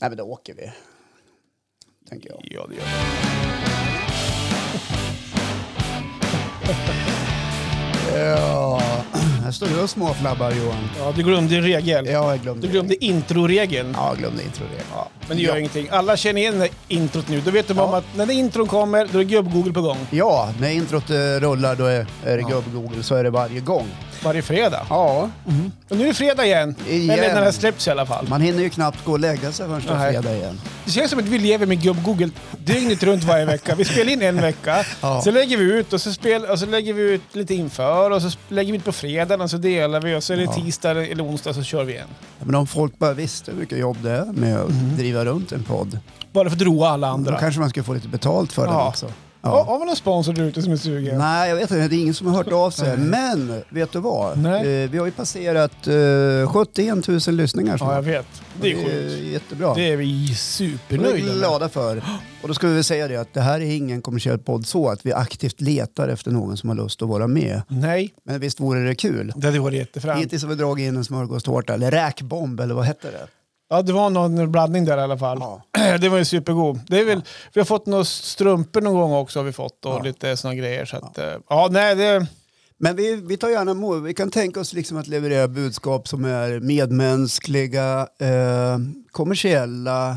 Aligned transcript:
Nej, 0.00 0.10
men 0.10 0.16
då 0.16 0.24
åker 0.24 0.54
vi. 0.54 0.72
Tänker 2.08 2.28
jag. 2.30 2.40
Ja, 2.44 2.66
det 2.68 2.74
gör 2.74 2.82
vi. 2.82 3.88
Ja, 8.14 8.80
här 9.44 9.50
står 9.50 9.66
du 9.66 9.80
och 9.82 9.90
småflabbar 9.90 10.50
Johan. 10.50 10.88
Ja, 10.98 11.12
du 11.16 11.22
glömde 11.22 11.56
en 11.56 11.62
regel. 11.62 12.06
Ja, 12.06 12.30
jag 12.30 12.40
glömde 12.42 12.66
Du 12.66 12.72
glömde 12.72 13.04
introregeln. 13.04 13.92
Ja, 13.96 14.08
jag 14.08 14.18
glömde 14.18 14.42
introregeln. 14.42 14.84
Ja, 14.94 15.08
men 15.28 15.36
det 15.36 15.42
gör 15.42 15.52
Ja. 15.52 15.58
ingenting. 15.58 15.88
Alla 15.90 16.16
känner 16.16 16.40
igen 16.40 16.58
det 16.58 16.68
introt 16.88 17.28
nu. 17.28 17.40
Då 17.40 17.50
vet 17.50 17.68
de 17.68 17.76
Ja. 17.76 17.82
om 17.84 17.94
att 17.94 18.04
när 18.16 18.26
det 18.26 18.34
intron 18.34 18.66
kommer, 18.68 19.08
då 19.12 19.18
är 19.18 19.24
gubb-Google 19.24 19.72
på 19.72 19.80
gång. 19.82 20.06
Ja, 20.10 20.52
när 20.60 20.70
introt 20.70 21.10
eh, 21.10 21.16
rullar 21.16 21.74
då 21.76 21.84
är, 21.84 22.06
är 22.24 22.36
det 22.36 22.40
Ja. 22.42 22.48
gubb-Google, 22.48 23.02
så 23.02 23.14
är 23.14 23.24
det 23.24 23.30
varje 23.30 23.60
gång. 23.60 23.86
Varje 24.24 24.42
fredag. 24.42 24.86
Ja, 24.90 25.30
Och 25.88 25.96
nu 25.96 26.04
är 26.04 26.08
det 26.08 26.14
fredag 26.14 26.44
igen. 26.46 26.74
Igen. 26.88 27.10
Eller 27.18 27.28
när 27.28 27.34
det 27.40 27.44
här 27.44 27.52
släpps 27.52 27.86
i 27.86 27.90
alla 27.90 28.06
fall. 28.06 28.26
man 28.28 28.40
hinner 28.40 28.62
ju 28.62 28.70
knappt 28.70 29.04
gå 29.04 29.12
och 29.12 29.18
lägga 29.20 29.52
sig 29.52 29.66
förrän 29.66 29.82
det 29.86 29.92
är 29.92 30.10
fredag 30.12 30.36
igen. 30.36 30.60
Det 30.84 30.90
känns 30.90 31.10
som 31.10 31.18
att 31.20 31.24
vi 31.24 31.38
lever 31.38 31.66
med 31.66 31.78
gubb-Google 31.82 32.30
dygnet 32.64 33.02
runt 33.02 33.24
varje 33.24 33.44
vecka. 33.44 33.74
Vi 33.74 33.84
spelar 33.84 34.12
in 34.12 34.22
en 34.22 34.40
vecka, 34.40 34.84
Ja. 35.00 35.20
så 35.24 35.30
lägger 35.30 35.56
vi 35.56 35.64
ut 35.64 35.92
och 35.92 36.00
så, 36.00 36.12
spel, 36.12 36.44
och 36.44 36.58
så 36.58 36.66
lägger 36.66 36.92
vi 36.92 37.02
ut 37.02 37.22
lite 37.32 37.54
inför 37.54 38.10
och 38.10 38.22
så 38.22 38.30
lägger 38.48 38.72
vi 38.72 38.78
ut 38.78 38.84
på 38.84 38.92
fredagen 38.92 39.40
och 39.40 39.50
så 39.50 39.56
delar 39.56 40.00
vi 40.00 40.14
och 40.16 40.22
så 40.22 40.32
är 40.32 40.36
det 40.36 40.42
Ja. 40.42 40.52
tisdag 40.52 40.90
eller 40.90 41.24
onsdag 41.24 41.54
så 41.54 41.62
kör 41.62 41.84
vi 41.84 41.92
igen. 41.92 42.08
Men 42.38 42.54
om 42.54 42.66
folk 42.66 42.98
bara 42.98 43.12
visste 43.12 43.50
hur 43.50 43.58
mycket 43.58 43.78
jobb 43.78 43.96
det 44.02 44.10
är 44.10 44.24
med 44.24 44.56
att 44.58 44.70
driva 44.96 45.24
runt 45.24 45.52
en 45.52 45.64
podd, 45.64 45.98
Bara 46.32 46.48
för 46.50 46.56
att 46.56 46.62
roa 46.62 46.88
alla 46.88 47.06
då 47.06 47.14
Mm. 47.14 47.26
andra. 47.28 47.40
kanske 47.40 47.60
man 47.60 47.70
ska 47.70 47.82
få 47.82 47.94
lite 47.94 48.08
betalt 48.08 48.52
för 48.52 48.62
den 48.66 48.74
Ja. 48.74 48.88
också. 48.88 49.06
Ja. 49.42 49.62
Har 49.64 49.78
vi 49.78 49.84
någon 49.86 49.96
sponsor 49.96 50.32
där 50.32 50.42
ute 50.44 50.62
som 50.62 50.72
är 50.72 50.76
sugen? 50.76 51.18
Nej, 51.18 51.48
jag 51.48 51.56
vet 51.56 51.70
inte. 51.70 51.88
Det 51.88 51.96
är 51.96 52.00
ingen 52.00 52.14
som 52.14 52.26
har 52.26 52.34
hört 52.34 52.52
av 52.52 52.70
sig. 52.70 52.96
Men 52.96 53.62
vet 53.68 53.92
du 53.92 53.98
vad? 54.00 54.38
Nej. 54.38 54.82
Eh, 54.84 54.90
vi 54.90 54.98
har 54.98 55.06
ju 55.06 55.12
passerat 55.12 55.86
eh, 55.86 56.52
71 56.52 57.08
000 57.08 57.20
lyssningar 57.36 57.72
Ja, 57.72 57.78
snart. 57.78 57.94
jag 57.94 58.02
vet. 58.02 58.26
Det 58.60 58.72
är 58.72 58.84
sjukt. 58.84 59.22
jättebra. 59.32 59.74
Det 59.74 59.92
är 59.92 59.96
vi 59.96 60.26
Det 60.26 60.32
är 60.32 60.34
supernöjda 60.34 61.14
vi 61.16 61.22
med. 61.22 61.34
glada 61.34 61.68
för. 61.68 61.96
Och 62.42 62.48
då 62.48 62.54
ska 62.54 62.66
vi 62.68 62.74
väl 62.74 62.84
säga 62.84 63.08
det 63.08 63.16
att 63.16 63.34
det 63.34 63.40
här 63.40 63.60
är 63.60 63.70
ingen 63.76 64.02
kommersiell 64.02 64.38
podd 64.38 64.66
så 64.66 64.88
att 64.88 65.06
vi 65.06 65.12
aktivt 65.12 65.60
letar 65.60 66.08
efter 66.08 66.30
någon 66.30 66.56
som 66.56 66.68
har 66.68 66.76
lust 66.76 67.02
att 67.02 67.08
vara 67.08 67.26
med. 67.26 67.62
Nej, 67.68 68.14
Men 68.24 68.40
visst 68.40 68.60
vore 68.60 68.84
det 68.88 68.94
kul? 68.94 69.32
det 69.36 69.46
hade 69.46 69.58
varit 69.60 69.76
jättefränt. 69.78 70.20
Hittills 70.22 70.42
har 70.42 70.48
vi 70.50 70.54
dragit 70.54 70.82
in 70.88 70.96
en 70.96 71.04
smörgåstårta, 71.04 71.74
eller 71.74 71.90
räkbomb, 71.90 72.60
eller 72.60 72.74
vad 72.74 72.84
hette 72.84 73.10
det? 73.10 73.26
Ja, 73.70 73.82
det 73.82 73.92
var 73.92 74.10
någon 74.10 74.52
blandning 74.52 74.84
där 74.84 74.98
i 74.98 75.00
alla 75.00 75.18
fall. 75.18 75.38
Ja. 75.40 75.62
Det 76.00 76.08
var 76.08 76.18
ju 76.18 76.24
supergod. 76.24 76.80
Det 76.88 77.00
är 77.00 77.04
väl, 77.04 77.22
Vi 77.52 77.60
har 77.60 77.64
fått 77.64 77.86
några 77.86 78.04
strumpor 78.04 78.80
någon 78.80 78.94
gång 78.94 79.12
också 79.12 79.38
har 79.38 79.44
vi 79.44 79.52
fått 79.52 79.84
och 79.84 79.92
Ja. 79.92 80.02
lite 80.02 80.36
såna 80.36 80.54
grejer. 80.54 80.84
Så 80.84 80.96
att, 80.96 81.12
ja. 81.16 81.38
ja, 81.48 81.68
nej, 81.70 81.94
det... 81.94 82.26
Men 82.80 82.96
vi, 82.96 83.16
vi 83.16 83.36
tar 83.36 83.48
gärna 83.48 83.70
emot, 83.70 84.02
vi 84.04 84.14
kan 84.14 84.30
tänka 84.30 84.60
oss 84.60 84.72
liksom 84.72 84.96
att 84.96 85.06
leverera 85.06 85.48
budskap 85.48 86.08
som 86.08 86.24
är 86.24 86.60
medmänskliga, 86.60 88.08
eh, 88.20 88.78
kommersiella, 89.10 90.10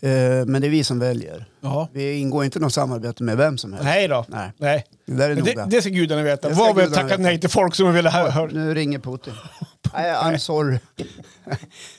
eh, 0.00 0.46
men 0.46 0.60
det 0.62 0.66
är 0.66 0.70
vi 0.70 0.84
som 0.84 0.98
väljer. 0.98 1.46
Ja. 1.60 1.88
Vi 1.92 2.12
ingår 2.18 2.44
inte 2.44 2.58
något 2.58 2.72
samarbete 2.72 3.22
med 3.22 3.36
vem 3.36 3.58
som 3.58 3.72
helst. 3.72 3.84
Nej 3.84 4.08
då. 4.08 4.24
Nej. 4.28 4.52
Nej. 4.58 4.84
Det 5.06 5.14
där 5.14 5.30
är 5.30 5.34
noga. 5.36 5.64
Det, 5.66 5.76
det 5.76 5.80
ska 5.82 5.90
gudarna 5.90 6.22
veta. 6.22 6.48
Vad 6.48 6.76
vi 6.76 6.82
har 6.82 6.90
tackat 6.90 7.20
nej 7.20 7.40
till 7.40 7.50
folk 7.50 7.74
som 7.74 7.94
vill 7.94 8.06
ha 8.06 8.30
hör. 8.30 8.48
Nu 8.48 8.74
ringer 8.74 8.98
Putin. 8.98 9.32
Nej, 9.96 10.12
I'm 10.14 10.38
sorry. 10.38 10.78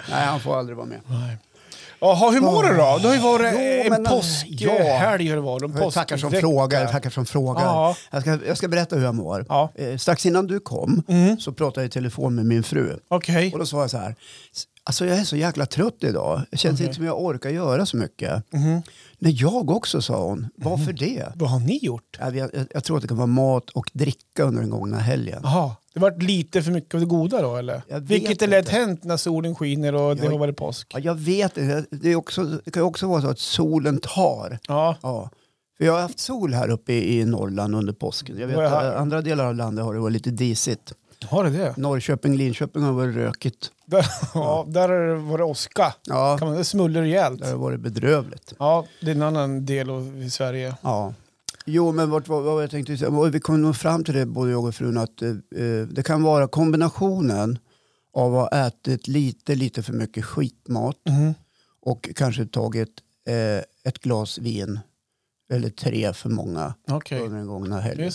Nej, 0.09 0.25
han 0.25 0.39
får 0.39 0.59
aldrig 0.59 0.77
vara 0.77 0.87
med. 0.87 0.99
Jaha, 1.99 2.31
hur 2.31 2.41
mår 2.41 2.63
du 2.63 2.69
då? 2.69 2.97
Det 3.01 3.07
har 3.07 3.15
ju 3.15 3.21
varit 3.21 3.53
Jo, 3.53 3.93
en 3.93 4.03
ja. 4.03 4.09
påskhelg. 4.09 5.29
en 5.29 5.73
Jag 5.77 5.93
tackar 5.93 6.17
som 6.17 6.31
frågar, 6.31 6.87
tackar 6.87 7.09
som 7.09 7.25
frågar. 7.25 7.63
Ja. 7.65 7.95
Jag, 8.11 8.21
ska, 8.21 8.39
jag 8.47 8.57
ska 8.57 8.67
berätta 8.67 8.95
hur 8.95 9.03
jag 9.03 9.15
mår. 9.15 9.45
Ja. 9.49 9.71
Eh, 9.75 9.97
strax 9.97 10.25
innan 10.25 10.47
du 10.47 10.59
kom 10.59 11.03
Mm. 11.07 11.39
så 11.39 11.51
pratade 11.53 11.81
jag 11.81 11.87
i 11.87 11.91
telefon 11.91 12.35
med 12.35 12.45
min 12.45 12.63
fru. 12.63 12.99
Okej. 13.07 13.53
Och 13.53 13.59
då 13.59 13.65
sa 13.65 13.81
jag 13.81 13.89
så 13.89 13.97
här, 13.97 14.15
alltså 14.83 15.05
jag 15.05 15.17
är 15.17 15.23
så 15.23 15.35
jäkla 15.35 15.65
trött 15.65 15.97
idag. 16.03 16.41
Det 16.51 16.57
känns 16.57 16.73
Okej. 16.73 16.85
inte 16.85 16.95
som 16.95 17.05
jag 17.05 17.21
orkar 17.21 17.49
göra 17.49 17.85
så 17.85 17.97
mycket. 17.97 18.53
Mhm. 18.53 18.81
Nej, 19.19 19.31
jag 19.33 19.69
också, 19.71 20.01
sa 20.01 20.23
hon. 20.23 20.47
Varför 20.55 20.93
det? 20.93 21.23
Vad 21.35 21.49
har 21.49 21.59
ni 21.59 21.77
gjort? 21.81 22.17
Jag, 22.19 22.35
jag, 22.35 22.49
jag 22.73 22.83
tror 22.83 22.95
att 22.97 23.01
det 23.01 23.07
kan 23.07 23.17
vara 23.17 23.27
mat 23.27 23.69
och 23.69 23.89
dricka 23.93 24.43
under 24.43 24.61
den 24.61 24.69
gångna 24.69 24.97
helgen. 24.99 25.39
Jaha, 25.43 25.71
det 25.99 26.01
vart 26.01 26.21
lite 26.23 26.61
för 26.63 26.71
mycket 26.71 26.93
av 26.93 26.99
det 26.99 27.05
goda 27.05 27.41
då 27.41 27.55
eller? 27.55 27.81
Jag 27.87 27.99
Vilket 27.99 28.41
är 28.41 28.47
lätt 28.47 28.69
hänt 28.69 29.03
när 29.03 29.17
solen 29.17 29.55
skiner 29.55 29.95
och 29.95 30.15
det 30.15 30.23
Jag- 30.23 30.31
har 30.31 30.37
varit 30.39 30.57
påsk. 30.57 30.91
Ja, 30.93 30.99
jag 30.99 31.15
vet. 31.15 31.55
Det, 31.91 32.09
är 32.11 32.15
också, 32.15 32.43
det 32.43 32.71
kan 32.71 32.81
ju 32.83 32.87
också 32.87 33.07
vara 33.07 33.21
så 33.21 33.27
att 33.27 33.39
solen 33.39 33.99
tar. 33.99 34.59
Ja, 34.67 34.95
Ja. 35.01 35.29
För 35.77 35.85
jag 35.85 35.93
har 35.93 36.01
haft 36.01 36.19
sol 36.19 36.53
här 36.53 36.69
uppe 36.69 36.93
i, 36.93 37.19
i 37.19 37.25
Norrland 37.25 37.75
under 37.75 37.93
påsken. 37.93 38.37
Jag 38.39 38.47
vet 38.47 38.57
här? 38.57 38.95
andra 38.95 39.21
delar 39.21 39.45
av 39.45 39.55
landet 39.55 39.85
har 39.85 39.93
det 39.93 39.99
varit 39.99 40.13
lite 40.13 40.29
disigt. 40.29 40.93
har 41.25 41.43
det 41.43 41.49
det? 41.49 41.77
Norrköping, 41.77 42.35
Linköping 42.37 42.83
har 42.83 42.91
varit 42.93 43.15
rökigt. 43.15 43.71
Där, 43.85 44.05
ja, 44.33 44.65
där 44.67 45.15
var 45.15 45.37
det 45.37 45.43
åska. 45.43 45.93
Ja, 46.07 46.37
Kan 46.37 46.47
man, 46.47 46.57
det 46.57 46.63
smuller 46.63 47.01
rejält. 47.01 47.39
det 47.41 47.47
har 47.47 47.55
varit 47.55 47.79
bedrövligt. 47.79 48.53
Ja, 48.59 48.85
det 49.01 49.11
är 49.11 49.15
en 49.15 49.21
annan 49.21 49.65
del 49.65 49.89
av 49.89 50.17
i 50.23 50.29
Sverige. 50.29 50.75
Ja. 50.81 51.13
Jo, 51.69 51.91
men 51.91 52.09
vart, 52.09 52.27
vad, 52.27 52.43
vad 52.43 52.63
jag 52.63 52.71
tänkte 52.71 52.97
säga, 52.97 53.29
vi 53.29 53.39
kom 53.39 53.61
nog 53.61 53.75
fram 53.75 54.03
till 54.03 54.13
det 54.13 54.25
både 54.25 54.51
jag 54.51 54.65
och 54.65 54.75
frun 54.75 54.97
att 54.97 55.21
eh, 55.21 55.29
eh, 55.29 55.87
det 55.87 56.03
kan 56.05 56.23
vara 56.23 56.47
kombinationen 56.47 57.59
av 58.13 58.35
att 58.37 58.51
ha 58.53 58.67
ätit 58.67 59.07
lite, 59.07 59.55
lite 59.55 59.83
för 59.83 59.93
mycket 59.93 60.25
skitmat 60.25 60.95
Mhm. 61.09 61.33
och 61.81 62.09
kanske 62.15 62.45
tagit 62.45 62.89
eh, 63.27 63.63
ett 63.91 63.99
glas 64.01 64.37
vin 64.37 64.79
eller 65.51 65.69
tre 65.69 66.13
för 66.13 66.29
många 66.29 66.73
Okej, 66.87 67.19
under 67.21 67.37
den 67.37 67.47
gångna 67.47 67.79
helgen. 67.79 68.11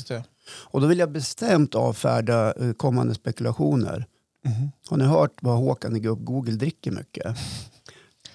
Och 0.70 0.80
då 0.80 0.86
vill 0.86 0.98
jag 0.98 1.12
bestämt 1.12 1.74
avfärda 1.74 2.52
eh, 2.52 2.72
kommande 2.72 3.14
spekulationer. 3.14 4.06
Mhm. 4.44 4.70
Har 4.88 4.96
ni 4.96 5.04
hört 5.04 5.32
vad 5.40 5.56
Håkan 5.58 5.96
i 5.96 6.00
Google 6.00 6.52
dricker 6.54 6.90
mycket? 6.90 7.36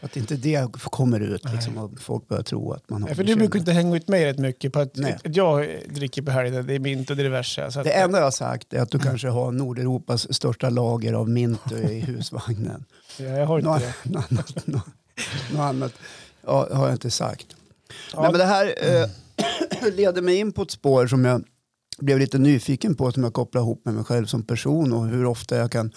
Att 0.02 0.18
inte 0.18 0.36
det 0.36 0.68
kommer 0.74 1.20
ut 1.20 1.42
liksom, 1.54 1.78
och 1.78 2.00
folk 2.02 2.28
börjar 2.28 2.44
tro 2.44 2.72
att 2.72 2.90
man 2.90 3.02
har 3.02 3.10
Ja, 3.10 3.16
för 3.16 3.24
du 3.24 3.36
brukar 3.36 3.60
inte 3.60 3.72
hänga 3.72 3.96
ut 3.96 4.08
mig 4.08 4.26
rätt 4.26 4.40
mycket 4.40 4.74
på 4.74 4.80
att, 4.80 4.96
Nej. 4.96 5.18
att 5.26 5.36
jag 5.36 5.68
dricker 5.90 6.22
på 6.22 6.32
helgen. 6.32 6.68
Det 6.68 6.74
är 6.76 6.80
mint 6.80 7.10
och 7.10 7.16
det 7.16 7.22
är 7.22 7.24
diverse. 7.24 7.72
Så 7.72 7.80
att, 7.80 7.86
Det 7.86 7.92
enda 7.92 8.18
jag 8.18 8.26
har 8.26 8.32
sagt 8.32 8.74
är 8.74 8.80
att 8.82 8.92
du 8.92 9.00
kanske 9.00 9.28
har 9.28 9.52
Nordeuropas 9.52 10.34
största 10.34 10.70
lager 10.70 11.14
av 11.14 11.30
mint 11.30 11.72
i 11.72 12.00
husvagnen. 12.08 12.86
ja, 13.20 13.26
jag 13.26 13.46
har 13.46 13.58
inte 13.60 13.70
Något 13.70 13.82
det. 14.04 14.10
något 14.10 14.32
annat, 14.32 14.68
något, 14.68 14.86
något 15.52 15.60
annat 15.60 15.94
ja, 16.46 16.68
har 16.74 16.86
jag 16.86 16.96
inte 16.96 17.12
sagt. 17.12 17.48
Ja, 18.14 18.22
Nej, 18.22 18.32
men 18.32 18.40
det 18.40 18.46
här 18.46 18.74
eh, 19.02 19.92
leder 19.96 20.22
mig 20.22 20.36
in 20.36 20.52
på 20.52 20.62
ett 20.62 20.72
spår 20.72 21.08
som 21.08 21.26
jag 21.26 21.44
blev 22.00 22.20
lite 22.20 22.38
nyfiken 22.38 22.96
på 22.96 23.12
som 23.12 23.24
jag 23.24 23.34
kopplar 23.34 23.62
ihop 23.62 23.86
med 23.86 23.94
mig 23.94 24.04
själv 24.04 24.26
som 24.26 24.44
person 24.44 24.94
och 24.94 25.08
hur 25.08 25.26
ofta 25.26 25.58
jag 25.58 25.72
kan 25.72 25.92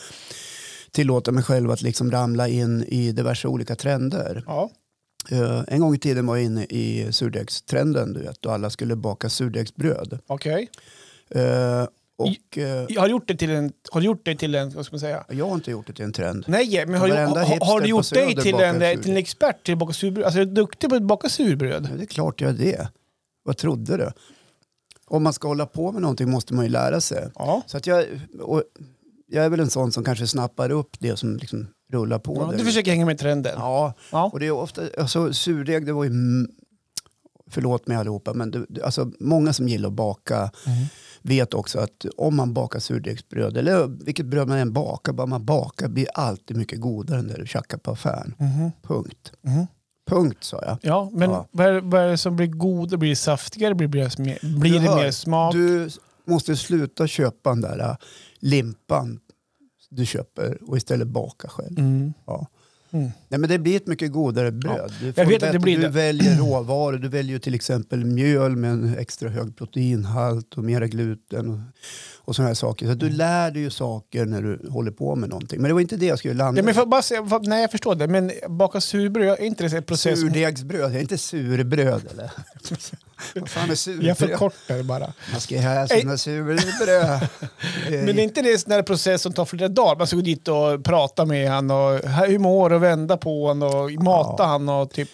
tillåta 0.92 1.32
mig 1.32 1.42
själv 1.44 1.70
att 1.70 1.82
liksom 1.82 2.10
ramla 2.10 2.48
in 2.48 2.84
i 2.88 3.12
diverse 3.12 3.48
olika 3.48 3.76
trender. 3.76 4.44
ja. 4.46 4.70
Eh, 5.30 5.62
en 5.68 5.80
gång 5.80 5.94
i 5.94 5.98
tiden 5.98 6.26
var 6.26 6.36
jag 6.36 6.44
inne 6.44 6.64
i 6.64 7.12
surdegstrenden, 7.12 8.12
du 8.12 8.20
vet, 8.20 8.46
och 8.46 8.52
alla 8.52 8.70
skulle 8.70 8.96
baka 8.96 9.28
surdegsbröd. 9.30 10.18
okej. 10.26 10.68
Eh, 11.30 11.86
och 12.18 12.58
eh, 12.58 12.86
Jag 12.88 13.00
har 13.00 13.08
gjort 13.08 13.28
det 13.28 13.36
till 13.36 13.50
en, 13.50 13.72
har 13.90 14.00
du 14.00 14.06
gjort 14.06 14.24
det 14.24 14.34
till 14.36 14.54
en, 14.54 14.70
vad 14.70 14.84
ska 14.86 14.92
man 14.94 15.00
säga? 15.00 15.24
jag 15.28 15.46
har 15.48 15.54
inte 15.54 15.70
gjort 15.70 15.86
det 15.86 15.92
till 15.92 16.04
en 16.04 16.12
trend. 16.12 16.44
Nej, 16.48 16.86
men 16.86 17.00
har, 17.00 17.08
du- 17.08 17.14
har, 17.14 17.66
har 17.66 17.80
du 17.80 17.88
gjort 17.88 18.10
dig 18.12 18.36
till 18.36 18.54
en, 18.54 18.82
eh, 18.82 18.88
sur- 18.88 19.02
till 19.02 19.10
en 19.10 19.16
expert 19.16 19.64
till 19.64 19.72
att 19.72 19.78
baka 19.78 19.92
surbröd? 19.92 20.24
Alltså 20.24 20.40
är 20.40 20.44
du 20.44 20.52
duktig 20.52 20.90
på 20.90 20.96
att 20.96 21.02
baka 21.02 21.28
surbröd? 21.28 21.88
Ja, 21.90 21.96
det 21.96 22.02
är 22.02 22.06
klart 22.06 22.40
jag 22.40 22.50
är 22.50 22.54
det. 22.54 22.88
Vad 23.42 23.56
trodde 23.56 23.96
du? 23.96 24.10
Om 25.06 25.22
man 25.22 25.32
ska 25.32 25.48
hålla 25.48 25.66
på 25.66 25.92
med 25.92 26.02
någonting 26.02 26.30
måste 26.30 26.54
man 26.54 26.64
ju 26.64 26.70
lära 26.70 27.00
sig. 27.00 27.30
Ja. 27.34 27.62
Så 27.66 27.76
att 27.76 27.86
jag, 27.86 28.04
och 28.40 28.62
jag 29.30 29.44
är 29.44 29.48
väl 29.48 29.60
en 29.60 29.70
sån 29.70 29.92
som 29.92 30.04
kanske 30.04 30.26
snappar 30.26 30.70
upp 30.70 30.96
det 30.98 31.16
som 31.16 31.36
liksom 31.36 31.66
rullar 31.92 32.18
på. 32.18 32.36
ja 32.36 32.58
du 32.58 32.64
försöker 32.64 32.90
hänga 32.90 33.06
med 33.06 33.18
trenden? 33.18 33.52
Ja, 33.56 33.94
Ja. 34.12 34.30
och 34.32 34.40
det 34.40 34.46
är 34.46 34.50
ofta, 34.50 34.82
alltså 34.98 35.32
surdeg 35.32 35.86
det 35.86 35.92
var 35.92 36.04
ju, 36.04 36.10
mm, 36.10 36.50
förlåt 37.50 37.86
mig 37.86 37.96
allihopa, 37.96 38.34
men 38.34 38.50
det, 38.50 38.82
alltså, 38.82 39.10
många 39.20 39.52
som 39.52 39.68
gillar 39.68 39.88
att 39.88 39.94
baka 39.94 40.50
Mhm. 40.66 40.84
vet 41.22 41.54
också 41.54 41.78
att 41.78 42.04
om 42.16 42.36
man 42.36 42.54
bakar 42.54 42.78
surdegsbröd, 42.80 43.56
eller 43.56 43.86
vilket 44.04 44.26
bröd 44.26 44.48
man 44.48 44.58
än 44.58 44.72
bakar, 44.72 45.12
bara 45.12 45.26
man 45.26 45.44
bakar 45.44 45.88
blir 45.88 46.06
alltid 46.14 46.56
mycket 46.56 46.80
godare 46.80 47.18
än 47.18 47.28
det 47.28 47.34
du 47.40 47.46
tjackar 47.46 47.78
på 47.78 47.90
affären. 47.90 48.34
Mhm. 48.38 48.70
Punkt. 48.82 49.32
Mhm. 49.42 49.66
Punkt 50.10 50.44
sa 50.44 50.62
jag. 50.66 50.78
Ja, 50.82 51.10
men 51.12 51.30
Ja. 51.30 51.46
Vad, 51.52 51.66
är, 51.66 51.80
vad 51.80 52.00
är 52.02 52.08
det 52.08 52.18
som 52.18 52.36
blir 52.36 52.46
godare? 52.46 52.98
Blir 52.98 53.10
det 53.10 53.16
saftigare? 53.16 53.74
Blir 53.74 53.88
det 53.88 54.18
mer, 54.18 54.58
blir 54.60 54.80
det 54.80 54.94
mer 54.96 55.10
smak? 55.10 55.54
Du 55.54 55.88
måste 56.24 56.56
sluta 56.56 57.06
köpa 57.06 57.50
den 57.50 57.60
där 57.60 57.78
äh, 57.78 57.96
limpan 58.40 59.20
du 59.88 60.06
köper 60.06 60.70
och 60.70 60.76
istället 60.76 61.08
baka 61.08 61.48
själv. 61.48 61.78
Mm. 61.78 62.12
Ja. 62.26 62.46
Mm. 62.90 63.10
Nej, 63.32 63.40
men 63.40 63.50
det 63.50 63.58
blir 63.58 63.76
ett 63.76 63.86
mycket 63.86 64.12
godare 64.12 64.50
bröd. 64.52 64.92
Du, 65.00 65.08
att 65.08 65.16
det 65.16 65.26
bättre- 65.26 65.58
du 65.58 65.88
väljer 65.88 66.36
råvaror. 66.38 66.92
Du 66.98 67.08
väljer 67.08 67.38
till 67.38 67.54
exempel 67.54 68.04
mjöl 68.04 68.56
med 68.56 68.70
en 68.70 68.96
extra 68.98 69.28
hög 69.28 69.56
proteinhalt 69.56 70.54
och 70.58 70.64
mera 70.64 70.86
gluten 70.86 71.48
och, 71.50 71.58
och 72.24 72.36
sådana 72.36 72.48
här 72.48 72.54
saker. 72.54 72.86
Så 72.86 72.94
du 72.94 73.06
Mm. 73.06 73.18
lär 73.18 73.50
dig 73.50 73.62
ju 73.62 73.70
saker 73.70 74.24
när 74.24 74.42
du 74.42 74.68
håller 74.70 74.90
på 74.90 75.14
med 75.16 75.28
någonting. 75.28 75.60
Men 75.60 75.68
det 75.68 75.74
var 75.74 75.80
inte 75.80 75.96
det 75.96 76.06
jag 76.06 76.18
skulle 76.18 76.34
landa 76.34 76.60
Ja, 76.60 76.64
men 76.64 76.74
för, 76.74 76.86
bara, 76.86 77.02
säga- 77.02 77.26
för, 77.26 77.40
nej, 77.40 77.60
jag 77.60 77.70
förstår 77.70 77.94
det. 77.94 78.06
Men 78.08 78.32
baka 78.48 78.80
surbröd, 78.80 79.38
är 79.38 79.44
inte 79.44 79.68
det 79.68 79.76
en 79.76 79.82
process? 79.82 80.20
Surdegsbröd, 80.20 80.94
är 80.96 81.00
inte 81.00 81.18
surbröd 81.18 82.02
eller? 82.12 82.30
Vad 83.34 83.48
fan 83.48 83.70
är 83.70 83.74
surbröd? 83.74 84.04
Jag 84.04 84.18
förkortar 84.18 84.76
det 84.76 84.82
bara. 84.84 85.12
Man 85.32 85.40
ska 85.40 85.60
ha 85.60 85.86
sina 85.88 86.16
surbröd. 86.16 87.28
Men 88.06 88.18
är 88.18 88.22
inte 88.22 88.42
det 88.42 88.68
en 88.68 88.84
process 88.84 89.22
som 89.22 89.32
tar 89.32 89.44
flera 89.44 89.68
dagar? 89.68 89.96
Man 89.98 90.06
ska 90.06 90.16
gå 90.16 90.22
dit 90.22 90.48
och 90.48 90.84
prata 90.84 91.24
med 91.26 91.50
han 91.50 91.70
och 91.70 91.98
hur 92.26 92.38
mår 92.38 92.72
och 92.72 92.82
vända 92.82 93.16
på 93.20 93.48
han 93.48 93.62
och 93.62 93.90
mata 93.92 94.42
Ja. 94.42 94.46
han 94.46 94.68
och 94.68 94.90
typ... 94.90 95.08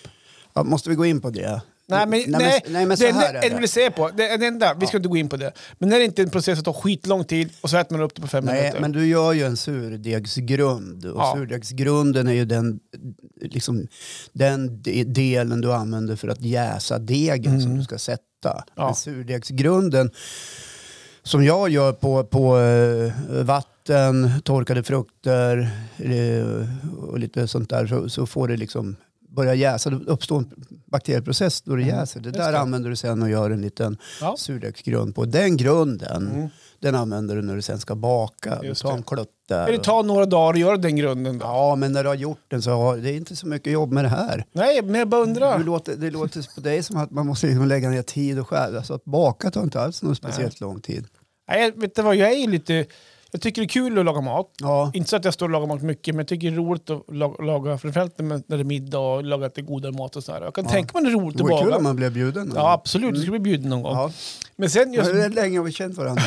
Ja, 0.54 0.62
måste 0.62 0.88
vi 0.90 0.94
gå 0.94 1.06
in 1.06 1.20
på 1.20 1.30
det? 1.30 1.60
Nej, 1.88 2.06
men, 2.06 2.22
nej, 2.26 2.62
nej, 2.68 2.86
men 2.86 2.96
så 2.96 3.04
det 3.04 3.12
här 3.12 3.34
är 3.34 3.42
jag 3.42 3.52
det. 3.52 3.58
vill 3.60 3.68
säga 3.68 3.90
på, 3.90 4.08
det, 4.08 4.36
det 4.36 4.46
enda, 4.46 4.74
vi 4.74 4.86
ska 4.86 4.96
inte 4.96 5.08
gå 5.08 5.16
in 5.16 5.28
på 5.28 5.36
det, 5.36 5.52
men 5.78 5.92
är 5.92 5.98
det 5.98 6.04
inte 6.04 6.22
en 6.22 6.30
process 6.30 6.58
som 6.58 6.64
tar 6.64 6.72
skitlång 6.72 7.24
tid 7.24 7.50
och 7.60 7.70
så 7.70 7.76
äter 7.76 7.96
man 7.96 8.04
upp 8.04 8.14
det 8.14 8.20
på 8.22 8.28
fem 8.28 8.44
Nej, 8.44 8.60
minuter? 8.60 8.80
men 8.80 8.92
du 8.92 9.06
gör 9.06 9.32
ju 9.32 9.44
en 9.44 9.56
surdegsgrund. 9.56 11.06
Och 11.06 11.20
Ja. 11.20 11.32
surdegsgrunden 11.36 12.28
är 12.28 12.32
ju 12.32 12.44
den, 12.44 12.80
liksom, 13.42 13.86
den 14.32 14.82
de- 14.82 15.04
delen 15.04 15.60
du 15.60 15.72
använder 15.72 16.16
för 16.16 16.28
att 16.28 16.42
jäsa 16.42 16.98
degen 16.98 17.60
som 17.60 17.76
du 17.78 17.84
ska 17.84 17.98
sätta. 17.98 18.50
Mm. 18.52 18.62
Ja. 18.74 18.84
Men 18.84 18.94
surdegsgrunden 18.94 20.10
som 21.22 21.44
jag 21.44 21.68
gör 21.68 21.92
på, 21.92 22.24
på 22.24 22.58
eh, 22.58 23.12
vatten, 23.90 24.30
torkade 24.44 24.82
frukter 24.82 25.70
eh, 25.98 26.68
och 27.08 27.18
lite 27.18 27.48
sånt 27.48 27.70
där 27.70 27.86
så, 27.86 28.08
så 28.08 28.26
får 28.26 28.48
det 28.48 28.56
liksom 28.56 28.96
börja 29.28 29.54
jäsa. 29.54 29.90
Det 29.90 29.96
uppstår 30.10 30.38
en 30.38 30.50
bakterieprocess 30.86 31.62
då 31.62 31.76
det 31.76 31.82
jäser. 31.82 32.20
Det 32.20 32.28
Mm. 32.28 32.34
just 32.38 32.46
där 32.46 32.52
det. 32.52 32.58
använder 32.58 32.90
du 32.90 32.96
sen 32.96 33.22
och 33.22 33.30
gör 33.30 33.50
en 33.50 33.60
liten 33.62 33.96
Ja. 34.20 34.34
surdegsgrund 34.38 35.14
på. 35.14 35.24
Den 35.24 35.56
grunden 35.56 36.26
Mm. 36.32 36.48
den 36.80 36.94
använder 36.94 37.36
du 37.36 37.42
när 37.42 37.54
du 37.56 37.62
sen 37.62 37.78
ska 37.78 37.94
baka. 37.94 38.58
Du 38.60 38.66
Just 38.66 38.82
tar 38.82 38.90
det. 38.90 38.96
en 38.96 39.02
klutt 39.02 39.28
där. 39.48 39.72
Det 39.72 39.78
tar 39.78 40.02
några 40.02 40.26
dagar 40.26 40.52
att 40.54 40.58
göra 40.60 40.76
den 40.76 40.96
grunden 40.96 41.38
då? 41.38 41.46
Ja, 41.46 41.76
men 41.76 41.92
när 41.92 42.02
du 42.02 42.08
har 42.08 42.16
gjort 42.16 42.44
den 42.48 42.62
så 42.62 42.70
har 42.70 42.96
det 42.96 43.10
är 43.10 43.16
inte 43.16 43.36
så 43.36 43.46
mycket 43.46 43.72
jobb 43.72 43.92
med 43.92 44.04
det 44.04 44.08
här. 44.08 44.44
Nej, 44.52 44.82
men 44.82 44.94
jag 44.94 45.08
bara 45.08 45.22
undrar. 45.22 45.58
Låter, 45.58 45.96
det 45.96 46.10
låter 46.10 46.54
på 46.54 46.60
dig 46.60 46.82
som 46.82 46.96
att 46.96 47.10
man 47.10 47.26
måste 47.26 47.46
liksom 47.46 47.68
lägga 47.68 47.90
ner 47.90 48.02
tid 48.02 48.38
och 48.38 48.48
skära. 48.48 48.82
Så 48.82 48.94
att 48.94 49.04
baka 49.04 49.50
tar 49.50 49.62
inte 49.62 49.80
alls 49.80 50.02
någon 50.02 50.16
speciellt 50.16 50.60
lång 50.60 50.80
tid. 50.80 51.06
Nej, 51.48 51.72
vet 51.76 51.94
du 51.94 52.02
vad, 52.02 52.16
jag 52.16 52.32
är 52.32 52.36
ju 52.38 52.46
lite... 52.50 52.86
Jag 53.36 53.40
tycker 53.42 53.62
det 53.62 53.66
är 53.66 53.68
kul 53.68 53.98
att 53.98 54.04
laga 54.04 54.20
mat. 54.20 54.50
Ja, 54.60 54.90
Inte 54.94 55.10
så 55.10 55.16
att 55.16 55.24
jag 55.24 55.34
står 55.34 55.46
och 55.46 55.50
lagar 55.52 55.66
mat 55.66 55.82
mycket, 55.82 56.14
men 56.14 56.18
jag 56.18 56.28
tycker 56.28 56.50
det 56.50 56.54
är 56.56 56.58
roligt 56.58 56.90
att 56.90 57.02
laga, 57.14 57.44
laga 57.44 57.78
framförallt 57.78 58.18
när 58.18 58.42
det 58.46 58.54
är 58.54 58.64
middag 58.64 58.98
och 58.98 59.24
laga 59.24 59.46
lite 59.46 59.62
godare 59.62 59.92
mat 59.92 60.16
och 60.16 60.24
sådär. 60.24 60.40
Jag 60.40 60.54
kan 60.54 60.64
Ja. 60.64 60.70
tänka 60.70 61.00
mig 61.00 61.10
det 61.12 61.18
är 61.18 61.20
roligt 61.20 61.38
det 61.38 61.54
att 61.54 61.62
kul 61.62 61.72
om 61.72 61.82
man 61.82 61.96
blev 61.96 62.12
bjuden. 62.12 62.52
Ja, 62.54 62.72
absolut. 62.72 63.14
Du 63.14 63.20
ska 63.20 63.30
bli 63.30 63.40
bjuden 63.40 63.70
någon 63.70 63.82
gång. 63.82 63.92
Ja. 63.92 64.10
Men 64.56 64.70
sen 64.70 64.92
just 64.92 65.10
Hur 65.14 65.28
länge 65.30 65.58
har 65.58 65.64
vi 65.64 65.72
känt 65.72 65.96
varandra 65.96 66.22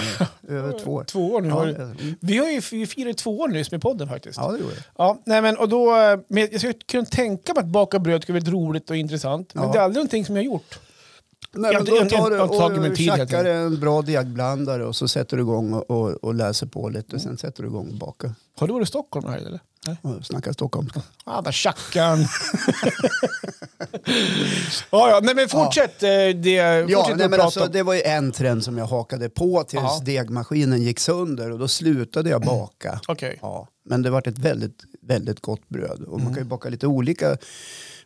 nu? 0.47 0.55
Över 0.57 0.79
två 0.79 0.91
år. 0.93 1.03
två 1.03 1.31
år 1.33 1.41
nu. 1.41 1.49
Ja, 1.49 1.63
mm. 1.65 2.15
Vi 2.19 2.37
har 2.37 2.49
ju 2.49 2.61
vi 2.71 2.85
firat 2.87 3.17
två 3.17 3.39
år 3.39 3.47
nyss 3.47 3.71
med 3.71 3.81
podden 3.81 4.07
faktiskt. 4.07 4.37
Ja. 4.37 4.43
ja, 4.45 4.51
det 4.51 4.59
gjorde 4.59 4.75
det. 4.75 5.15
nej, 5.25 5.41
men, 5.41 5.57
och 5.57 5.69
då, 5.69 5.95
eh, 5.95 6.19
men 6.27 6.47
jag 6.51 6.59
skulle 6.59 6.73
kunna 6.73 7.05
tänka 7.05 7.53
mig 7.53 7.61
att 7.61 7.67
baka 7.69 7.99
bröd 7.99 8.21
skulle 8.21 8.33
vara 8.33 8.43
väldigt 8.43 8.53
roligt 8.53 8.89
och 8.89 8.95
intressant. 8.95 9.53
Men 9.55 9.63
Ja. 9.63 9.71
det 9.71 9.77
är 9.79 9.83
aldrig 9.83 9.97
någonting 9.97 10.25
som 10.25 10.35
jag 10.35 10.43
har 10.43 10.45
gjort. 10.45 10.79
Nej, 11.51 11.73
men 11.73 11.85
då 11.85 11.95
tar 11.95 12.29
du 12.29 12.39
och 12.39 12.81
helt 12.81 12.97
tjackar 12.99 13.45
en 13.45 13.79
bra 13.79 14.01
degblandare 14.01 14.85
och 14.85 14.95
så 14.95 15.07
sätter 15.07 15.37
du 15.37 15.43
igång 15.43 15.73
och, 15.73 15.91
och, 15.91 16.09
och 16.11 16.35
läser 16.35 16.67
på 16.67 16.89
lite. 16.89 17.19
Sen 17.19 17.37
sätter 17.37 17.63
du 17.63 17.69
igång 17.69 17.87
och 17.89 17.97
bakar. 17.97 18.33
Har 18.59 18.67
du 18.67 18.73
varit 18.73 18.87
i 18.87 18.89
Stockholm 18.89 19.27
här 19.29 19.37
eller? 19.37 19.59
Nej. 19.87 19.97
Och 20.01 20.25
snackar 20.25 20.51
stockholmska. 20.51 21.01
Ah, 21.23 21.41
där 21.41 21.51
tjackan. 21.51 22.19
ja, 24.91 25.09
ja, 25.09 25.19
nej 25.23 25.35
men 25.35 25.49
fortsätt. 25.49 26.03
eh, 26.03 26.09
Det, 26.09 26.51
Ja, 26.53 26.97
fortsätt 26.97 27.17
nej, 27.17 27.25
att 27.25 27.31
men 27.31 27.41
alltså, 27.41 27.67
det 27.67 27.83
var 27.83 27.93
ju 27.93 28.01
en 28.01 28.31
trend 28.31 28.63
som 28.63 28.77
jag 28.77 28.85
hakade 28.85 29.29
på 29.29 29.63
tills 29.63 29.81
Ja. 29.83 30.01
degmaskinen 30.05 30.81
gick 30.81 30.99
sönder 30.99 31.51
och 31.51 31.59
då 31.59 31.67
slutade 31.67 32.29
jag 32.29 32.41
baka. 32.41 32.99
Okej. 33.07 33.39
Ja, 33.41 33.67
men 33.85 34.01
det 34.01 34.09
vart 34.09 34.27
ett 34.27 34.37
väldigt, 34.37 34.83
väldigt 35.01 35.39
gott 35.41 35.69
bröd. 35.69 36.01
Och 36.07 36.17
man 36.19 36.25
kan 36.27 36.33
ju 36.35 36.39
Mm. 36.39 36.49
baka 36.49 36.69
lite 36.69 36.87
olika, 36.87 37.37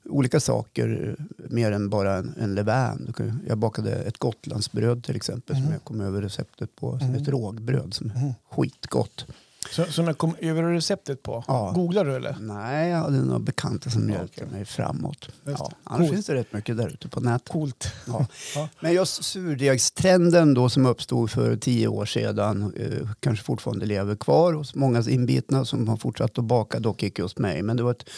olika 0.05 0.39
saker 0.39 1.15
eh, 1.19 1.25
mer 1.49 1.71
än 1.71 1.89
bara 1.89 2.15
en, 2.17 2.33
en 2.39 2.55
levain. 2.55 3.13
Jag 3.47 3.57
bakade 3.57 3.91
ett 3.91 4.17
gotlandsbröd 4.17 5.03
till 5.03 5.15
exempel 5.15 5.55
Mm. 5.55 5.65
som 5.65 5.73
jag 5.73 5.83
kom 5.83 6.01
över 6.01 6.21
receptet 6.21 6.75
på. 6.75 6.99
som 6.99 7.15
Ett 7.15 7.27
rågbröd 7.27 7.93
som 7.93 8.09
är 8.09 8.33
skitgott. 8.51 9.25
Så, 9.71 9.83
som 9.85 10.07
jag 10.07 10.17
kom 10.17 10.35
över 10.39 10.63
receptet 10.63 11.23
på. 11.23 11.43
Ja. 11.47 11.71
Googlar 11.75 12.05
du 12.05 12.15
eller? 12.15 12.37
Nej, 12.39 12.89
jag 12.89 12.97
hade 12.97 13.17
några 13.17 13.39
bekanta 13.39 13.89
som 13.89 14.09
hjälpte 14.09 14.45
mig 14.45 14.65
framåt. 14.65 15.29
Just 15.45 15.59
Ja, 15.59 15.71
annars 15.83 15.99
Coolt. 15.99 16.11
finns 16.13 16.25
det 16.25 16.33
rätt 16.35 16.53
mycket 16.53 16.77
där 16.77 16.87
ute 16.87 17.07
på 17.09 17.19
nätet. 17.19 17.49
Coolt. 17.49 17.87
Ja. 18.07 18.27
Ja. 18.55 18.69
Men 18.79 18.93
just 18.93 19.23
surdegstrenden 19.23 20.53
då 20.53 20.69
som 20.69 20.85
uppstod 20.85 21.31
för 21.31 21.55
tio 21.55 21.87
år 21.87 22.05
sedan 22.05 22.73
eh, 22.77 23.09
kanske 23.19 23.45
fortfarande 23.45 23.85
lever 23.85 24.15
kvar 24.15 24.53
hos 24.53 24.75
många 24.75 25.01
inbitna 25.09 25.65
som 25.65 25.87
har 25.87 25.97
fortsatt 25.97 26.37
att 26.37 26.45
baka, 26.45 26.79
dock 26.79 27.03
icke 27.03 27.21
hos 27.21 27.37
mig. 27.37 27.61
Men 27.61 27.77
det 27.77 27.83
var, 27.83 27.91
ett, 27.91 28.09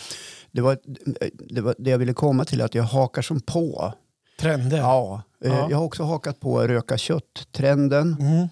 det, 0.55 0.61
var 0.61 0.77
det 1.53 1.61
var 1.61 1.75
det 1.77 1.89
jag 1.89 1.97
ville 1.97 2.13
komma 2.13 2.45
till, 2.45 2.61
att 2.61 2.75
jag 2.75 2.83
hakar 2.83 3.21
som 3.21 3.41
på. 3.41 3.93
Trender. 4.39 4.77
Ja, 4.77 5.21
eh, 5.43 5.51
Ja. 5.51 5.67
Jag 5.69 5.77
har 5.77 5.83
också 5.85 6.03
hakat 6.03 6.39
på 6.39 6.67
röka 6.67 6.97
kött-trenden. 6.97 8.17
Mm. 8.19 8.47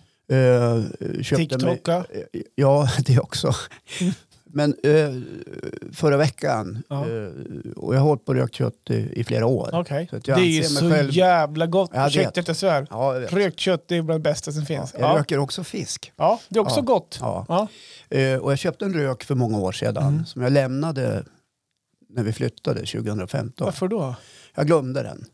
Köpte 1.24 1.36
TikToka. 1.46 1.98
Mig, 1.98 2.26
eh, 2.34 2.42
ja, 2.56 2.90
det 3.06 3.20
också. 3.20 3.52
Men 4.56 4.76
eh, 4.84 5.10
förra 5.94 6.18
veckan, 6.18 6.84
Ja. 6.90 6.96
eh, 7.10 7.28
och 7.76 7.96
jag 7.96 8.00
har 8.00 8.08
hållit 8.08 8.26
på 8.26 8.34
rökt 8.34 8.56
kött 8.56 8.90
i, 8.90 9.20
i 9.20 9.24
flera 9.24 9.46
år. 9.46 9.70
Att 9.80 9.88
Det 10.24 10.32
är 10.32 10.40
ju 10.40 10.64
så 10.64 10.90
själv- 10.92 11.12
jävla 11.14 11.66
gott. 11.68 11.92
Jag 11.94 12.08
Ursäkta 12.08 12.40
att 12.42 12.48
jag 12.48 12.58
svär. 12.58 12.88
Ja, 12.90 13.20
jag. 13.20 13.38
Rökt 13.38 13.60
kött 13.60 13.92
är 13.92 14.02
bland 14.02 14.24
det 14.24 14.30
bästa 14.30 14.52
som 14.52 14.66
finns. 14.66 14.94
Jag 15.00 15.10
Ja, 15.10 15.18
röker 15.20 15.38
också 15.40 15.64
fisk. 15.64 16.12
ja 16.16 16.40
det 16.50 16.60
är 16.60 16.62
också 16.62 16.76
Ja. 16.80 16.82
gott. 16.82 17.18
Ja. 17.22 17.46
Ja. 17.50 17.68
Och 18.40 18.52
jag 18.52 18.60
köpte 18.60 18.86
en 18.86 18.94
rök 18.94 19.24
för 19.24 19.36
många 19.36 19.58
år 19.60 19.72
sedan 19.72 20.04
Mm. 20.08 20.26
som 20.26 20.42
jag 20.42 20.52
lämnade 20.52 21.24
när 22.14 22.24
vi 22.24 22.34
flyttade 22.34 22.80
2015. 22.80 23.66
Varför 23.66 23.88
då? 23.88 24.16
Jag 24.56 24.68
glömde 24.68 25.04
den. 25.04 25.26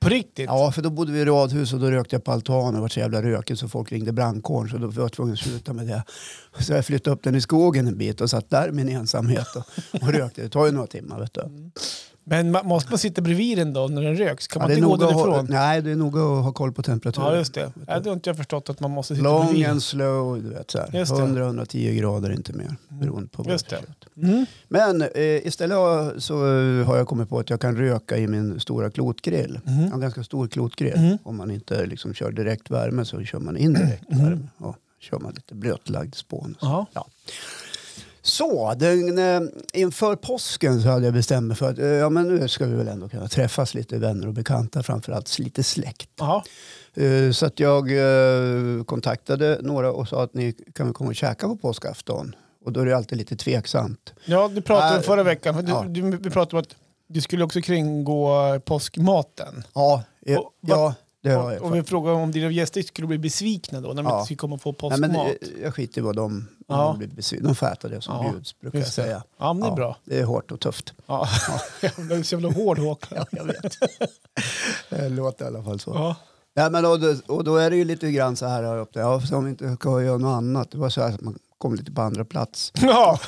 På 0.00 0.08
riktigt? 0.08 0.46
Ja, 0.46 0.72
för 0.72 0.82
då 0.82 0.90
bodde 0.90 1.12
vi 1.12 1.20
i 1.20 1.24
radhus 1.24 1.72
och 1.72 1.80
då 1.80 1.90
rökte 1.90 2.16
jag 2.16 2.24
på 2.24 2.32
altanen 2.32 2.74
och 2.74 2.80
var 2.80 2.88
så 2.88 3.00
jävla 3.00 3.22
rökigt 3.22 3.60
så 3.60 3.68
folk 3.68 3.92
ringde 3.92 4.12
brandkåren 4.12 4.70
så 4.70 4.78
då 4.78 4.86
var 4.86 5.02
jag 5.02 5.12
tvungen 5.12 5.32
att 5.32 5.38
sluta 5.38 5.72
med 5.72 5.86
det. 5.86 6.04
Så 6.58 6.72
jag 6.72 6.86
flyttade 6.86 7.16
upp 7.16 7.22
den 7.22 7.34
i 7.34 7.40
skogen 7.40 7.86
en 7.86 7.98
bit 7.98 8.20
och 8.20 8.30
satt 8.30 8.50
där 8.50 8.68
i 8.68 8.72
min 8.72 8.88
ensamhet 8.88 9.56
och, 9.56 9.64
och 10.02 10.08
rökte. 10.12 10.42
Det 10.42 10.48
tar 10.48 10.66
ju 10.66 10.72
några 10.72 10.86
timmar 10.86 11.20
vet 11.20 11.34
du. 11.34 11.70
Men 12.28 12.56
ma- 12.56 12.62
måste 12.64 12.90
man 12.92 12.98
sitta 12.98 13.22
bredvid 13.22 13.58
den 13.58 13.72
då 13.72 13.88
när 13.88 14.02
den 14.02 14.16
röks? 14.16 14.46
Kan 14.46 14.62
Ja, 14.62 14.68
man 14.68 14.72
inte 14.76 14.86
gå 14.86 14.94
att 14.94 15.00
ha, 15.12 15.26
därifrån? 15.26 15.46
nej, 15.50 15.82
det 15.82 15.90
är 15.90 15.96
noga 15.96 16.20
att 16.22 16.44
ha 16.44 16.52
koll 16.52 16.72
på 16.72 16.82
temperaturen. 16.82 17.28
Ja, 17.32 17.36
just 17.36 17.54
det. 17.54 17.72
Ja, 17.86 18.00
det 18.00 18.08
har 18.10 18.14
inte 18.14 18.30
jag 18.30 18.36
förstått 18.36 18.70
att 18.70 18.80
man 18.80 18.90
måste 18.90 19.16
sitta 19.16 19.28
Long 19.28 19.46
bredvid. 19.46 19.66
and 19.66 19.82
slow, 19.82 20.42
du 20.42 20.48
vet 20.48 20.70
så 20.70 20.78
här. 20.78 20.90
Just 20.98 21.16
det. 21.16 21.22
100-110 21.22 21.94
grader 21.98 22.30
inte 22.32 22.52
mer. 22.52 22.76
Beroende 22.88 23.28
på 23.28 23.44
Just 23.50 23.68
det. 23.68 23.82
Mm. 24.22 24.46
Men 24.68 25.02
eh, 25.02 25.46
istället 25.46 25.78
så 26.22 26.34
eh, 26.46 26.86
har 26.86 26.96
jag 26.96 27.08
kommit 27.08 27.28
på 27.28 27.38
att 27.38 27.50
jag 27.50 27.60
kan 27.60 27.76
röka 27.76 28.16
i 28.18 28.26
min 28.26 28.60
stora 28.60 28.90
klotgrill. 28.90 29.60
Jag 29.64 29.72
har 29.72 29.80
Mm. 29.80 29.92
en 29.92 30.00
ganska 30.00 30.24
stor 30.24 30.48
klotgrill. 30.48 30.96
Mhm. 31.00 31.18
Om 31.22 31.36
man 31.36 31.50
inte 31.50 31.86
liksom 31.86 32.14
kör 32.14 32.32
direkt 32.32 32.70
värme 32.70 33.04
så 33.04 33.24
kör 33.24 33.38
man 33.38 33.56
indirekt 33.56 34.10
Mhm. 34.10 34.24
värme. 34.24 34.48
Och 34.58 34.76
kör 35.00 35.18
man 35.18 35.32
lite 35.34 35.54
blötlagd 35.54 36.14
spån. 36.14 36.56
Ja. 36.60 36.86
Så, 38.26 38.74
den, 38.74 39.18
eh, 39.18 39.40
inför 39.72 40.16
påsken 40.16 40.82
så 40.82 40.88
hade 40.88 41.04
jag 41.04 41.14
bestämt 41.14 41.46
mig 41.46 41.56
för 41.56 41.70
att 41.70 41.78
eh, 41.78 41.86
ja, 41.86 42.10
men 42.10 42.28
nu 42.28 42.48
ska 42.48 42.66
vi 42.66 42.74
väl 42.76 42.88
ändå 42.88 43.08
kunna 43.08 43.28
träffas 43.28 43.74
lite 43.74 43.98
vänner 43.98 44.26
och 44.26 44.32
bekanta, 44.34 44.82
framförallt 44.82 45.38
lite 45.38 45.62
släkt. 45.62 46.10
Eh, 46.94 47.30
Så 47.32 47.46
att 47.46 47.60
jag 47.60 47.90
eh, 47.92 48.84
kontaktade 48.84 49.58
några 49.62 49.92
och 49.92 50.08
sa 50.08 50.22
att 50.22 50.34
ni 50.34 50.52
kan 50.74 50.86
väl 50.86 50.94
komma 50.94 51.10
och 51.10 51.16
käka 51.16 51.48
på 51.48 51.56
påskafton. 51.56 52.34
Och 52.64 52.72
då 52.72 52.80
är 52.80 52.86
det 52.86 52.96
alltid 52.96 53.18
lite 53.18 53.36
tveksamt. 53.36 54.12
ja, 54.24 54.48
du 54.48 54.60
pratade 54.62 54.96
Äh, 54.96 55.02
förra 55.02 55.22
veckan. 55.22 55.64
Du, 55.64 55.72
ja. 55.72 55.84
du, 56.18 56.30
pratade 56.30 56.56
om 56.56 56.60
att 56.62 56.76
du 57.08 57.20
skulle 57.20 57.44
också 57.44 57.60
kringgå 57.60 58.60
påskmaten. 58.64 59.64
Ja, 59.74 60.02
Och 60.38 60.52
ja 60.60 60.94
det 61.30 61.36
har 61.36 61.52
jag. 61.52 61.62
och 61.62 61.74
vi 61.74 61.82
frågade 61.82 62.16
om 62.16 62.30
dina 62.32 62.50
gäster 62.50 62.82
skulle 62.82 63.08
bli 63.08 63.18
besvikna 63.18 63.80
då 63.80 63.88
när 63.88 63.94
de 64.02 64.06
Ja. 64.06 64.14
inte 64.14 64.24
skulle 64.24 64.36
komma 64.36 64.54
och 64.54 64.60
få 64.62 64.70
Nej, 64.70 64.78
påskmat. 64.78 65.10
men, 65.10 65.14
eh, 65.26 65.32
jag 65.62 65.74
skiter 65.74 66.00
i 66.00 66.04
vad 66.04 66.16
de, 66.16 66.48
Ja. 66.68 66.76
de 66.76 66.98
blir 66.98 67.08
besvikna. 67.08 67.48
De 67.48 67.54
får 67.54 67.66
äta 67.66 67.88
det 67.88 68.00
som 68.00 68.14
Ja, 68.26 68.32
bjuds, 68.32 68.60
brukar 68.60 68.78
jag 68.78 68.86
det. 68.86 68.90
säga. 68.90 69.22
Ja, 69.38 69.52
men 69.52 69.60
det 69.62 69.66
är 69.66 69.70
Ja, 69.70 69.74
bra. 69.76 69.96
Det 70.04 70.18
är 70.18 70.24
hårt 70.24 70.50
och 70.52 70.60
tufft. 70.60 70.92
Ja. 71.06 71.28
du 71.96 72.14
är 72.14 72.22
så 72.22 72.34
jävla 72.34 72.50
hård 72.50 72.78
Håkan. 72.78 73.26
jag 73.30 73.44
vet. 73.44 73.76
det 74.90 75.08
låter 75.08 75.44
i 75.44 75.48
alla 75.48 75.62
fall 75.62 75.80
så. 75.80 75.90
Ja. 75.94 76.16
Nej, 76.54 76.70
men 76.70 76.84
och, 76.84 77.00
då, 77.00 77.14
och 77.26 77.44
då 77.44 77.56
är 77.56 77.70
det 77.70 77.76
ju 77.76 77.84
lite 77.84 78.10
grann 78.12 78.36
så 78.36 78.46
här 78.46 78.62
här 78.62 78.78
uppe. 78.78 78.98
Ja, 79.00 79.20
om 79.32 79.44
vi 79.44 79.50
inte 79.50 79.76
ska 79.76 80.02
göra 80.02 80.18
något 80.18 80.36
annat. 80.36 80.70
Det 80.70 80.78
var 80.78 80.88
så 80.90 81.00
här 81.02 81.14
att 81.14 81.20
man 81.20 81.38
kom 81.58 81.74
lite 81.74 81.92
på 81.92 82.02
andra 82.02 82.24
plats. 82.24 82.72
Ja, 82.80 83.18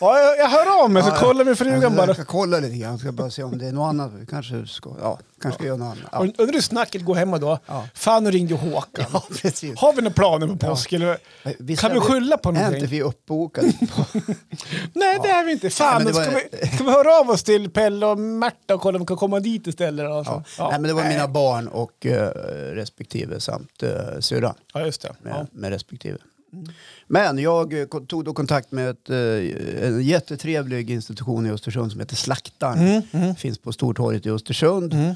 ja 0.00 0.18
jag, 0.20 0.38
jag 0.38 0.48
hör 0.48 0.84
av 0.84 0.90
mig 0.90 1.02
så 1.02 1.08
Ja, 1.08 1.16
kollar 1.16 1.44
med 1.44 1.58
frugan 1.58 1.96
bara. 1.96 2.06
Jag 2.06 2.16
ska 2.16 2.24
kolla 2.24 2.58
lite 2.60 2.76
grann. 2.76 2.90
Jag 2.90 3.00
ska 3.00 3.12
bara 3.12 3.30
se 3.30 3.42
om 3.42 3.58
det 3.58 3.66
är 3.66 3.72
något 3.72 3.88
annat. 3.88 4.10
Vi 4.20 4.26
kanske 4.26 4.66
ska, 4.66 4.96
ja, 5.00 5.18
kanske 5.42 5.58
ska 5.58 5.66
göra 5.66 5.76
något 5.76 5.86
annat. 6.12 6.32
Ja. 6.36 6.42
Under 6.42 6.52
hur 6.54 6.60
snacket 6.60 7.04
går 7.04 7.14
hemma 7.14 7.38
då. 7.38 7.58
Ja. 7.66 7.84
Fan, 7.94 8.24
nu 8.24 8.30
ringde 8.30 8.54
Håkan. 8.54 9.04
ja, 9.12 9.22
precis. 9.42 9.78
Har 9.78 9.92
vi 9.92 10.02
några 10.02 10.14
planer 10.14 10.46
på 10.46 10.56
påsk? 10.56 10.92
Eller? 10.92 11.18
Visst 11.58 11.82
Kan 11.82 11.92
vi 11.94 12.00
skylla 12.00 12.36
på 12.36 12.48
Är 12.48 12.52
inte 12.52 12.62
någonting? 12.64 12.86
vi 12.88 13.02
uppbokade? 13.02 13.66
Nej, 14.94 15.18
det 15.22 15.28
är 15.28 15.44
vi 15.44 15.52
inte. 15.52 15.70
Fan, 15.70 16.02
Nej, 16.04 16.12
det 16.12 16.22
ska, 16.22 16.30
var- 16.32 16.42
vi, 16.62 16.66
ska 16.68 16.84
vi 16.84 16.90
höra 16.90 17.20
av 17.20 17.30
oss 17.30 17.42
till 17.42 17.70
Pelle 17.70 18.06
och 18.06 18.18
Märta 18.18 18.74
och 18.74 18.80
kolla 18.80 18.96
om 18.96 19.02
vi 19.02 19.06
kan 19.06 19.16
komma 19.16 19.40
dit 19.40 19.66
istället? 19.66 20.04
Ja. 20.04 20.42
Nej, 20.58 20.70
men 20.70 20.82
det 20.82 20.92
var 20.92 21.04
mina 21.04 21.28
barn 21.28 21.68
och 21.68 22.06
eh, 22.06 22.28
respektive 22.74 23.40
samt 23.40 23.82
uh, 23.82 23.90
syrran. 24.20 24.54
ja, 24.74 24.80
just 24.86 25.02
det. 25.02 25.14
med, 25.22 25.32
Ja. 25.32 25.46
med 25.52 25.70
respektive. 25.70 26.18
Men 27.06 27.38
jag 27.38 27.80
eh, 27.80 27.86
tog 27.86 28.24
då 28.24 28.32
kontakt 28.34 28.72
med 28.72 28.90
ett, 28.90 29.10
eh, 29.10 29.86
en 29.88 30.02
jättetrevlig 30.02 30.90
institution 30.90 31.46
i 31.46 31.50
Östersund 31.50 31.90
som 31.92 32.00
heter 32.00 32.16
Slaktaren. 32.16 32.78
Mm, 32.78 33.02
mm, 33.12 33.34
Finns 33.34 33.58
på 33.58 33.72
Stortorget 33.72 34.26
i 34.26 34.30
Östersund. 34.30 34.94
mm. 34.94 35.14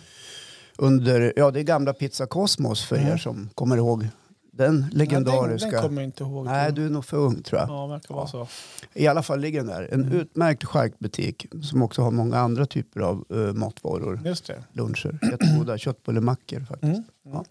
under, 0.79 1.33
ja 1.37 1.51
det 1.51 1.61
är 1.61 1.65
gamla 1.65 1.93
Pizza 1.93 2.27
Cosmos 2.27 2.85
för 2.85 2.97
Mm. 2.97 3.13
er 3.13 3.17
som 3.17 3.49
kommer 3.55 3.77
ihåg 3.77 4.09
den 4.53 4.81
Nej, 4.81 4.89
legendariska. 4.93 5.67
Den, 5.71 5.73
den 5.75 5.83
kommer 5.83 6.03
jag 6.03 6.09
inte 6.09 6.25
ihåg. 6.25 6.45
Nej, 6.47 6.73
du 6.73 6.87
är 6.87 6.91
nog 6.91 7.05
för 7.05 7.17
ung 7.17 7.43
tror 7.43 7.61
jag. 7.61 7.69
Ja, 7.71 7.87
verkar 7.87 8.15
vara 8.15 8.27
så. 8.27 8.49
I 8.95 9.07
alla 9.07 9.23
fall 9.23 9.41
ligger 9.41 9.59
den 9.59 9.67
där. 9.67 9.89
En 9.93 10.01
Mm. 10.03 10.13
utmärkt 10.21 10.65
charkbutik 10.65 11.47
som 11.63 11.83
också 11.83 12.03
har 12.03 12.11
många 12.11 12.39
andra 12.39 12.67
typer 12.67 13.01
av 13.01 13.25
uh, 13.33 13.53
matvaror. 13.53 14.21
Just 14.25 14.47
det. 14.47 14.65
Luncher. 14.73 15.19
Jättegoda 15.31 15.79
köttbullemackor 15.85 16.61
faktiskt. 16.61 16.93
Mm. 16.93 17.03
Ja. 17.33 17.45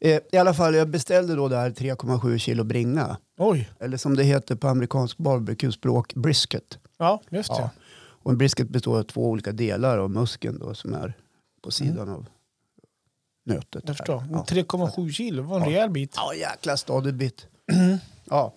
Eh, 0.00 0.20
I 0.32 0.36
alla 0.36 0.54
fall, 0.54 0.74
jag 0.74 0.88
beställde 0.88 1.34
då 1.34 1.48
det 1.48 1.56
här 1.56 1.70
3,7 1.70 2.38
kilo 2.38 2.64
bringa. 2.64 3.16
Oj, 3.38 3.70
Eller 3.80 3.96
som 3.96 4.16
det 4.16 4.22
heter 4.24 4.54
på 4.54 4.68
amerikansk 4.68 5.18
barbecue-språk, 5.18 6.14
brisket. 6.14 6.78
ja 6.98 7.22
just 7.30 7.48
det. 7.50 7.56
Ja. 7.60 7.70
Och 8.22 8.30
en 8.30 8.38
brisket 8.38 8.68
består 8.68 8.98
av 8.98 9.02
två 9.02 9.28
olika 9.30 9.52
delar 9.52 9.98
av 9.98 10.10
muskeln 10.10 10.58
då, 10.58 10.74
som 10.74 10.94
är 10.94 11.14
på 11.62 11.70
sidan 11.70 12.08
av 12.08 12.26
nötet. 13.46 13.82
Jag 13.86 13.96
förstår. 13.96 14.24
Ja. 14.32 14.44
3,7 14.48 15.10
kilo 15.10 15.42
var 15.42 15.56
en 15.56 15.62
Ja. 15.62 15.68
rejäl 15.68 15.90
bit. 15.90 16.12
Ja, 16.16 16.34
jäkla 16.34 16.76
stadig 16.76 17.14
bit. 17.14 17.46
ja. 18.24 18.54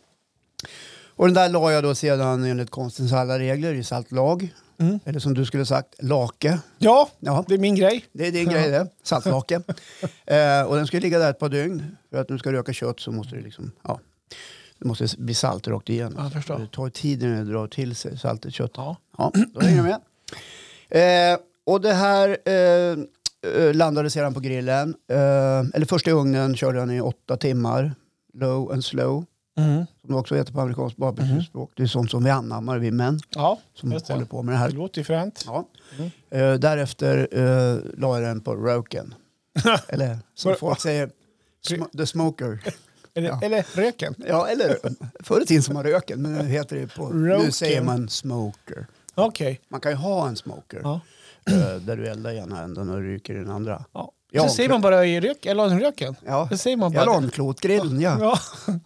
Och 1.15 1.25
den 1.25 1.33
där 1.33 1.49
la 1.49 1.71
jag 1.71 1.83
då 1.83 1.95
sedan 1.95 2.43
enligt 2.43 2.69
konstens 2.69 3.13
alla 3.13 3.39
regler 3.39 3.73
i 3.73 3.83
saltlag. 3.83 4.53
Mm. 4.79 4.99
Eller 5.05 5.19
som 5.19 5.33
du 5.33 5.45
skulle 5.45 5.65
sagt, 5.65 6.03
lake. 6.03 6.59
Ja, 6.77 7.09
Ja, 7.19 7.45
det 7.47 7.53
är 7.53 7.57
min 7.59 7.75
grej. 7.75 8.05
det 8.13 8.27
är 8.27 8.31
din 8.31 8.49
grej 8.49 8.71
det. 8.71 8.87
Saltlake. 9.03 9.55
eh, 10.25 10.61
och 10.61 10.75
den 10.75 10.87
ska 10.87 10.99
ligga 10.99 11.19
där 11.19 11.29
ett 11.29 11.39
par 11.39 11.49
dygn. 11.49 11.97
För 12.09 12.21
att 12.21 12.27
du 12.27 12.37
ska 12.37 12.51
röka 12.51 12.73
kött 12.73 12.99
så 12.99 13.11
måste 13.11 13.35
det 13.35 13.41
liksom, 13.41 13.71
ja. 13.83 13.99
Det 14.79 14.87
måste 14.87 15.07
bli 15.17 15.33
salt 15.33 15.67
rakt 15.67 15.89
igenom. 15.89 16.31
Ja, 16.33 16.41
jag. 16.47 16.59
Det 16.59 16.67
tar 16.67 16.89
tid 16.89 17.23
innan 17.23 17.45
det 17.45 17.51
drar 17.51 17.67
till 17.67 17.95
sig 17.95 18.17
saltet 18.17 18.53
kött. 18.53 18.71
Ja. 18.75 18.95
Ja, 19.17 19.31
då 19.53 19.59
hänger 19.59 19.83
du 19.83 19.83
med. 19.83 21.33
Eh, 21.33 21.39
och 21.65 21.81
det 21.81 21.93
här 21.93 22.37
eh, 22.45 22.97
eh, 23.53 23.73
landade 23.73 24.09
sedan 24.09 24.33
på 24.33 24.39
grillen. 24.39 24.95
Eh, 25.11 25.17
eller 25.73 25.85
först 25.85 26.07
i 26.07 26.11
ugnen 26.11 26.55
körde 26.55 26.79
den 26.79 26.91
i 26.91 27.01
åtta 27.01 27.37
timmar. 27.37 27.95
Low 28.33 28.71
and 28.71 28.85
slow. 28.85 29.25
Mm. 29.57 29.85
Som 30.09 30.15
det 30.15 30.19
också 30.19 30.35
heter 30.35 30.53
på 30.53 30.61
amerikanskt 30.61 30.97
barbecuespråk. 30.97 31.71
Det 31.75 31.83
är 31.83 31.87
sånt 31.87 32.11
som 32.11 32.23
vi 32.23 32.29
anammar, 32.29 32.77
vi 32.77 32.91
män 32.91 33.19
Ja, 33.29 33.59
som 33.73 33.89
det. 33.89 34.09
håller 34.09 34.25
på 34.25 34.41
med 34.43 34.53
det 34.53 34.57
det 34.57 34.61
här. 34.61 34.69
låter 34.71 34.97
ju 35.01 35.05
fränt. 35.05 35.43
Ja. 35.47 35.65
Mm. 35.97 36.09
Eh, 36.29 36.59
därefter 36.59 37.27
eh, 37.31 37.77
la 37.97 38.19
jag 38.19 38.29
den 38.29 38.41
på 38.41 38.55
roken. 38.55 39.13
eller 39.87 40.17
som 40.35 40.55
folk 40.59 40.79
säger, 40.81 41.09
sm- 41.67 41.97
the 41.97 42.05
smoker. 42.05 42.59
Eller, 43.13 43.29
Ja. 43.29 43.39
eller 43.43 43.65
röken. 43.75 44.15
Ja, 44.27 44.47
eller 44.47 44.75
förr 45.23 45.41
i 45.41 45.45
tiden 45.45 45.63
som 45.63 45.73
man 45.73 45.83
röken, 45.83 46.21
men 46.21 46.33
nu 46.33 46.43
heter 46.43 46.75
det 46.75 46.87
på... 46.95 47.09
Nu 47.09 47.51
säger 47.51 47.81
man 47.83 48.09
smoker. 48.09 48.87
Okej. 49.15 49.59
Man 49.69 49.81
kan 49.81 49.91
ju 49.91 49.95
ha 49.97 50.27
en 50.27 50.35
smoker. 50.35 50.79
Ja. 50.83 50.99
eh, 51.51 51.75
där 51.81 51.97
du 51.97 52.07
eldar 52.07 52.31
i 52.31 52.37
ena 52.37 52.63
änden 52.63 52.89
och 52.89 53.01
ryker 53.01 53.33
i 53.33 53.37
den 53.37 53.49
andra. 53.49 53.85
Ja. 53.93 54.11
Ja, 54.31 54.47
så 54.47 54.55
säger 54.55 54.69
man 54.69 54.81
bara 54.81 55.05
i 55.05 55.19
rök, 55.21 55.45
eller 55.45 55.77
i 55.77 55.83
röken. 55.83 56.15
Ja, 56.25 56.47
Det 56.51 56.57
säger 56.57 56.77
man 56.77 56.91
bara. 56.91 56.99
jag 56.99 57.05
la 57.05 57.17
en 57.17 57.29
klotgrillen, 57.29 58.01
ja. 58.01 58.17
Ja, 58.19 58.39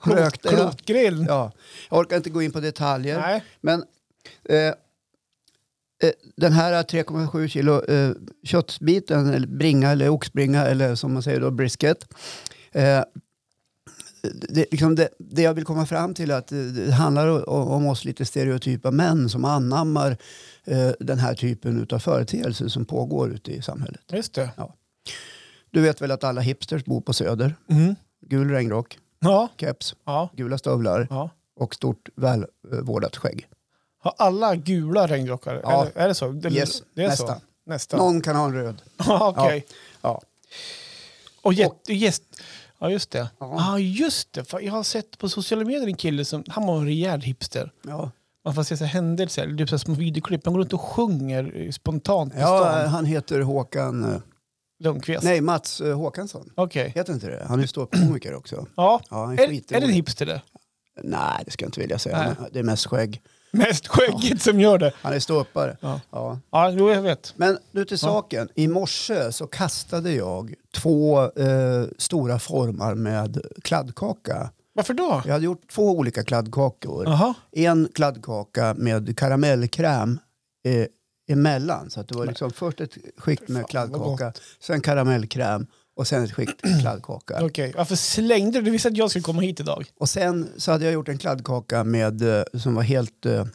Rökte 0.16 0.48
jag. 0.48 0.58
klotgrill. 0.60 1.26
ja. 1.28 1.52
Jag 1.90 2.00
orkar 2.00 2.18
inte 2.18 2.30
gå 2.30 2.42
in 2.42 2.52
på 2.52 2.60
detaljer. 2.60 3.20
Nej. 3.20 3.44
Men 3.62 3.84
eh, 4.50 4.58
eh, 4.58 4.74
den 6.36 6.54
här 6.54 6.84
3,7 6.84 7.48
kilo 7.48 7.86
eh, 7.86 8.12
köttbiten, 8.44 9.34
eller 9.34 9.48
bringa 9.48 9.92
eller 9.92 10.10
oxbringa 10.10 10.66
eller 10.66 10.96
som 10.96 11.14
man 11.14 11.24
säger 11.24 11.40
då 11.40 11.52
brisket. 11.52 12.14
Eh, 12.72 13.04
det, 14.50 14.66
liksom 14.72 14.96
det, 14.96 15.10
det 15.20 15.42
jag 15.42 15.54
vill 15.54 15.66
komma 15.66 15.86
fram 15.86 16.14
till 16.14 16.32
är 16.32 16.36
att 16.36 16.48
det, 16.48 16.92
handlar 16.92 17.50
om, 17.50 17.86
oss 17.88 18.06
lite 18.06 18.26
stereotypa 18.26 18.92
män 18.92 19.30
som 19.30 19.46
anammar 19.46 20.18
eh, 20.66 20.92
den 21.00 21.20
här 21.20 21.36
typen 21.36 21.88
av 21.92 22.00
företeelser 22.00 22.68
som 22.68 22.86
pågår 22.86 23.32
ute 23.32 23.52
i 23.52 23.62
samhället. 23.62 24.02
Just 24.12 24.34
det. 24.34 24.50
Du 25.74 25.82
vet 25.82 26.01
väl 26.01 26.12
att 26.12 26.24
alla 26.24 26.42
hipsters 26.42 26.86
bor 26.86 27.01
på 27.01 27.13
Söder? 27.13 27.56
Mm. 27.70 27.96
Gul 28.22 28.50
regnrock, 28.50 28.98
Ja. 29.20 29.48
keps, 29.58 29.96
Ja. 30.06 30.30
gula 30.34 30.58
stövlar 30.58 31.08
ja. 31.10 31.30
och 31.60 31.75
stort 31.75 32.10
välvårdat 32.15 33.18
skägg. 33.18 33.48
Har 34.00 34.13
alla 34.18 34.56
gula 34.56 35.08
regnrockar? 35.08 35.60
Ja. 35.63 35.82
Eller, 35.86 36.03
är 36.03 36.08
det 36.08 36.13
så? 36.15 36.27
Det, 36.32 36.50
Yes, 36.50 36.84
det 36.94 37.03
är 37.03 37.08
nästan. 37.08 37.27
Så. 37.27 37.42
Nästan. 37.65 38.00
Någon 38.00 38.22
kan 38.22 38.36
ha 38.36 38.46
en 38.46 38.53
röd. 38.53 38.82
Ja, 38.98 39.34
Okej. 39.38 39.65
Ja. 40.01 40.22
Och 41.42 41.53
jätte, 41.53 41.94
gäst, 41.94 42.24
ja, 42.80 42.89
just 42.89 43.12
det. 43.12 43.30
Ja. 43.39 43.56
Ja, 43.58 43.80
just 43.80 44.34
det. 44.34 44.53
Jag 44.62 44.74
har 44.74 44.84
sett 44.84 45.18
på 45.18 45.30
sociala 45.30 45.65
medier 45.65 45.88
en 45.88 45.96
kille 45.96 46.25
som, 46.25 46.44
han 46.48 46.65
var 46.68 46.77
en 46.77 46.86
rejäl 46.86 47.22
hipster. 47.22 47.72
Ja, 47.82 48.12
Man 48.46 48.56
får 48.56 48.63
se 48.63 48.77
så 48.77 48.86
händelser, 48.86 49.58
typ 49.58 49.70
så 49.70 49.80
små 49.80 49.94
videoklipp. 49.96 50.46
Han 50.46 50.53
går 50.53 50.60
runt 50.62 50.74
och 50.74 50.82
sjunger 50.82 51.51
eh, 51.56 51.72
spontant 51.72 52.34
ja 52.38 52.60
stan. 52.60 52.89
han 52.89 53.06
heter 53.06 53.42
Håkan... 53.42 54.22
Lundqvist. 54.84 55.24
Nej, 55.24 55.42
Mats 55.42 55.82
eh, 55.82 55.98
Håkansson. 55.98 56.50
Okej. 56.56 56.92
Heter 56.96 57.13
inte 57.13 57.28
det? 57.30 57.46
Han 57.48 57.60
är 57.60 57.68
ståuppkomiker 57.68 58.34
också. 58.36 58.66
Ja. 58.75 59.02
Ja, 59.10 59.25
han 59.25 59.34
är 59.34 59.40
Är, 59.40 59.44
är 59.44 59.48
skitrolig. 59.50 59.82
det 59.84 59.88
en 59.88 59.94
hipster 59.94 60.25
det? 60.25 60.42
Nej, 61.04 61.44
det 61.46 61.52
ska 61.52 61.63
jag 61.66 61.68
inte 61.68 61.80
vilja 61.80 62.00
säga. 62.00 62.18
Nej. 62.18 62.36
Han- 62.40 62.48
Det 62.52 62.60
är 62.60 62.63
mest 62.63 62.86
skägg. 62.88 63.22
Mest 63.52 63.88
skägget 63.88 64.42
som 64.42 64.60
gör 64.60 64.78
det. 64.78 64.94
Han 65.02 65.13
är 65.13 65.20
ståuppare. 65.20 65.78
Ja, 65.82 66.02
Ja. 66.12 66.40
ja 66.52 66.70
jo, 66.72 66.90
jag 66.90 67.02
vet. 67.02 67.34
Men 67.38 67.58
nu 67.72 67.86
till 67.86 67.98
saken. 68.00 68.50
I 68.56 68.68
morse 68.68 69.32
så 69.32 69.48
kastade 69.48 70.12
jag 70.12 70.54
två 70.75 71.22
eh, 71.24 71.86
stora 71.98 72.40
formar 72.40 72.96
med 72.96 73.42
kladdkaka. 73.63 74.50
Varför 74.74 74.94
då? 74.94 75.22
Jag 75.25 75.34
hade 75.34 75.46
gjort 75.46 75.68
två 75.72 75.92
olika 75.92 76.24
kladdkakor. 76.24 77.04
Jaha. 77.06 77.34
En 77.52 77.90
kladdkaka 77.96 78.74
med 78.78 79.18
karamellkräm 79.18 80.20
eh, 80.66 80.86
emellan. 81.27 81.89
Så 81.89 82.00
att 82.00 82.08
det 82.08 82.18
var 82.18 82.25
liksom 82.25 82.51
först 82.51 82.82
ett 82.82 82.98
skikt 83.18 83.48
med 83.50 83.68
kladdkaka, 83.68 84.34
sen 84.60 84.82
karamellkräm 84.82 85.68
och 85.96 86.08
sen 86.08 86.24
ett 86.24 86.34
skikt 86.34 86.62
kladdkaka. 86.82 87.46
Okej. 87.46 87.74
Varför 87.77 87.96
slängde 87.96 88.60
du? 88.60 88.65
Du 88.65 88.72
visste 88.72 88.88
att 88.88 88.98
jag 88.98 89.10
skulle 89.10 89.24
komma 89.24 89.42
hit 89.42 89.60
idag. 89.60 89.86
Och 89.98 90.10
sen 90.10 90.50
så 90.58 90.72
hade 90.72 90.86
jag 90.86 90.94
gjort 90.94 91.08
en 91.08 91.18
kladdkaka 91.18 91.84
med, 91.84 92.38
eh, 92.38 92.44
som 92.53 92.75
var 92.75 92.84
helt 92.84 93.25
eh, 93.25 93.46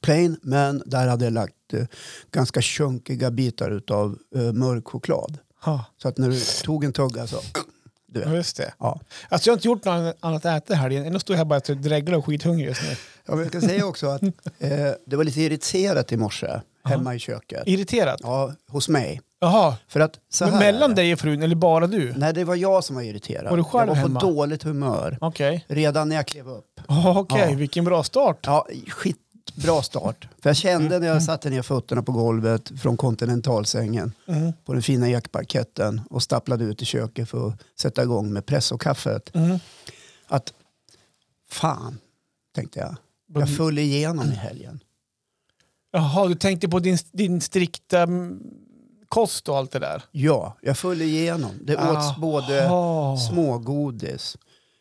plain, 0.00 0.36
men 0.42 0.82
där 0.86 1.08
hade 1.08 1.24
jag 1.24 1.32
lagt 1.32 1.72
eh, 1.72 1.84
ganska 2.30 2.62
chunkiga 2.62 3.30
bitar 3.30 3.82
av 3.90 4.18
mörk 4.54 4.88
choklad. 4.88 5.38
Ha. 5.62 5.84
Så 6.02 6.08
att 6.08 6.18
när 6.18 6.28
du 6.28 6.40
tog 6.64 6.84
en 6.84 6.92
tugga 6.92 7.26
så... 7.26 7.40
Du 8.12 8.20
vet. 8.20 8.34
just 8.34 8.56
det. 8.56 8.74
Ja. 8.78 9.00
Alltså 9.28 9.48
jag 9.48 9.52
har 9.52 9.56
inte 9.56 9.68
gjort 9.68 9.84
något 9.84 10.16
annat 10.20 10.46
att 10.46 10.62
äta 10.62 10.74
här. 10.74 10.90
Ändå 10.90 11.18
står 11.18 11.34
jag 11.34 11.38
här 11.38 11.44
bara 11.44 11.60
och 11.68 11.76
dreglar 11.76 12.18
och 12.18 12.26
skithungrig 12.26 12.66
just 12.66 12.82
nu. 12.82 12.96
Ja, 13.26 13.34
men 13.34 13.38
Jag 13.38 13.48
ska 13.48 13.60
säga 13.60 13.86
också 13.86 14.06
att 14.06 14.22
eh, 14.58 14.90
det 15.06 15.16
var 15.16 15.24
lite 15.24 15.40
irriterat 15.40 16.12
i 16.12 16.16
morse 16.16 16.60
hemma 16.84 17.14
i 17.14 17.18
köket. 17.18 17.62
Irriterad? 17.66 18.20
Ja, 18.22 18.54
hos 18.68 18.88
mig. 18.88 19.20
Jaha. 19.40 19.76
För 19.88 20.00
att 20.00 20.18
så 20.28 20.44
Men 20.44 20.54
här 20.54 20.60
är 20.68 20.72
mellan 20.72 20.90
det. 20.90 20.96
dig 20.96 21.12
och 21.12 21.18
frun, 21.18 21.42
eller 21.42 21.54
bara 21.56 21.86
du? 21.86 22.12
Nej, 22.16 22.32
det 22.34 22.44
var 22.44 22.54
jag 22.56 22.84
som 22.84 22.96
var 22.96 23.02
irriterad. 23.02 23.50
Var 23.50 23.56
du 23.56 23.64
själv 23.64 23.88
jag 23.88 23.94
var 23.94 24.02
hemma? 24.02 24.20
på 24.20 24.26
dåligt 24.26 24.62
humör 24.62 25.18
Okej. 25.20 25.64
redan 25.68 26.08
när 26.08 26.16
jag 26.16 26.26
klev 26.26 26.48
upp. 26.48 26.80
Okej, 27.16 27.46
Ja. 27.50 27.56
vilken 27.56 27.84
bra 27.84 28.02
start. 28.02 28.38
Ja, 28.46 28.66
skitbra 28.88 29.82
start. 29.82 30.28
För 30.42 30.50
jag 30.50 30.56
kände 30.56 30.98
när 30.98 31.06
jag 31.06 31.22
satte 31.22 31.50
ner 31.50 31.62
fötterna 31.62 32.02
på 32.02 32.12
golvet 32.12 32.72
från 32.82 32.96
kontinentalsängen 32.96 34.12
Mm. 34.28 34.52
på 34.64 34.72
den 34.72 34.82
fina 34.82 35.08
ekparketten 35.08 36.00
och 36.10 36.22
stapplade 36.22 36.64
ut 36.64 36.82
i 36.82 36.84
köket 36.84 37.28
för 37.28 37.48
att 37.48 37.54
sätta 37.80 38.02
igång 38.02 38.32
med 38.32 38.46
press 38.46 38.72
och 38.72 38.80
kaffet. 38.80 39.34
Mm. 39.34 39.58
Att 40.28 40.52
fan, 41.50 41.98
tänkte 42.54 42.80
jag. 42.80 42.96
Jag 43.40 43.56
föll 43.56 43.78
igenom 43.78 44.26
i 44.32 44.34
helgen. 44.34 44.80
Jaha, 45.92 46.28
du 46.28 46.34
tänkte 46.34 46.68
på 46.68 46.78
din, 46.78 46.98
din 47.12 47.40
strikta 47.40 48.02
mm, 48.02 48.38
kost 49.08 49.48
och 49.48 49.56
allt 49.56 49.70
det 49.70 49.78
där? 49.78 50.02
Ja, 50.12 50.56
jag 50.62 50.78
föll 50.78 51.02
igenom. 51.02 51.50
Det 51.62 51.76
åts 51.76 52.16
både 52.16 52.68
smågodis, 53.28 54.36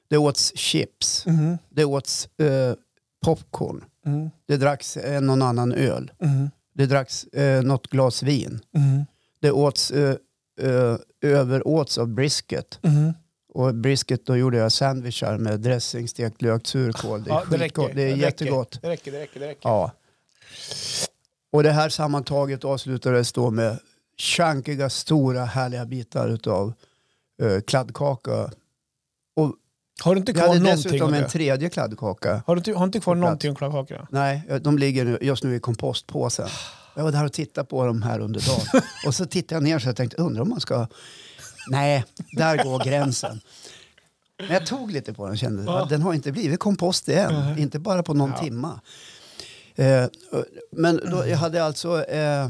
det 0.10 0.18
åts 0.18 0.58
chips, 0.58 1.26
Mhm. 1.26 1.58
det 1.70 1.86
åts 1.86 2.30
eh, 2.40 2.74
popcorn, 3.26 3.84
Mm. 4.06 4.30
det 4.48 4.58
dracks 4.58 4.98
en 4.98 5.30
och 5.30 5.48
annan 5.48 5.72
öl, 5.74 6.12
Mm. 6.24 6.50
det 6.74 6.86
dracks 6.86 7.24
eh, 7.24 7.62
något 7.64 7.88
glas 7.88 8.24
vin, 8.24 8.60
Mm. 8.76 9.06
det 9.42 9.52
åts 9.52 9.92
eh, 9.92 10.16
eh, 10.62 10.96
överåts 11.22 11.98
av 11.98 12.08
brisket. 12.08 12.80
Mm. 12.84 13.14
Och 13.54 13.76
brisket 13.76 14.26
då 14.26 14.38
gjorde 14.38 14.58
jag 14.58 14.72
sandwichar 14.72 15.38
med 15.38 15.60
dressing, 15.60 16.08
stekt 16.08 16.42
lök, 16.42 16.68
surkål. 16.68 17.24
Det 17.24 17.30
är 17.30 17.34
Ja, 17.34 17.44
det 17.52 17.58
räcker. 17.58 17.92
Det 17.96 18.02
är 18.04 18.08
räcker. 18.08 18.22
jättegott. 18.22 18.80
Det 18.82 18.90
räcker, 18.90 19.12
det 19.12 19.20
räcker. 19.20 19.40
Det 19.40 19.48
räcker. 19.48 19.70
Ja. 19.70 19.92
Och 21.52 21.64
det 21.64 21.72
här 21.72 21.90
sammantaget 21.90 22.64
avslutades 22.66 23.32
då 23.32 23.52
med 23.52 23.80
chunkiga, 24.18 24.90
stora, 24.90 25.46
härliga 25.46 25.86
bitar 25.86 26.40
av 26.48 26.74
uh, 27.44 27.60
kladdkaka. 27.62 28.52
Och 29.36 29.56
Har 30.04 30.16
du 30.16 30.20
inte 30.20 30.32
jag 30.32 30.36
kvar 30.38 30.48
hade 30.48 30.60
någonting 30.60 30.84
dessutom 30.84 31.08
av 31.08 31.14
en 31.14 31.22
det? 31.24 31.30
tredje 31.30 31.70
kladdkaka. 31.70 32.44
Har 32.48 32.56
du 32.56 32.60
inte, 32.60 32.72
har 32.74 32.80
du 32.80 32.86
inte 32.86 33.00
kvar 33.00 33.16
någonting 33.16 33.52
av 33.52 33.56
kladdkakorna? 33.56 34.08
Nej, 34.12 34.44
de 34.62 34.78
ligger 34.78 35.06
nu, 35.06 35.18
just 35.22 35.44
nu 35.44 35.56
i 35.56 35.60
kompostpåsen. 35.60 36.48
Jag 36.96 37.04
var 37.04 37.12
där 37.12 37.26
och 37.26 37.34
tittade 37.34 37.68
på 37.68 37.86
dem 37.86 38.02
här 38.02 38.20
under 38.20 38.42
dagen. 38.48 38.82
Och 39.06 39.16
så 39.16 39.26
tittade 39.26 39.56
jag 39.56 39.64
ner 39.64 39.80
så 39.80 39.88
jag 39.88 39.96
tänkte, 39.96 40.18
undrar 40.18 40.42
om 40.42 40.50
man 40.50 40.60
ska... 40.60 40.88
Nej, 41.72 42.06
där 42.32 42.64
går 42.64 42.80
gränsen. 42.86 43.42
Men 44.40 44.50
jag 44.50 44.66
tog 44.66 44.92
lite 44.92 45.14
på 45.14 45.24
den 45.24 45.32
och 45.32 45.38
kände 45.38 45.64
Ja. 45.64 45.84
att 45.84 45.90
den 45.90 46.02
har 46.02 46.14
inte 46.14 46.32
blivit 46.32 46.60
kompost 46.60 47.10
än. 47.10 47.34
Nej. 47.34 47.62
Inte 47.62 47.80
bara 47.80 48.04
på 48.04 48.14
någon 48.14 48.30
Ja. 48.36 48.44
timma. 48.44 48.80
Eh, 49.80 50.06
men 50.72 51.00
då, 51.12 51.28
jag 51.28 51.38
hade 51.38 51.64
alltså... 51.64 52.04
Eh, 52.06 52.50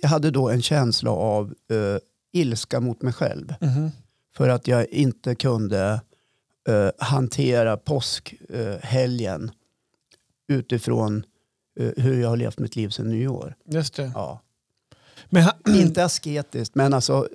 jag 0.00 0.08
hade 0.08 0.30
då 0.30 0.50
en 0.50 0.62
känsla 0.62 1.10
av 1.10 1.54
eh, 1.70 1.98
ilska 2.32 2.80
mot 2.80 3.02
mig 3.02 3.12
själv. 3.12 3.54
Mhm. 3.60 3.90
För 4.36 4.48
att 4.48 4.68
jag 4.68 4.88
inte 4.88 5.34
kunde 5.34 6.00
eh, 6.68 6.90
hantera 6.98 7.76
påskhelgen 7.76 9.50
utifrån 10.48 11.24
eh, 11.80 11.90
hur 11.96 12.20
jag 12.20 12.28
har 12.28 12.36
levt 12.36 12.58
mitt 12.58 12.76
liv 12.76 12.88
sedan 12.88 13.08
nyår. 13.08 13.54
Just 13.64 13.94
det. 13.94 14.12
Ja. 14.14 14.40
Men 15.28 15.48
Inte 15.76 16.04
asketiskt, 16.04 16.74
men 16.74 16.94
alltså 16.94 17.28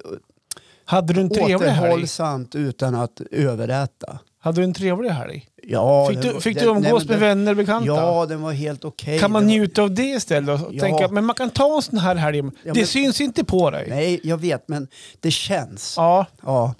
hade 0.85 1.13
du 1.13 1.21
en 1.21 1.29
trevlig 1.29 1.67
helg? 1.67 1.89
återhållsamt 1.89 2.55
utan 2.55 2.95
att 2.95 3.21
överäta. 3.31 4.19
Hade 4.37 4.61
du 4.61 4.63
en 4.63 4.73
trevlig 4.73 5.09
helg? 5.09 5.47
Ja, 5.71 6.07
Fick 6.09 6.21
du, 6.21 6.41
fick 6.41 6.57
den- 6.57 6.65
du 6.67 6.73
nej, 6.79 6.89
umgås 6.91 7.05
men 7.07 7.19
med 7.19 7.29
den- 7.29 7.37
vänner 7.37 7.51
och 7.51 7.57
bekanta? 7.57 7.85
Ja, 7.87 8.25
den 8.25 8.41
var 8.41 8.51
helt 8.51 8.85
okej. 8.85 9.19
Kan 9.19 9.31
man 9.31 9.41
Det 9.41 9.45
var- 9.47 9.53
njuta 9.59 9.81
av 9.83 9.93
det 9.93 10.03
istället? 10.03 10.61
Och 10.61 10.73
Ja. 10.73 10.81
tänka, 10.81 11.07
men 11.07 11.25
man 11.25 11.35
kan 11.35 11.49
ta 11.49 11.75
en 11.75 11.81
sån 11.81 11.97
här 11.99 12.15
helg. 12.15 12.41
det 12.41 12.73
men- 12.73 12.87
syns 12.87 13.21
inte 13.21 13.43
på 13.43 13.69
dig. 13.71 13.85
Nej, 13.89 14.19
jag 14.23 14.37
vet, 14.37 14.67
men 14.67 14.87
det 15.19 15.31
känns. 15.31 15.93
Ja. 15.97 16.25
Ja. 16.45 16.73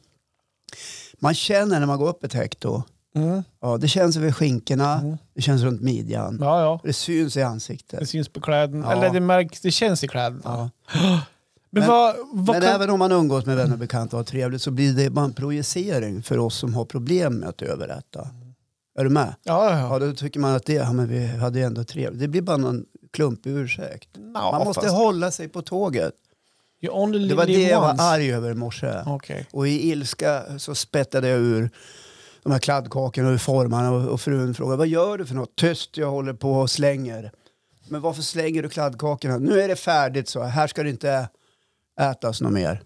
Man 1.19 1.33
känner 1.33 1.79
när 1.79 1.88
man 1.88 1.98
går 2.00 2.07
upp 2.10 2.24
ett 2.24 2.33
hekto. 2.33 2.83
Mm. 3.15 3.43
Ja, 3.62 3.77
det 3.77 3.88
känns 3.88 4.17
över 4.17 4.31
skinkorna, 4.31 5.00
Mm. 5.00 5.17
det 5.36 5.41
känns 5.41 5.62
runt 5.62 5.81
midjan. 5.81 6.38
ja, 6.41 6.62
ja. 6.62 6.79
Det 6.83 6.93
syns 6.93 7.38
i 7.38 7.39
Det 7.39 7.45
ansiktet. 7.48 8.10
syns 8.10 8.29
på 8.29 8.41
kläderna. 8.41 8.86
Ja. 8.86 8.91
Eller 8.98 9.10
det 9.13 9.19
märks, 9.19 9.62
det 9.62 9.71
känns 9.71 10.03
i 10.03 10.07
kläderna. 10.07 10.41
Ja. 10.43 10.69
Men, 11.74 11.81
Men- 11.81 11.89
vad, 11.89 12.15
vad 12.33 12.55
Men 12.55 12.62
kan... 12.62 12.75
även 12.75 12.89
om 12.89 13.00
man 13.00 13.12
umgås 13.12 13.45
med 13.45 13.55
vänner 13.57 13.74
och 13.74 13.79
bekanta 13.79 14.15
och 14.15 14.19
har 14.19 14.24
trevligt 14.25 14.62
så 14.62 14.71
blir 14.71 14.93
det 14.93 15.10
bara 15.10 15.25
en 15.25 15.33
projicering 15.33 16.24
för 16.24 16.38
oss 16.38 16.55
som 16.57 16.74
har 16.74 16.86
problem 16.86 17.33
med 17.36 17.50
att 17.50 17.62
överäta. 17.62 18.27
Är 19.00 19.03
du 19.03 19.10
med? 19.10 19.36
Ja, 19.43 19.69
ja, 19.79 19.79
Ja, 19.79 20.00
då 20.00 20.13
tycker 20.13 20.39
man 20.39 20.55
att 20.55 20.65
det, 20.65 20.74
ja, 20.74 20.93
men 20.93 21.07
vi 21.07 21.27
hade 21.27 21.60
ju 21.60 21.65
ändå 21.65 21.83
trevligt. 21.83 22.19
Det 22.21 22.27
blir 22.27 22.41
bara 22.41 22.57
någon 22.57 22.86
klumpig 23.13 23.51
ursäkt. 23.51 24.10
ja. 24.33 24.51
Man 24.51 24.67
måste 24.67 24.81
fast 24.81 24.95
hålla 24.95 25.31
sig 25.31 25.48
på 25.48 25.62
tåget. 25.62 26.13
You 26.83 26.93
only 26.95 27.19
live 27.19 27.29
Det 27.29 27.36
var 27.36 27.45
det 27.45 27.67
jag 27.69 27.81
var 27.81 27.89
once. 27.91 28.03
arg 28.03 28.33
över 28.33 28.51
i 28.51 28.55
morse. 28.55 28.93
Okej. 29.05 29.48
Och 29.51 29.67
i 29.67 29.89
ilska 29.89 30.43
så 30.60 30.75
spettade 30.75 31.27
jag 31.27 31.39
ur 31.39 31.69
de 32.43 32.51
här 32.51 32.60
kladdkakorna 32.60 33.29
ur 33.29 33.38
formarna 33.38 33.91
och, 33.91 34.07
och 34.07 34.21
frun 34.21 34.53
frågade 34.53 34.77
vad 34.77 34.88
gör 34.88 35.17
du 35.17 35.25
för 35.25 35.36
något? 35.36 35.55
Tyst, 35.55 35.98
jag 35.98 36.12
håller 36.12 36.33
på 36.33 36.51
och 36.53 36.69
slänger. 36.69 37.31
Men 37.88 38.01
varför 38.01 38.21
slänger 38.21 38.63
du 38.63 38.69
kladdkakorna? 38.69 39.38
Nu 39.38 39.62
är 39.62 39.67
det 39.67 39.75
färdigt 39.75 40.27
så, 40.29 40.43
här 40.43 40.67
ska 40.67 40.83
det 40.83 40.89
inte 40.89 41.29
ätas 42.01 42.41
något 42.41 42.51
mer. 42.53 42.81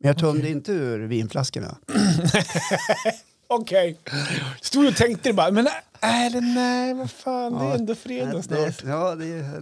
Men 0.00 0.08
jag 0.08 0.18
tömde 0.18 0.48
inte 0.48 0.72
ur 0.72 0.98
vinflaskorna. 1.06 1.76
Okej. 3.60 3.98
Stod 4.60 4.86
och 4.88 4.96
tänkte 4.96 5.32
bara, 5.32 5.50
men 5.50 5.68
är 6.00 6.30
det 6.30 6.40
nej, 6.40 6.94
vad 6.94 7.10
fan, 7.10 7.52
det 7.52 7.58
är 7.64 7.68
Ja. 7.68 7.74
ändå 7.74 7.94
fredag 7.94 8.32
det, 8.36 8.42
snart. 8.42 8.82
ja, 8.86 9.14
det 9.14 9.24
är, 9.26 9.60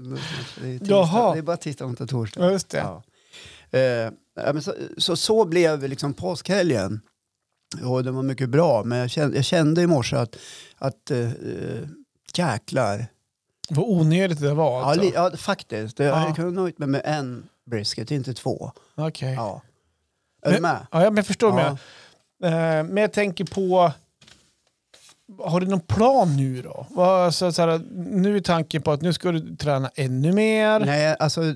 det 0.61 0.68
är, 0.75 0.78
tisdag. 0.78 1.32
Det 1.32 1.38
är 1.38 1.42
bara 1.42 1.56
tisdag, 1.56 1.85
onsdag, 1.85 2.06
torsdag. 2.06 2.44
Ja, 2.44 2.50
just 2.50 2.68
det. 2.70 2.78
Ja. 2.78 3.02
Eh, 3.70 3.80
ja, 4.44 4.52
men 4.52 4.62
så, 4.62 4.75
så, 4.99 5.16
så 5.16 5.44
blev 5.44 5.88
liksom 5.88 6.14
påskhelgen. 6.14 7.00
Och 7.85 8.04
det 8.04 8.11
var 8.11 8.23
mycket 8.23 8.49
bra, 8.49 8.85
men 8.85 8.99
jag 8.99 9.11
kände, 9.11 9.37
jag 9.37 9.44
kände 9.44 9.82
i 9.82 9.87
morse 9.87 10.16
att, 10.16 10.37
att 10.78 11.11
eh, 11.11 11.30
jäklar. 12.35 13.06
Vad 13.70 13.85
onödigt 13.88 14.40
det 14.40 14.54
var 14.54 14.80
Ja, 14.80 14.85
alltså. 14.87 15.02
li, 15.02 15.12
ja, 15.14 15.30
faktiskt. 15.37 15.99
Jag 15.99 16.09
Ja. 16.09 16.14
hade 16.14 16.35
kunnat 16.35 16.52
nöjt 16.54 16.78
mig 16.78 16.88
med 16.88 17.02
en 17.04 17.44
brisket, 17.70 18.11
inte 18.11 18.35
två. 18.35 18.73
Okej. 18.94 19.35
Ja. 19.35 19.62
Är 20.42 20.52
du 20.52 20.61
med? 20.61 20.87
Ja, 20.90 20.99
men 21.00 21.16
jag 21.16 21.26
förstår. 21.26 21.49
Ja. 21.49 21.54
Med. 21.56 21.76
Eh, 22.44 22.50
men 22.85 22.97
jag 22.97 23.12
tänker 23.12 23.44
på... 23.44 23.92
Har 25.38 25.61
du 25.61 25.66
någon 25.66 25.80
plan 25.80 26.37
nu 26.37 26.62
då? 26.62 27.02
Alltså, 27.02 27.52
så 27.52 27.62
här, 27.62 27.80
nu 27.94 28.37
är 28.37 28.40
tanken 28.40 28.82
på 28.82 28.90
att 28.92 29.02
nu 29.02 29.12
ska 29.12 29.32
du 29.32 29.56
träna 29.56 29.90
ännu 29.94 30.32
mer. 30.32 30.80
Nej, 30.80 31.16
alltså 31.18 31.54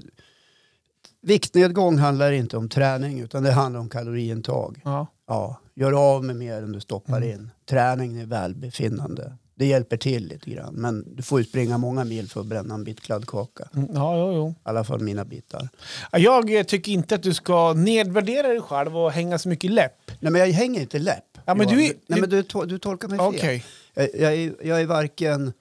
viktnedgång 1.23 1.99
handlar 1.99 2.33
inte 2.33 2.57
om 2.57 2.69
träning 2.69 3.21
utan 3.21 3.43
det 3.43 3.53
handlar 3.53 3.81
om 3.81 3.89
kaloriintag. 3.89 4.81
Ja. 4.85 5.07
Ja, 5.29 5.61
gör 5.75 5.93
av 6.15 6.25
med 6.25 6.37
mer 6.37 6.63
än 6.63 6.73
du 6.73 6.81
stoppar 6.81 7.17
Mm. 7.17 7.31
in. 7.31 7.51
Träning 7.69 8.17
är 8.21 8.27
välbefinnande. 8.27 9.37
Det 9.57 9.67
hjälper 9.67 9.97
till 9.97 10.27
lite 10.27 10.51
grann. 10.51 10.75
Men 10.75 11.17
du 11.17 11.23
får 11.23 11.41
ju 11.41 11.47
springa 11.47 11.79
många 11.79 12.05
mil 12.05 12.29
för 12.31 12.41
att 12.41 12.47
bränna 12.47 12.75
en 12.75 12.85
bit 12.85 13.01
kladdkaka. 13.01 13.69
Mm, 13.75 13.89
ja, 13.95 14.19
jo, 14.19 14.33
jo. 14.35 14.49
I 14.51 14.55
alla 14.63 14.85
fall 14.85 15.01
mina 15.01 15.25
bitar. 15.25 15.69
Ja, 16.13 16.19
Jag 16.19 16.57
eh, 16.59 16.63
tycker 16.63 16.93
inte 16.93 17.15
att 17.15 17.23
du 17.23 17.35
ska 17.35 17.73
nedvärdera 17.73 18.49
dig 18.49 18.61
själv 18.61 18.97
och 18.99 19.13
hänga 19.13 19.39
så 19.39 19.49
mycket 19.49 19.71
läpp. 19.71 20.11
Nej 20.21 20.33
men 20.33 20.41
jag 20.41 20.49
hänger 20.49 20.81
inte 20.81 20.99
läpp. 20.99 21.25
Ja, 21.45 21.55
men 21.55 21.67
du 21.67 21.85
är- 21.87 21.93
Nej 22.07 22.21
men 22.21 22.31
du, 22.31 22.43
to- 22.43 22.67
du 22.67 22.79
tolkar 22.79 23.09
mig 23.09 23.39
fel. 23.41 23.61
Jag, 23.95 24.09
jag, 24.15 24.35
är, 24.35 24.55
jag 24.63 24.81
är 24.81 24.87
varken... 24.87 25.53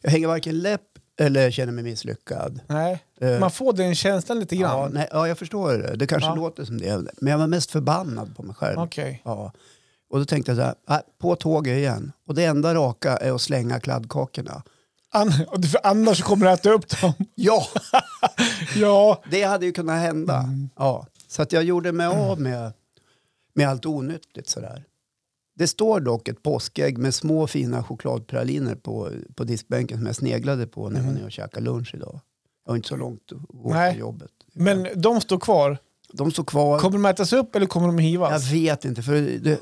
Jag 0.00 0.10
hänger 0.10 0.26
varken 0.26 0.58
läpp 0.58 0.80
eller 1.18 1.50
känner 1.50 1.72
mig 1.72 1.84
misslyckad. 1.84 2.60
Nej. 2.66 3.02
Eh, 3.20 3.38
Man 3.40 3.50
får 3.50 3.72
den 3.72 3.94
känslan 3.94 4.40
lite 4.40 4.56
ja, 4.56 4.68
grann. 4.68 4.92
nej, 4.92 5.08
ja, 5.10 5.28
jag 5.28 5.38
förstår 5.38 5.72
det. 5.72 5.96
Det 5.96 6.06
kanske 6.06 6.28
Ja. 6.28 6.34
låter 6.34 6.64
som 6.64 6.78
det. 6.78 7.04
Men 7.20 7.30
jag 7.30 7.38
var 7.38 7.46
mest 7.46 7.70
förbannad 7.70 8.36
på 8.36 8.42
mig 8.42 8.54
själv. 8.54 8.78
Okej. 8.78 9.22
Ja. 9.24 9.52
Och 10.10 10.18
då 10.18 10.24
tänkte 10.24 10.50
jag 10.50 10.56
så 10.58 10.62
här, 10.62 10.74
"Ah, 10.86 11.00
på 11.18 11.36
tåget 11.36 11.76
igen. 11.78 12.12
Och 12.26 12.34
det 12.34 12.44
enda 12.44 12.74
raka 12.74 13.16
är 13.16 13.32
att 13.32 13.40
slänga 13.40 13.80
kladdkakorna. 13.80 14.62
An- 15.10 15.46
annars 15.82 16.22
kommer 16.22 16.46
du 16.46 16.52
äta 16.52 16.70
upp 16.70 17.00
dem. 17.00 17.12
Ja, 17.34 17.66
ja. 18.76 19.22
det 19.30 19.42
hade 19.42 19.66
ju 19.66 19.72
kunnat 19.72 20.00
hända. 20.00 20.38
Mm. 20.38 20.70
Ja. 20.76 21.06
Så 21.28 21.42
att 21.42 21.52
jag 21.52 21.62
gjorde 21.64 21.92
mig 21.92 22.06
av 22.06 22.40
med, 22.40 22.72
med 23.54 23.68
allt 23.68 23.86
onyttigt 23.86 24.48
sådär. 24.48 24.84
Det 25.58 25.66
står 25.66 26.00
dock 26.00 26.28
ett 26.28 26.42
påskägg 26.42 26.98
med 26.98 27.14
små 27.14 27.46
fina 27.46 27.82
chokladpraliner 27.84 28.74
på, 28.74 29.10
på 29.34 29.44
diskbänken 29.44 29.96
som 29.98 30.06
jag 30.06 30.16
sneglade 30.16 30.66
på 30.66 30.90
när 30.90 30.98
jag 31.00 31.06
var 31.06 31.12
nere 31.12 31.24
och 31.24 31.32
käkade 31.32 31.64
lunch 31.64 31.94
idag. 31.94 32.20
Jag 32.64 32.72
har 32.72 32.76
inte 32.76 32.88
så 32.88 32.96
långt 32.96 33.32
att 33.32 33.38
gå 33.48 33.90
till 33.90 34.00
jobbet. 34.00 34.30
Men 34.52 34.88
de 34.96 35.20
står 35.20 35.38
kvar. 35.38 35.78
De 36.12 36.30
står 36.30 36.44
kvar. 36.44 36.78
Kommer 36.78 36.98
de 36.98 37.06
ätas 37.06 37.32
upp 37.32 37.56
eller 37.56 37.66
kommer 37.66 37.86
de 37.86 37.96
Jag 37.98 38.02
hivas? 38.04 38.52
vet 38.52 38.84
inte, 38.84 39.02
för 39.02 39.14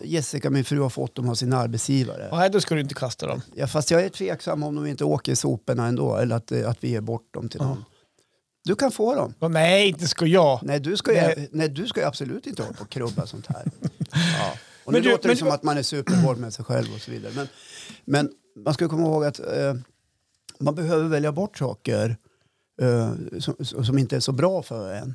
Jessica, 0.07 0.51
min 0.51 0.65
fru, 0.65 0.81
har 0.81 0.89
fått 0.91 1.15
dem 1.15 1.29
av 1.29 1.35
sin 1.35 1.53
arbetsgivare. 1.53 2.29
Nej, 2.33 2.51
då 2.51 2.61
ska 2.61 2.75
du 2.75 2.81
inte 2.81 2.95
kasta 2.95 3.27
dem. 3.27 3.43
Ja, 3.55 3.67
fast 3.67 3.91
jag 3.91 4.05
är 4.05 4.09
tveksam 4.09 4.63
om 4.63 4.75
de 4.75 4.87
inte 4.87 5.05
åker 5.05 5.33
i 5.33 5.37
soporna 5.37 5.87
ändå, 5.87 6.17
eller 6.17 6.37
att, 6.37 6.53
eh, 6.53 6.69
att 6.71 6.85
vi 6.85 6.89
ger 6.89 7.01
bort 7.01 7.35
dem 7.35 7.49
till 7.49 7.61
Ja. 7.63 7.67
någon. 7.69 7.85
Du 8.65 8.75
kan 8.75 8.91
få 8.91 9.15
dem. 9.15 9.35
Och 9.39 9.51
nej, 9.51 9.89
inte 9.89 10.09
ska 10.09 10.27
jag. 10.27 10.61
Nej, 10.63 10.81
du 10.81 10.97
ska, 10.97 11.13
ju, 11.15 11.21
Nej. 11.21 11.49
nej, 11.53 11.69
du 11.69 11.87
ska 11.87 12.07
absolut 12.07 12.47
inte 12.47 12.63
hålla 12.63 12.75
på 12.75 12.83
och 12.83 12.91
krubba 12.91 13.27
sånt 13.27 13.47
här. 13.47 13.63
Ja. 14.13 14.53
Och 14.85 14.93
nu 14.93 14.99
Men 14.99 15.03
du- 15.03 15.11
låter 15.11 15.29
det 15.29 15.37
som 15.37 15.49
du- 15.49 15.55
att 15.55 15.63
man 15.63 15.79
är 15.79 15.83
superhård 15.83 16.39
med 16.39 16.55
sig 16.55 16.65
själv 16.65 16.87
och 16.95 17.01
så 17.01 17.11
vidare. 17.11 17.33
Men, 17.37 17.49
men 18.05 18.31
man 18.65 18.75
ska 18.75 18.89
komma 18.89 19.03
ihåg 19.03 19.25
att 19.25 19.39
eh, 19.41 19.75
man 20.61 20.75
behöver 20.75 21.09
välja 21.09 21.33
bort 21.33 21.59
saker 21.59 22.17
eh, 22.83 23.13
som, 23.41 23.85
som 23.85 23.99
inte 23.99 24.17
är 24.17 24.21
så 24.21 24.33
bra 24.33 24.63
för 24.63 24.93
en. 24.95 25.15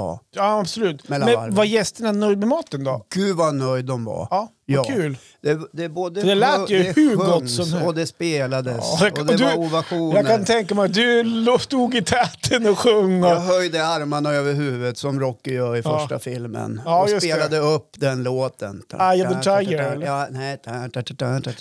Ja. 0.00 0.20
Ja, 0.30 0.60
absolut. 0.60 1.08
Mellan 1.08 1.26
Men 1.26 1.36
varven. 1.36 1.54
var 1.54 1.64
gästerna 1.64 2.12
nöjda 2.12 2.38
med 2.38 2.48
maten 2.48 2.84
då? 2.84 3.06
Gud 3.14 3.36
vad 3.36 3.54
nöjd 3.54 3.84
de 3.84 4.04
var. 4.04 4.28
Ja, 4.30 4.48
Ja. 4.74 4.84
kul. 4.84 5.16
Det, 5.42 5.58
det, 5.72 5.88
både 5.88 6.22
det 6.22 6.34
lät 6.34 6.70
ju 6.70 6.82
det 6.82 6.96
hur 6.96 7.16
gott 7.16 7.50
som- 7.50 7.82
och 7.82 7.94
det 7.94 8.06
spelades 8.06 8.84
Ja, 9.00 9.10
och 9.20 9.26
det 9.26 9.36
du- 9.36 9.44
var 9.44 9.56
ovationer. 9.58 10.16
Jag 10.16 10.26
kan 10.26 10.44
tänka 10.44 10.74
mig 10.74 10.84
att 10.84 10.94
du 10.94 11.24
stod 11.60 11.94
i 11.94 12.02
täten 12.02 12.66
och 12.68 12.78
sjöng. 12.78 13.22
Jag 13.24 13.36
Och... 13.36 13.42
höjde 13.42 13.86
armarna 13.86 14.30
över 14.32 14.52
huvudet 14.52 14.98
som 14.98 15.20
Rocky 15.20 15.54
gör 15.54 15.76
i 15.76 15.82
Ja. 15.84 15.98
första 15.98 16.18
filmen. 16.18 16.80
Ja, 16.84 17.02
och 17.02 17.08
spelade 17.22 17.58
upp 17.58 17.88
den 17.96 18.22
låten. 18.22 18.82
Eye 19.00 19.26
of 19.28 19.32
the 19.44 19.50
Tiger? 19.58 19.98
Ja, 20.04 20.26
nej. 20.30 20.60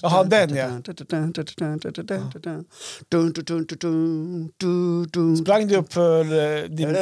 Jaha, 0.01 0.23
den, 0.23 0.55
ja. 0.55 0.67
Sprang 5.41 5.67
du 5.67 5.75
upp 5.75 5.93
för 5.93 6.19
eh, 6.21 6.63
din 6.69 6.93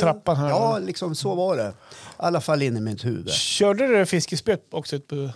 trappan 0.00 0.36
här? 0.36 0.48
Ja, 0.48 0.78
liksom 0.78 1.14
så 1.14 1.34
var 1.34 1.56
det. 1.56 1.72
Alla 2.16 2.40
fall 2.40 2.62
in 2.62 2.76
i 2.76 2.80
mitt 2.80 3.04
huvud. 3.04 3.30
Körde 3.32 3.86
du 3.86 4.06
fiskespett 4.06 4.66
också? 4.70 4.96
Ut 4.96 5.06
på... 5.08 5.30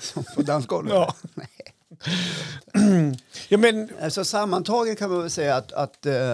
Som 0.00 0.24
på 0.36 0.42
dansgolvet. 0.42 0.92
Ja. 0.94 1.14
ja, 3.48 3.58
men 3.58 3.88
Så 4.10 4.24
sammantaget 4.24 4.98
kan 4.98 5.10
man 5.10 5.20
väl 5.20 5.30
säga 5.30 5.56
att, 5.56 5.72
att 5.72 6.06
eh, 6.06 6.32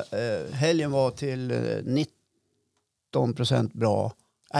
helgen 0.52 0.90
var 0.90 1.10
till 1.10 1.50
eh, 1.50 1.58
19 1.84 3.34
procent 3.36 3.72
bra. 3.72 4.12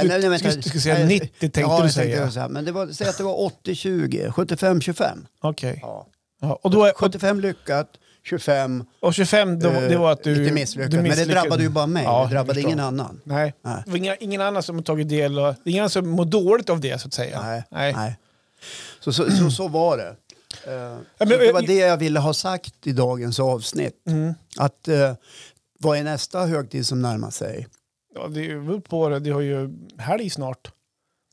Du- 0.02 0.08
du 0.08 0.38
skulle- 0.38 0.54
du 0.54 0.62
skulle 0.62 0.80
säga 0.80 0.94
Nej, 0.94 1.06
90 1.06 1.30
tänkte 1.40 1.60
ja, 1.60 1.82
du 1.82 1.90
säga. 1.92 2.16
tänkte 2.16 2.32
säga. 2.34 2.48
Men 2.48 2.64
det 2.64 2.72
var, 2.72 2.86
säg 2.86 3.08
att 3.08 3.16
det 3.18 3.24
var 3.24 3.50
80-20, 3.64 4.30
75-25. 4.30 5.26
okej. 5.40 5.78
Ja. 5.82 6.06
Ja, 6.40 6.58
och, 6.62 6.70
då 6.70 6.84
är- 6.84 6.92
75 6.92 7.40
lyckat, 7.40 7.88
25 8.28 8.84
och 9.00 9.14
25, 9.14 9.58
då, 9.58 9.70
det 9.70 9.96
var 9.96 10.12
att 10.12 10.22
du... 10.22 10.32
eh, 10.32 10.38
lite 10.38 10.48
du 10.50 10.54
misslyckat. 10.54 10.92
Men 10.92 11.04
det 11.10 11.24
drabbade 11.24 11.62
ju 11.62 11.68
bara 11.68 11.86
mig, 11.86 12.04
Ja, 12.04 12.24
det 12.28 12.34
drabbade 12.34 12.60
jag 12.60 12.66
ingen 12.68 12.80
annan. 12.80 13.20
Nej. 13.24 13.54
Nej. 13.62 13.82
Det 13.84 13.90
var 13.90 13.98
inga, 13.98 14.16
ingen 14.16 14.40
annan 14.40 14.62
som 14.62 14.76
har 14.76 14.82
tagit 14.82 15.08
del 15.08 15.38
och 15.38 15.44
det 15.64 15.70
är 15.70 15.70
ingen 15.70 15.82
annan 15.82 15.90
som 15.90 16.08
mår 16.08 16.24
dåligt 16.24 16.70
av 16.70 16.80
det 16.80 16.98
så 17.00 17.08
att 17.08 17.14
säga. 17.14 17.42
Nej. 17.42 17.62
Nej. 17.70 17.92
Nej. 17.92 18.18
Så, 19.00 19.12
så, 19.12 19.30
så, 19.30 19.50
så 19.50 19.68
var 19.68 19.96
det. 19.96 20.08
Eh, 20.72 20.96
men- 21.18 21.28
det 21.28 21.52
var 21.52 21.62
det 21.66 21.74
jag 21.76 21.96
ville 21.96 22.20
ha 22.20 22.34
sagt 22.34 22.86
i 22.86 22.92
dagens 22.92 23.40
avsnitt. 23.40 24.02
Mm. 24.08 24.34
Att 24.58 24.88
eh, 24.88 25.12
vad 25.78 25.98
är 25.98 26.04
nästa 26.04 26.46
högtid 26.46 26.86
som 26.86 27.02
närmar 27.02 27.30
sig? 27.30 27.66
Ja, 28.14 28.28
det 28.28 28.40
är 28.50 28.80
på 28.80 29.08
det. 29.08 29.18
Det 29.20 29.30
har 29.30 29.40
ju 29.40 29.70
helg 29.98 30.30
snart. 30.30 30.70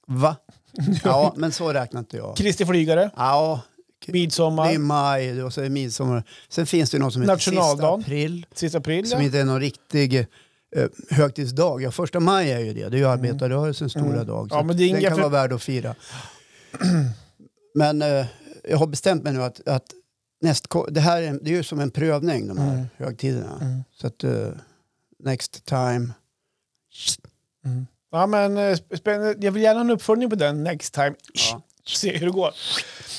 Va? 0.07 0.35
Ja, 1.03 1.33
men 1.37 1.51
så 1.51 1.73
räknar 1.73 1.99
inte 1.99 2.17
jag. 2.17 2.37
Kristi 2.37 2.65
flygare, 2.65 3.09
Ja, 3.15 3.61
det 4.05 4.11
midsommar, 4.13 4.69
är 4.73 4.77
maj 4.77 5.43
och 5.43 5.53
så 5.53 5.59
är 5.61 5.63
det 5.63 5.69
midsommar. 5.69 6.23
Sen 6.49 6.65
finns 6.65 6.89
det 6.91 6.99
något 6.99 7.13
som 7.13 7.21
heter 7.21 7.37
sista 7.37 7.87
april. 7.93 8.45
sista 8.53 8.77
april. 8.77 9.09
Som 9.09 9.19
Ja. 9.19 9.25
inte 9.25 9.39
är 9.39 9.45
någon 9.45 9.59
riktig 9.59 10.15
eh, 10.75 10.85
högtidsdag. 11.09 11.81
Ja, 11.81 11.91
första 11.91 12.19
maj 12.19 12.51
är 12.51 12.59
ju 12.59 12.73
det. 12.73 12.89
Det 12.89 12.97
är 12.97 12.99
ju 12.99 13.07
arbetarrörelsens 13.07 13.91
stora 13.91 14.05
Mm. 14.05 14.27
dag. 14.27 14.47
Ja, 14.51 14.63
men 14.63 14.77
det 14.77 14.83
är 14.83 14.93
den 14.93 15.01
kan 15.01 15.11
för- 15.11 15.19
vara 15.21 15.29
värd 15.29 15.53
att 15.53 15.63
fira. 15.63 15.95
Men 17.75 18.01
eh, 18.01 18.25
jag 18.69 18.77
har 18.77 18.87
bestämt 18.87 19.23
mig 19.23 19.33
nu 19.33 19.43
att, 19.43 19.67
att 19.67 19.85
näst, 20.41 20.67
det 20.89 20.99
här 21.01 21.21
är, 21.21 21.39
det 21.41 21.49
är 21.51 21.55
ju 21.55 21.63
som 21.63 21.79
en 21.79 21.91
prövning, 21.91 22.47
de 22.47 22.57
här 22.57 22.73
Mm. 22.73 22.85
högtiderna. 22.97 23.57
Mm. 23.61 23.83
Så 23.91 24.07
att 24.07 24.23
eh, 24.23 24.47
next 25.23 25.65
time. 25.65 26.13
Mm. 27.65 27.87
Ja, 28.11 28.27
men 28.27 28.57
eh. 28.57 28.77
Jag 29.39 29.51
vill 29.51 29.63
gärna 29.63 29.79
ha 29.79 29.81
en 29.85 29.89
uppföljning 29.91 30.29
på 30.29 30.35
den 30.35 30.63
next 30.63 30.93
time. 30.93 31.13
Ja. 31.51 31.61
Se 31.87 32.17
hur 32.17 32.25
det 32.25 32.31
går. 32.31 32.51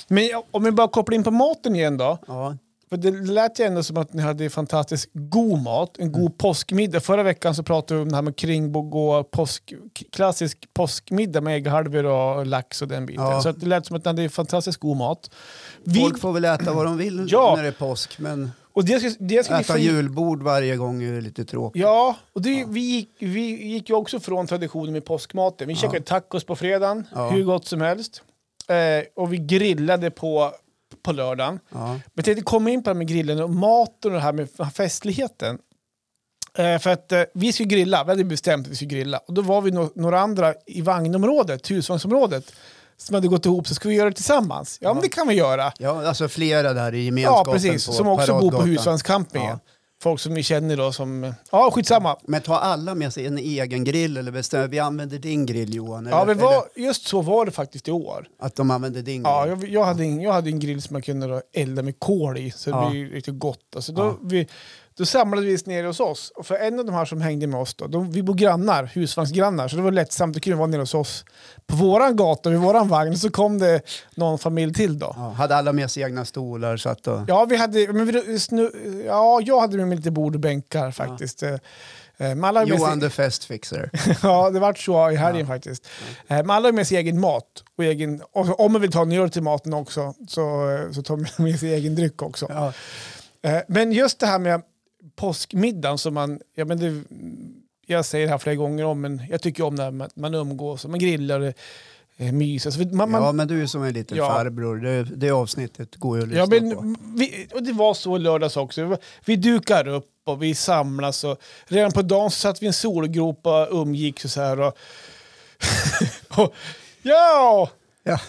Men 0.08 0.28
om 0.50 0.64
vi 0.64 0.70
bara 0.70 0.88
kopplar 0.88 1.14
in 1.14 1.24
på 1.24 1.30
maten 1.30 1.76
igen 1.76 1.96
då. 1.96 2.18
Ja, 2.26 2.56
För 2.88 2.96
det 2.96 3.10
lät 3.10 3.60
ju 3.60 3.64
ändå 3.64 3.82
som 3.82 3.96
att 3.96 4.12
ni 4.12 4.22
hade 4.22 4.50
fantastiskt 4.50 5.10
god 5.12 5.62
mat, 5.62 5.98
en 5.98 6.12
god 6.12 6.20
Mm. 6.20 6.32
påskmiddag. 6.32 7.00
Förra 7.00 7.22
veckan 7.22 7.54
så 7.54 7.62
pratade 7.62 7.94
vi 7.98 8.02
om 8.02 8.08
det 8.08 8.14
här 8.14 8.22
med 8.22 8.36
kringbogå, 8.36 9.24
påsk, 9.24 9.72
klassisk 10.12 10.68
påskmiddag 10.74 11.40
med 11.40 11.56
ägghalvor 11.56 12.04
och 12.04 12.46
lax 12.46 12.82
och 12.82 12.88
den 12.88 13.06
biten. 13.06 13.24
Ja. 13.24 13.40
Så 13.40 13.52
det 13.52 13.66
lät 13.66 13.86
som 13.86 13.96
att 13.96 14.04
ni 14.04 14.08
hade 14.08 14.28
fantastiskt 14.28 14.78
god 14.78 14.96
mat. 14.96 15.30
Vi, 15.84 16.00
Folk 16.00 16.18
får 16.20 16.32
väl 16.32 16.44
äta 16.44 16.72
vad 16.72 16.84
de 16.86 16.96
vill 16.96 17.26
Ja. 17.30 17.54
när 17.56 17.62
det 17.62 17.68
är 17.68 17.72
påsk. 17.72 18.18
Men 18.18 18.50
och 18.72 18.84
det 18.84 19.00
ska, 19.00 19.10
det 19.24 19.44
ska 19.44 19.54
äta 19.60 19.72
få- 19.72 19.78
julbord 19.78 20.42
varje 20.42 20.76
gång 20.76 21.02
är 21.02 21.20
lite 21.20 21.44
tråkigt. 21.44 21.82
Ja, 21.82 22.16
och 22.32 22.42
det, 22.42 22.64
Vi, 22.68 22.80
gick, 22.80 23.10
vi 23.18 23.40
gick 23.72 23.88
ju 23.88 23.94
också 23.94 24.20
från 24.20 24.46
traditionen 24.46 24.92
med 24.92 25.04
påskmaten. 25.04 25.68
Vi 25.68 25.74
Ja. 25.74 25.80
käkade 25.80 26.00
tacos 26.04 26.44
på 26.44 26.56
fredagen, 26.56 27.06
Ja. 27.14 27.30
hur 27.30 27.44
gott 27.44 27.66
som 27.66 27.80
helst. 27.80 28.22
Eh, 28.68 29.04
och 29.16 29.32
vi 29.32 29.38
grillade 29.38 30.10
på, 30.10 30.52
på 31.04 31.12
lördagen. 31.12 31.60
Ja. 31.72 31.86
Men 31.88 32.00
jag 32.14 32.24
tänkte 32.24 32.42
komma 32.42 32.70
in 32.70 32.82
på 32.82 32.90
det 32.90 32.94
här 32.94 32.98
med 32.98 33.08
grillen 33.08 33.42
och 33.42 33.50
maten 33.50 34.10
och 34.10 34.16
det 34.16 34.20
här 34.20 34.32
med 34.32 34.48
festligheten. 34.74 35.58
Eh, 36.58 36.78
för 36.78 36.90
att 36.90 37.12
eh, 37.12 37.22
vi 37.34 37.52
skulle 37.52 37.68
grilla, 37.68 38.04
vi 38.04 38.10
hade 38.10 38.24
bestämt 38.24 38.66
att 38.66 38.72
vi 38.72 38.76
skulle 38.76 38.90
grilla. 38.90 39.18
Och 39.18 39.34
då 39.34 39.42
var 39.42 39.60
vi 39.60 39.70
no 39.70 39.90
några 39.94 40.20
andra 40.20 40.54
i 40.66 40.80
vagnområdet, 40.80 41.70
husvagnsområdet, 41.70 42.52
som 42.96 43.14
hade 43.14 43.28
gått 43.28 43.46
ihop 43.46 43.68
så 43.68 43.74
ska 43.74 43.88
vi 43.88 43.94
göra 43.94 44.08
det 44.10 44.14
tillsammans. 44.16 44.78
Ja, 44.80 44.92
men 44.94 45.02
det 45.02 45.08
kan 45.08 45.28
vi 45.28 45.34
göra. 45.34 45.72
ja, 45.78 46.08
alltså 46.08 46.28
flera 46.28 46.72
där 46.72 46.94
i 46.94 46.98
Ja, 46.98 47.04
gemenskapen 47.04 47.52
precis. 47.52 47.86
på 47.86 47.92
Som 47.92 48.08
också 48.08 48.38
bor 48.40 48.50
på 48.50 48.62
husvagnscampingen. 48.62 49.58
Ja. 49.64 49.72
Folk 50.04 50.20
som 50.20 50.34
vi 50.34 50.42
känner 50.42 50.76
då 50.76 50.92
som... 50.92 51.34
Ja, 51.50 51.70
skitsamma. 51.70 52.16
Men 52.22 52.42
tar 52.42 52.54
alla 52.58 52.94
med 52.94 53.12
sig 53.12 53.26
en 53.26 53.38
egen 53.38 53.84
grill 53.84 54.16
eller 54.16 54.32
bestämmer 54.32 54.68
vi 54.68 54.78
använder 54.78 55.18
din 55.18 55.46
grill 55.46 55.74
Johan? 55.74 56.06
Eller, 56.06 56.16
Ja, 56.18 56.24
men 56.24 56.38
var, 56.38 56.64
just 56.76 57.06
så 57.06 57.22
var 57.22 57.46
det 57.46 57.52
faktiskt 57.52 57.88
i 57.88 57.90
år. 57.90 58.26
att 58.38 58.56
de 58.56 58.70
använder 58.70 59.02
din 59.02 59.22
Ja, 59.22 59.44
grill? 59.46 59.58
jag, 59.60 59.68
jag, 59.70 59.84
hade 59.84 60.02
en, 60.04 60.20
jag 60.20 60.32
hade 60.32 60.50
en 60.50 60.60
grill 60.60 60.82
som 60.82 60.94
man 60.94 61.02
kunde 61.02 61.42
elda 61.52 61.82
med 61.82 61.98
kol 61.98 62.38
i, 62.38 62.50
så 62.50 62.70
det 62.70 62.76
Ja. 62.76 62.90
blir 62.90 63.06
riktigt 63.10 63.38
gott. 63.38 63.76
Alltså 63.76 63.92
då, 63.92 64.02
Ja. 64.02 64.18
vi, 64.22 64.46
då 64.98 65.04
samlades 65.06 65.66
vi 65.66 65.72
nere 65.72 65.86
hos 65.86 66.00
oss. 66.00 66.32
Och 66.34 66.46
för 66.46 66.54
en 66.54 66.78
av 66.78 66.84
de 66.84 66.94
här 66.94 67.04
som 67.04 67.20
hängde 67.20 67.46
med 67.46 67.60
oss, 67.60 67.74
då, 67.74 67.86
de, 67.86 68.10
vi 68.12 68.22
bor 68.22 68.34
grannar, 68.34 68.84
husvagnsgrannar, 68.94 69.68
så 69.68 69.76
det 69.76 69.82
var 69.82 69.90
lättsamt. 69.92 70.36
att 70.36 70.42
kunna 70.42 70.56
vara 70.56 70.66
nere 70.66 70.80
hos 70.82 70.94
oss. 70.94 71.24
På 71.66 71.76
våran 71.76 72.16
gata, 72.16 72.50
vid 72.50 72.58
våran 72.58 72.88
vagn, 72.88 73.18
så 73.18 73.30
kom 73.30 73.58
det 73.58 73.80
någon 74.14 74.38
familj 74.38 74.74
till 74.74 74.98
då. 74.98 75.12
Ja, 75.16 75.28
hade 75.30 75.56
alla 75.56 75.72
med 75.72 75.90
sig 75.90 76.02
egna 76.02 76.24
stolar? 76.24 76.76
Så 76.76 76.88
att, 76.88 77.02
då- 77.02 77.24
Ja, 77.28 77.44
vi 77.44 77.56
hade, 77.56 77.92
men 77.92 78.06
vi, 78.06 78.38
snu, 78.38 78.70
ja, 79.06 79.40
jag 79.44 79.60
hade 79.60 79.76
med 79.76 79.88
mig 79.88 79.96
lite 79.96 80.10
bord 80.10 80.34
och 80.34 80.40
bänkar 80.40 80.90
faktiskt. 80.90 81.42
Eh, 81.42 81.56
Men 82.16 82.44
alla 82.44 82.60
hade 82.60 82.70
med 82.70 82.78
sig- 82.80 82.86
Johan 82.86 83.00
the 83.00 83.10
Fest 83.10 83.44
Fixer. 83.44 83.90
ja, 84.22 84.50
det 84.50 84.60
vart 84.60 84.78
så 84.78 85.10
i 85.10 85.16
helgen 85.16 85.46
faktiskt. 85.46 85.86
Eh, 86.28 86.36
Men 86.36 86.50
alla 86.50 86.68
har 86.68 86.72
med 86.72 86.86
sig 86.86 86.96
egen 86.96 87.20
mat. 87.20 87.44
Och 87.78 87.84
egen, 87.84 88.22
och 88.32 88.60
om 88.60 88.72
man 88.72 88.80
vill 88.80 88.92
ta 88.92 89.02
en 89.02 89.12
öl 89.12 89.30
till 89.30 89.42
maten 89.42 89.74
också 89.74 90.14
så, 90.28 90.70
eh, 90.70 90.90
så 90.92 91.02
tar 91.02 91.16
man 91.16 91.26
med 91.38 91.60
sig 91.60 91.74
egen 91.74 91.94
dryck 91.94 92.22
också. 92.22 92.46
Ja. 92.48 92.72
Eh, 93.50 93.62
Men 93.68 93.92
just 93.92 94.20
det 94.20 94.26
här 94.26 94.38
med 94.38 94.62
påskmiddagen 95.16 95.98
som 95.98 96.14
man... 96.14 96.40
Ja, 96.54 96.64
men 96.64 96.78
det, 96.78 97.02
jag 97.86 98.04
säger 98.04 98.26
det 98.26 98.30
här 98.30 98.38
flera 98.38 98.56
gånger 98.56 98.84
om, 98.84 99.00
men 99.00 99.22
jag 99.30 99.42
tycker 99.42 99.64
om 99.64 99.74
med 99.74 100.02
att 100.02 100.16
man 100.16 100.34
umgås 100.34 100.84
och 100.84 100.90
man 100.90 100.98
grillar 100.98 101.54
eh, 102.16 102.32
myser. 102.32 102.70
Så 102.70 102.78
man, 102.80 103.10
man, 103.10 103.22
ja, 103.22 103.32
men 103.32 103.48
du 103.48 103.62
är 103.62 103.66
som 103.66 103.82
en 103.82 103.92
liten 103.92 104.16
Ja. 104.18 104.28
farbror. 104.28 104.76
Det, 104.76 105.02
det 105.02 105.30
avsnittet 105.30 105.96
går 105.96 106.16
ju 106.16 106.22
att 106.22 106.28
lyssna 106.28 106.56
Ja, 106.56 106.74
på. 106.74 106.82
men 106.82 106.96
vi, 107.16 107.48
och 107.54 107.62
det 107.62 107.72
var 107.72 107.94
så 107.94 108.18
lördags 108.18 108.56
också. 108.56 108.96
Vi 109.24 109.36
dukar 109.36 109.88
upp 109.88 110.10
och 110.24 110.42
vi 110.42 110.54
samlas. 110.54 111.24
Och 111.24 111.38
redan 111.66 111.92
på 111.92 112.02
dagen 112.02 112.30
så 112.30 112.36
satt 112.36 112.62
vi 112.62 112.66
i 112.66 112.68
en 112.68 112.72
solgrop 112.72 113.46
och 113.46 113.68
umgicks 113.82 114.24
och 114.24 114.30
så 114.30 114.40
här. 114.40 114.60
Och, 114.60 114.76
och, 116.38 116.54
ja! 117.02 117.70
Ja. 118.02 118.20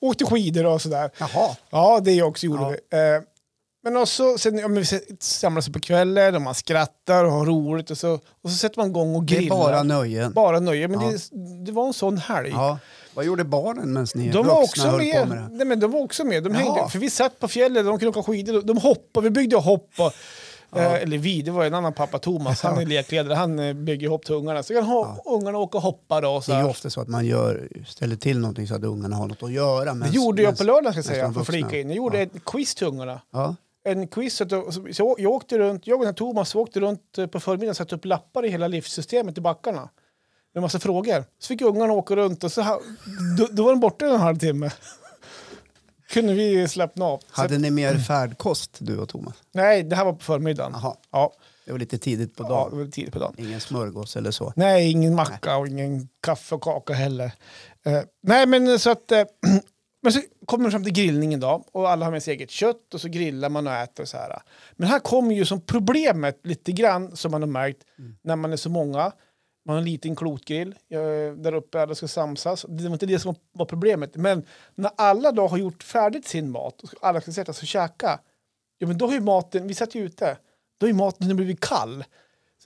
Åkte 0.00 0.24
skidor 0.24 0.66
och 0.66 0.82
sådär. 0.82 1.10
Jaha. 1.18 1.56
Ja, 1.70 2.00
det 2.04 2.22
också 2.22 2.46
gjorde 2.46 2.62
Ja. 2.62 2.68
vi. 2.90 2.96
Eh, 2.98 3.22
men 3.82 3.96
också, 3.96 4.38
sen, 4.38 4.58
ja, 4.58 4.68
men 4.68 4.82
vi 4.82 5.00
samlas 5.20 5.68
på 5.68 5.80
kvällen 5.80 6.34
och 6.34 6.42
man 6.42 6.54
skrattar 6.54 7.24
och 7.24 7.32
har 7.32 7.46
roligt 7.46 7.90
och 7.90 7.98
så, 7.98 8.12
och 8.42 8.50
så 8.50 8.56
sätter 8.56 8.78
man 8.80 8.88
igång 8.90 9.14
och 9.16 9.22
Det 9.24 9.34
grillar. 9.34 9.56
är 9.56 9.60
bara 9.60 9.82
nöjen. 9.82 10.32
Bara 10.32 10.60
nöje. 10.60 10.88
Men 10.88 11.00
Ja. 11.00 11.06
det, 11.10 11.64
det 11.66 11.72
var 11.72 11.86
en 11.86 11.92
sån 11.92 12.18
helg. 12.18 12.48
Ja. 12.50 12.78
Vad 13.14 13.24
gjorde 13.24 13.44
barnen 13.44 13.92
medan 13.92 14.06
ni 14.14 14.28
De 14.28 14.46
var, 14.46 14.62
också 14.62 14.82
höll 14.88 15.00
på 15.00 15.04
med. 15.06 15.28
med 15.28 15.38
det? 15.38 15.48
Nej, 15.56 15.66
men 15.66 15.80
de 15.80 15.90
var 15.90 16.00
också 16.00 16.24
med. 16.24 16.42
De 16.44 16.54
hängde, 16.54 16.88
för 16.90 16.98
vi 16.98 17.10
satt 17.10 17.38
på 17.40 17.48
fjället, 17.48 17.86
de 17.86 17.98
kunde 17.98 18.18
åka 18.18 18.32
skidor. 18.32 18.62
De 18.62 18.76
hoppade, 18.76 19.24
vi 19.24 19.30
byggde 19.30 19.56
hopp. 19.56 19.90
Och, 19.98 20.78
eh, 20.78 20.92
eller 20.94 21.18
vi, 21.18 21.42
det 21.42 21.50
var 21.50 21.64
en 21.64 21.74
annan 21.74 21.92
pappa, 21.92 22.18
Thomas, 22.18 22.62
han 22.62 22.78
är 22.78 22.86
lekledare. 22.96 23.34
Han 23.34 23.58
eh, 23.58 23.72
bygger 23.72 24.08
hopp 24.08 24.24
till 24.24 24.34
ungarna. 24.34 24.62
Så 24.62 24.74
kan 24.74 24.84
ho- 24.84 25.16
ungarna 25.24 25.58
åka 25.58 25.78
och 25.78 25.82
hoppa 25.82 26.20
då. 26.20 26.30
Och 26.30 26.44
så 26.44 26.50
Det 26.50 26.56
är 26.56 26.62
ju 26.62 26.68
ofta 26.68 26.90
så 26.90 27.00
att 27.00 27.08
man 27.08 27.26
gör, 27.26 27.68
ställer 27.86 28.16
till 28.16 28.38
någonting 28.38 28.66
så 28.68 28.74
att 28.74 28.84
ungarna 28.84 29.16
har 29.16 29.26
något 29.26 29.42
att 29.42 29.52
göra. 29.52 29.84
Det 29.84 29.90
mens- 30.00 30.12
gjorde 30.14 30.42
jag 30.42 30.52
mens- 30.52 30.58
på 30.58 30.64
lördagen 30.64 30.92
ska 30.92 30.98
jag 30.98 31.04
säga, 31.04 31.32
för 31.32 31.44
flika 31.52 31.80
in. 31.80 31.88
Jag 31.88 31.96
gjorde 31.96 32.16
Ja. 32.16 32.22
ett 32.22 32.44
quiz 32.44 32.74
till 32.74 32.86
ungarna. 32.86 33.20
Ja. 33.32 33.56
En 33.90 34.08
quiz, 34.08 34.36
så, 34.92 35.16
jag, 35.18 35.32
åkte 35.32 35.58
runt, 35.58 35.86
jag 35.86 36.00
och 36.00 36.06
här 36.06 36.12
Thomas 36.12 36.54
åkte 36.54 36.80
runt 36.80 37.18
eh, 37.18 37.26
på 37.26 37.40
förmiddagen 37.40 37.70
och 37.70 37.76
satte 37.76 37.94
upp 37.94 38.04
lappar 38.04 38.44
i 38.44 38.48
hela 38.50 38.68
livssystemet 38.68 39.38
i 39.38 39.40
backarna. 39.40 39.80
Med 39.80 39.90
en 40.54 40.62
massa 40.62 40.78
frågor. 40.80 41.24
Så 41.38 41.46
fick 41.48 41.60
ungarna 41.62 41.92
åka 41.92 42.16
runt 42.16 42.44
och 42.44 42.52
så 42.52 42.62
ha, 42.62 42.80
då, 43.38 43.48
då 43.50 43.64
var 43.64 43.70
de 43.70 43.80
borta 43.80 44.06
en 44.06 44.20
halvtimme. 44.20 44.70
Kunde 46.10 46.32
vi 46.34 46.68
slappna 46.68 47.04
av. 47.04 47.18
Så, 47.18 47.40
Hade 47.40 47.58
ni 47.58 47.70
mer 47.70 47.98
färdkost 47.98 48.76
du 48.78 48.98
och 48.98 49.08
Thomas? 49.08 49.34
nej, 49.52 49.82
det 49.82 49.96
här 49.96 50.04
var 50.04 50.12
på 50.12 50.24
förmiddagen. 50.24 50.72
Jaha, 50.82 50.96
Ja, 51.10 51.32
det 51.64 51.72
var 51.72 51.78
lite 51.78 51.98
tidigt 51.98 52.36
på 52.36 52.44
ja, 52.44 52.48
dagen. 52.48 52.70
det 52.70 52.84
var 52.84 52.90
tidigt 52.90 53.12
på 53.12 53.18
dagen. 53.18 53.34
Ingen 53.38 53.60
smörgås 53.60 54.16
eller 54.16 54.30
så. 54.30 54.52
Nej, 54.56 54.90
ingen 54.90 55.14
macka 55.14 55.56
och 55.56 55.66
ingen 55.68 56.08
kaffe 56.22 56.54
och 56.54 56.62
kaka 56.62 56.92
heller. 56.92 57.32
Eh, 57.84 58.00
nej, 58.22 58.46
men 58.46 58.78
så 58.78 58.90
att... 58.90 59.12
Eh, 59.12 59.22
men 60.00 60.12
så 60.12 60.20
kommer 60.46 60.62
man 60.62 60.70
fram 60.70 60.84
till 60.84 60.92
grillningen 60.92 61.40
då 61.40 61.64
och 61.72 61.90
alla 61.90 62.04
har 62.06 62.12
med 62.12 62.22
sig 62.22 62.34
eget 62.34 62.50
kött 62.50 62.94
och 62.94 63.00
så 63.00 63.08
grillar 63.08 63.48
man 63.48 63.66
och 63.66 63.72
äter 63.72 64.02
och 64.02 64.08
så 64.08 64.16
här. 64.16 64.42
Men 64.72 64.88
här 64.88 64.98
kommer 64.98 65.34
ju 65.34 65.44
som 65.44 65.60
problemet 65.60 66.40
lite 66.44 66.72
grann 66.72 67.16
som 67.16 67.30
man 67.30 67.42
har 67.42 67.48
märkt 67.48 67.84
när 68.22 68.36
man 68.36 68.52
är 68.52 68.56
så 68.56 68.70
många. 68.70 69.12
Man 69.64 69.74
har 69.74 69.78
en 69.78 69.84
liten 69.84 70.16
klotgrill 70.16 70.74
eh, 70.90 70.98
där 71.36 71.54
uppe, 71.54 71.82
alla 71.82 71.94
ska 71.94 72.08
samsas. 72.08 72.66
Det 72.68 72.84
var 72.84 72.92
inte 72.92 73.06
det 73.06 73.18
som 73.18 73.34
var 73.52 73.66
problemet. 73.66 74.16
Men 74.16 74.46
när 74.74 74.90
alla 74.96 75.32
då 75.32 75.46
har 75.46 75.58
gjort 75.58 75.82
färdigt 75.82 76.28
sin 76.28 76.50
mat 76.50 76.82
och 76.82 76.90
alla 77.02 77.20
ska 77.20 77.32
sätta 77.32 77.52
sig 77.52 77.64
och 77.64 77.68
käka. 77.68 78.20
Ja, 78.78 78.86
men 78.86 78.98
då 78.98 79.06
har 79.06 79.12
ju 79.12 79.20
maten, 79.20 79.66
vi 79.66 79.74
satt 79.74 79.94
ju 79.94 80.04
ute, 80.04 80.38
då 80.78 80.84
har 80.84 80.88
ju 80.88 80.94
maten 80.94 81.36
blivit 81.36 81.60
kall. 81.60 82.04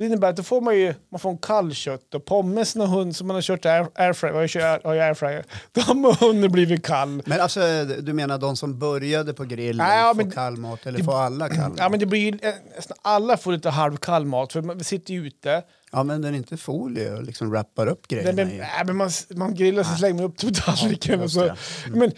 Det 0.03 0.07
innebär 0.07 0.29
att 0.31 0.37
då 0.37 0.43
får 0.43 0.61
man 0.61 0.77
ju 0.79 0.95
man 1.13 1.19
får 1.21 1.31
en 1.31 1.39
kall 1.39 1.75
kött 1.75 2.15
och 2.15 2.25
pommesen 2.25 2.83
och 2.83 2.89
hund 2.89 3.17
som 3.17 3.27
man 3.27 3.35
har 3.35 3.43
kört 3.43 3.67
air, 3.67 3.87
airfryer, 3.95 4.41
jag 4.41 4.51
kör 4.51 4.81
har 4.85 4.95
ju 4.95 5.01
airfryer, 5.01 5.45
de 5.73 6.05
har 6.05 6.27
hunnit 6.27 6.53
blivit 6.53 6.87
kall. 6.87 7.23
Men 7.27 7.41
alltså, 7.41 7.61
du 7.85 8.13
menar 8.13 8.39
de 8.39 8.57
som 8.57 8.79
började 8.79 9.35
på 9.35 9.45
grillen 9.45 9.87
Nej, 9.87 9.99
ja, 9.99 10.09
får 10.15 10.23
men- 10.23 10.31
kall 10.31 10.57
mat 10.57 10.87
eller 10.87 10.99
det- 10.99 11.05
får 11.05 11.19
alla 11.21 11.49
kall 11.49 11.69
mat? 11.69 11.79
Ja 11.79 11.89
men 11.89 12.01
det 12.01 12.07
blir 12.07 12.47
eh, 12.47 12.53
alla 13.03 13.37
får 13.37 13.53
lite 13.53 13.71
halvkall 13.71 14.25
mat 14.27 14.53
för 14.53 14.63
man 14.63 14.79
vi 14.79 14.85
sitter 14.85 15.15
ju 15.15 15.27
ute. 15.27 15.63
Ja, 15.93 16.03
men 16.03 16.23
den 16.23 16.35
är 16.35 16.39
inte 16.39 16.57
folie 16.57 17.13
och 17.13 17.23
liksom 17.23 17.51
wrappar 17.51 17.87
upp 17.87 18.07
Nej, 18.11 18.21
grejerna 18.23 18.45
men, 18.45 18.53
i. 18.55 18.59
nej, 18.59 18.69
men 18.87 18.97
man, 18.97 19.11
man 19.35 19.55
grillar 19.55 19.83
så 19.83 19.95
slänger 19.95 20.15
man 20.15 20.25
upp 20.25 20.39
på 20.41 20.51
tallriken. 20.51 21.21
Ja, 21.21 21.29
så. 21.29 21.55
Men, 21.91 22.13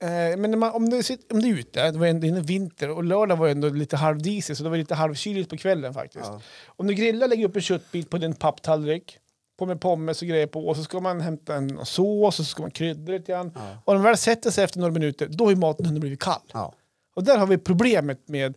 men 0.00 0.50
när 0.50 0.56
man, 0.56 0.72
om, 0.72 0.90
det 0.90 1.02
sitter, 1.02 1.34
om 1.34 1.42
det 1.42 1.48
är 1.48 1.58
ute, 1.58 1.90
det 1.90 1.98
var 1.98 2.06
ändå 2.06 2.40
vinter 2.40 2.90
och 2.90 3.04
lördag 3.04 3.36
var 3.36 3.48
ändå 3.48 3.68
lite 3.68 3.96
halvdisigt 3.96 4.58
så 4.58 4.64
det 4.64 4.70
var 4.70 4.76
lite 4.76 4.94
halvkyligt 4.94 5.50
på 5.50 5.56
kvällen 5.56 5.94
faktiskt. 5.94 6.26
Ja. 6.26 6.40
Om 6.66 6.86
du 6.86 6.94
grillar, 6.94 7.28
lägger 7.28 7.44
upp 7.44 7.56
en 7.56 7.62
köttbit 7.62 8.10
på 8.10 8.18
din 8.18 8.34
papptallrik, 8.34 9.18
på 9.58 9.66
med 9.66 9.80
pommes 9.80 10.22
och 10.22 10.28
grejer 10.28 10.46
på 10.46 10.66
och 10.68 10.76
så 10.76 10.84
ska 10.84 11.00
man 11.00 11.20
hämta 11.20 11.54
en 11.54 11.84
sås 11.84 12.26
och 12.26 12.34
så 12.34 12.44
ska 12.44 12.62
man 12.62 12.70
krydda 12.70 13.12
lite 13.12 13.32
grann. 13.32 13.52
Ja. 13.54 13.82
Och 13.84 13.92
när 13.92 13.98
man 13.98 14.04
väl 14.04 14.16
sätter 14.16 14.50
sig 14.50 14.64
efter 14.64 14.78
några 14.78 14.92
minuter, 14.92 15.28
då 15.30 15.44
har 15.44 15.50
ju 15.50 15.56
maten 15.56 15.86
hunnit 15.86 16.00
blivit 16.00 16.20
kall. 16.20 16.50
Ja. 16.52 16.74
Och 17.14 17.24
där 17.24 17.38
har 17.38 17.46
vi 17.46 17.58
problemet 17.58 18.28
med 18.28 18.54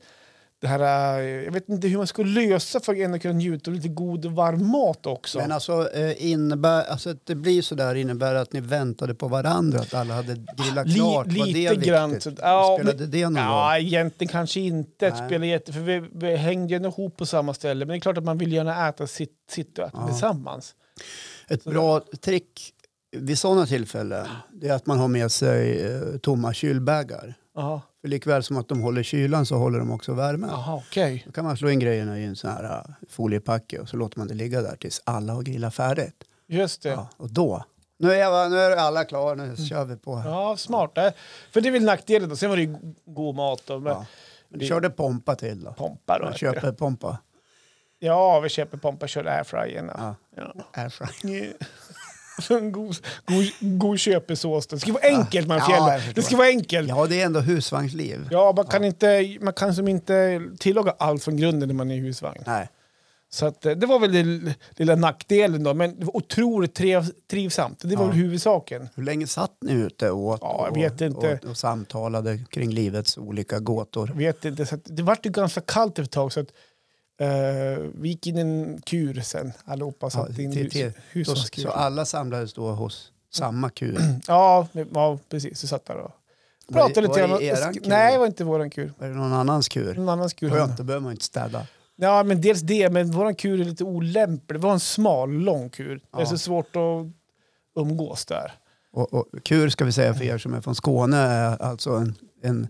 det 0.63 0.69
här, 0.69 1.19
eh, 1.19 1.25
jag 1.25 1.51
vet 1.51 1.69
inte 1.69 1.87
hur 1.87 1.97
man 1.97 2.07
ska 2.07 2.23
lösa 2.23 2.79
för 2.79 3.13
att 3.13 3.21
kunna 3.21 3.33
njuta 3.33 3.71
av 3.71 3.75
lite 3.75 3.87
god 3.87 4.25
och 4.25 4.31
varm 4.31 4.67
mat 4.67 5.05
också. 5.05 5.37
Men 5.37 5.51
alltså, 5.51 5.89
eh, 5.93 6.25
innebär, 6.31 6.83
alltså 6.83 7.09
att 7.09 7.25
det 7.25 7.35
blir 7.35 7.61
så 7.61 7.75
där 7.75 7.95
innebär 7.95 8.35
att 8.35 8.53
ni 8.53 8.59
väntade 8.59 9.15
på 9.15 9.27
varandra, 9.27 9.79
att 9.79 9.93
alla 9.93 10.13
hade 10.13 10.33
grillat 10.57 10.87
Li- 10.87 10.93
klart? 10.95 11.27
Var 11.27 11.45
lite 11.45 11.75
det 11.75 11.85
grann. 11.87 12.09
viktigt? 12.09 12.23
Så, 12.23 12.41
ja, 12.41 12.77
Spelade 12.79 12.97
men- 12.99 13.11
det 13.11 13.23
någon 13.23 13.35
Ja, 13.35 13.71
roll? 13.75 13.85
egentligen 13.85 14.31
kanske 14.31 14.59
inte. 14.59 15.05
Det 15.09 15.09
Nej. 15.19 15.27
spelar 15.29 15.45
jätte, 15.45 15.73
för 15.73 15.79
vi, 15.79 16.03
vi 16.13 16.35
hängde 16.35 16.75
ihop 16.75 17.17
på 17.17 17.25
samma 17.25 17.53
ställe. 17.53 17.85
Men 17.85 17.87
det 17.93 17.97
är 17.97 17.99
klart 18.01 18.17
att 18.17 18.23
man 18.23 18.37
vill 18.37 18.53
gärna 18.53 18.89
äta 18.89 19.07
sitt, 19.07 19.37
sitt 19.51 19.79
och 19.79 19.85
äta 19.87 19.97
Ja. 20.01 20.07
tillsammans. 20.07 20.75
Ett 21.47 21.63
bra 21.63 22.01
trick 22.21 22.73
vid 23.17 23.39
sådana 23.39 23.65
tillfällen 23.65 24.27
det 24.53 24.67
är 24.67 24.73
att 24.73 24.85
man 24.85 24.99
har 24.99 25.07
med 25.07 25.31
sig 25.31 25.81
eh, 25.85 26.17
tomma 26.21 26.53
kylbägar. 26.53 27.33
Ja. 27.55 27.81
För 28.03 28.07
likväl 28.07 28.43
som 28.43 28.57
att 28.57 28.67
de 28.67 28.81
håller 28.81 29.03
kylan 29.03 29.45
så 29.45 29.55
håller 29.55 29.79
de 29.79 29.91
också 29.91 30.13
värmen. 30.13 30.49
Jaha, 30.49 30.75
okej. 30.75 31.23
Då 31.25 31.31
kan 31.31 31.45
man 31.45 31.57
slå 31.57 31.69
in 31.69 31.79
grejerna 31.79 32.19
i 32.19 32.25
en 32.25 32.35
sån 32.35 32.49
här 32.49 32.63
uh, 32.63 32.93
foliepacke 33.09 33.79
och 33.79 33.89
så 33.89 33.97
låter 33.97 34.19
man 34.19 34.27
det 34.27 34.33
ligga 34.33 34.61
där 34.61 34.75
tills 34.75 35.01
alla 35.03 35.33
har 35.33 35.41
grillat 35.41 35.75
färdigt. 35.75 36.23
Just 36.47 36.81
det. 36.83 36.89
Ja, 36.89 37.09
och 37.17 37.29
då, 37.33 37.63
nu 37.97 38.13
är, 38.13 38.49
nu 38.49 38.57
är 38.59 38.77
alla 38.77 39.05
klara, 39.05 39.35
nu 39.35 39.55
kör 39.65 39.85
vi 39.85 39.95
på. 39.95 40.21
Ja, 40.25 40.57
smart. 40.57 40.97
Eh, 40.97 41.09
För 41.51 41.61
det 41.61 41.69
är 41.69 41.71
väl 41.71 41.83
nackdelen 41.83 42.29
då. 42.29 42.35
Sen 42.35 42.49
var 42.49 42.57
det 42.57 42.63
ju 42.63 42.75
god 43.05 43.35
mat 43.35 43.69
och 43.69 43.81
Ja. 43.85 44.05
Men 44.49 44.59
du 44.59 44.65
körde 44.65 44.89
pompa 44.89 45.35
till 45.35 45.63
då? 45.63 45.73
pompa 45.73 46.19
då. 46.19 46.33
Köper 46.33 46.71
pompa. 46.71 47.17
Ja, 47.99 48.39
vi 48.39 48.49
köper 48.49 48.77
pompa 48.77 49.05
och 49.05 49.09
kör 49.09 49.25
airfryer. 49.25 49.93
Ja. 49.97 50.15
Ja. 50.35 50.53
Airfryer. 50.73 51.53
En 52.49 52.71
god, 52.71 52.95
god, 53.25 53.45
god 53.79 53.99
köpesås. 53.99 54.67
Det 54.67 54.79
ska 54.79 54.93
vara 54.93 55.03
enkelt 55.03 55.47
med 55.47 55.57
Ja, 55.69 55.99
det 56.15 56.21
ska 56.21 56.37
vara 56.37 56.47
enkelt. 56.47 56.89
Ja, 56.89 57.07
det 57.07 57.21
är 57.21 57.25
ändå 57.25 57.39
husvagnsliv. 57.39 58.27
Ja, 58.31 58.53
man 58.55 58.65
kan, 58.65 58.83
Inte, 58.83 59.37
man 59.41 59.53
kan 59.53 59.75
som 59.75 59.87
inte 59.87 60.41
tillaga 60.59 60.95
allt 60.99 61.23
från 61.23 61.37
grunden 61.37 61.67
när 61.69 61.75
man 61.75 61.91
är 61.91 61.95
i 61.95 61.99
husvagn. 61.99 62.43
Nej. 62.47 62.69
Så 63.29 63.45
att, 63.45 63.65
eh, 63.65 63.71
det 63.71 63.85
var 63.85 63.99
väl 63.99 64.11
den 64.13 64.53
lilla 64.75 64.95
nackdelen 64.95 65.63
då, 65.63 65.73
men 65.73 65.99
det 65.99 66.05
var 66.05 66.17
otroligt 66.17 66.73
trev, 66.75 67.05
trivsamt. 67.31 67.79
Det 67.83 67.95
var 67.95 68.03
Ja. 68.05 68.07
väl 68.09 68.17
huvudsaken. 68.17 68.89
Hur 68.95 69.03
länge 69.03 69.27
satt 69.27 69.51
ni 69.61 69.73
ute 69.73 70.11
och 70.11 70.19
åt 70.19 70.39
Ja, 70.41 70.61
jag 70.63 70.71
och, 70.71 70.77
vet 70.77 71.01
inte. 71.01 71.39
Och, 71.43 71.49
och 71.49 71.57
samtalade 71.57 72.39
kring 72.49 72.71
livets 72.71 73.17
olika 73.17 73.59
gåtor? 73.59 74.07
Jag 74.09 74.15
vet 74.17 74.45
inte, 74.45 74.65
så 74.65 74.75
att 74.75 74.81
det 74.83 75.03
vart 75.03 75.25
ju 75.25 75.29
ganska 75.29 75.61
kallt 75.61 75.99
ett 75.99 76.11
tag 76.11 76.33
så 76.33 76.39
att 76.39 76.47
eh, 77.19 77.27
vi 77.93 78.09
gick 78.09 78.27
in 78.27 78.37
i 78.37 78.41
en 78.41 78.81
kur 78.81 79.21
sen 79.21 79.53
allihopa. 79.65 80.05
Ja, 80.05 80.09
satt 80.09 80.39
in 80.39 80.51
till- 80.51 80.71
till- 80.71 80.85
hus, 80.85 80.93
Så, 80.95 81.31
husvagnskur. 81.31 81.61
så 81.63 81.69
alla 81.69 82.05
samlades 82.05 82.53
då 82.53 82.71
hos 82.71 83.11
samma 83.33 83.69
kur? 83.69 83.99
Ja, 84.27 84.67
ja, 84.93 85.19
precis. 85.29 85.63
Vi 85.63 85.67
satt 85.67 85.85
där 85.85 85.95
och 85.97 86.11
pratade 86.73 87.01
lite 87.07 87.27
var 87.27 87.39
det 87.39 87.45
eran 87.45 87.73
kur? 87.73 87.81
Nej, 87.85 88.13
det 88.13 88.19
var 88.19 88.25
inte 88.25 88.43
våran 88.43 88.69
kur. 88.69 88.93
Var 88.97 89.07
det 89.07 89.13
någon 89.13 89.33
annans 89.33 89.69
kur? 89.69 89.95
Någon 89.95 90.09
annans 90.09 90.33
kur. 90.33 90.49
Skönt, 90.49 90.77
då 90.77 90.83
behöver 90.83 91.03
man 91.03 91.11
inte 91.11 91.25
städa. 91.25 91.67
Ja, 91.95 92.23
men 92.23 92.41
dels 92.41 92.61
det, 92.61 92.89
men 92.89 93.11
våran 93.11 93.35
kur 93.35 93.61
är 93.61 93.65
lite 93.65 93.83
olämplig. 93.83 94.59
Det 94.59 94.63
var 94.63 94.73
en 94.73 94.79
smal, 94.79 95.29
lång 95.31 95.69
kur. 95.69 95.95
Det 96.11 96.17
är 96.17 96.21
Ja. 96.21 96.25
så 96.25 96.37
svårt 96.37 96.75
att 96.75 97.05
umgås 97.81 98.25
där. 98.25 98.51
Och, 98.93 99.13
och 99.13 99.25
kur 99.43 99.69
ska 99.69 99.85
vi 99.85 99.91
säga 99.91 100.13
för 100.13 100.23
er 100.23 100.37
som 100.37 100.53
är 100.53 100.61
från 100.61 100.75
Skåne 100.75 101.17
är 101.17 101.61
alltså 101.61 101.91
en, 101.91 102.15
en 102.41 102.67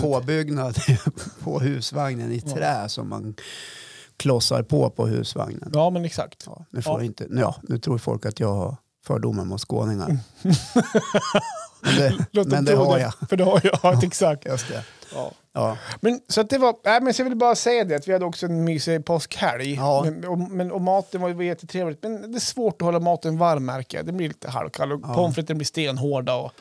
påbyggnad 0.00 0.76
på 1.40 1.60
husvagnen 1.60 2.32
i 2.32 2.40
trä 2.40 2.88
som 2.88 3.08
man 3.08 3.34
klossar 4.16 4.62
på 4.62 4.90
på 4.90 5.06
husvagnen. 5.06 5.70
Ja, 5.74 5.90
men 5.90 6.04
exakt. 6.04 6.42
Ja, 6.46 6.64
nu, 6.70 6.82
får 6.82 7.00
Ja. 7.00 7.04
Inte, 7.04 7.26
ja, 7.30 7.56
nu 7.62 7.78
tror 7.78 7.98
folk 7.98 8.26
att 8.26 8.40
jag 8.40 8.52
har 8.54 8.76
fördomar 9.06 9.44
mot 9.44 9.60
skåningar. 9.60 10.18
men 11.80 11.94
det, 11.96 12.26
Låt 12.30 12.46
men 12.48 12.64
det 12.64 12.74
har 12.74 12.98
jag. 12.98 13.14
För 13.28 13.36
det 13.36 13.44
har 13.44 13.60
jag, 13.64 13.78
ja. 13.82 14.00
exakt. 14.02 14.44
Just 14.46 14.68
det. 14.68 14.84
Ja. 15.14 15.32
Ja. 15.54 15.76
Men, 16.00 16.20
så 16.28 16.40
att 16.40 16.50
det 16.50 16.58
var, 16.58 16.74
nej, 16.84 17.00
men 17.00 17.14
så 17.14 17.20
jag 17.22 17.24
vill 17.28 17.38
bara 17.38 17.54
säga 17.54 17.84
det 17.84 17.94
att 17.96 18.08
vi 18.08 18.12
hade 18.12 18.24
också 18.24 18.46
en 18.46 18.64
mysig 18.64 19.04
påskhelg. 19.04 19.74
Ja. 19.74 20.02
Men, 20.04 20.24
och, 20.24 20.38
men, 20.38 20.72
och 20.72 20.80
maten 20.80 21.20
var, 21.20 21.30
var 21.30 21.42
jättetrevligt. 21.42 22.02
Men 22.02 22.32
det 22.32 22.38
är 22.38 22.40
svårt 22.40 22.82
att 22.82 22.86
hålla 22.86 23.00
maten 23.00 23.38
varm 23.38 23.64
märker 23.64 23.98
jag. 23.98 24.06
Det 24.06 24.12
blir 24.12 24.28
lite 24.28 24.50
halvkall 24.50 24.92
och 24.92 25.00
Ja. 25.04 25.14
pommes 25.14 25.34
fritesen 25.34 25.58
blir 25.58 25.66
stenhårda 25.66 26.34
och 26.34 26.52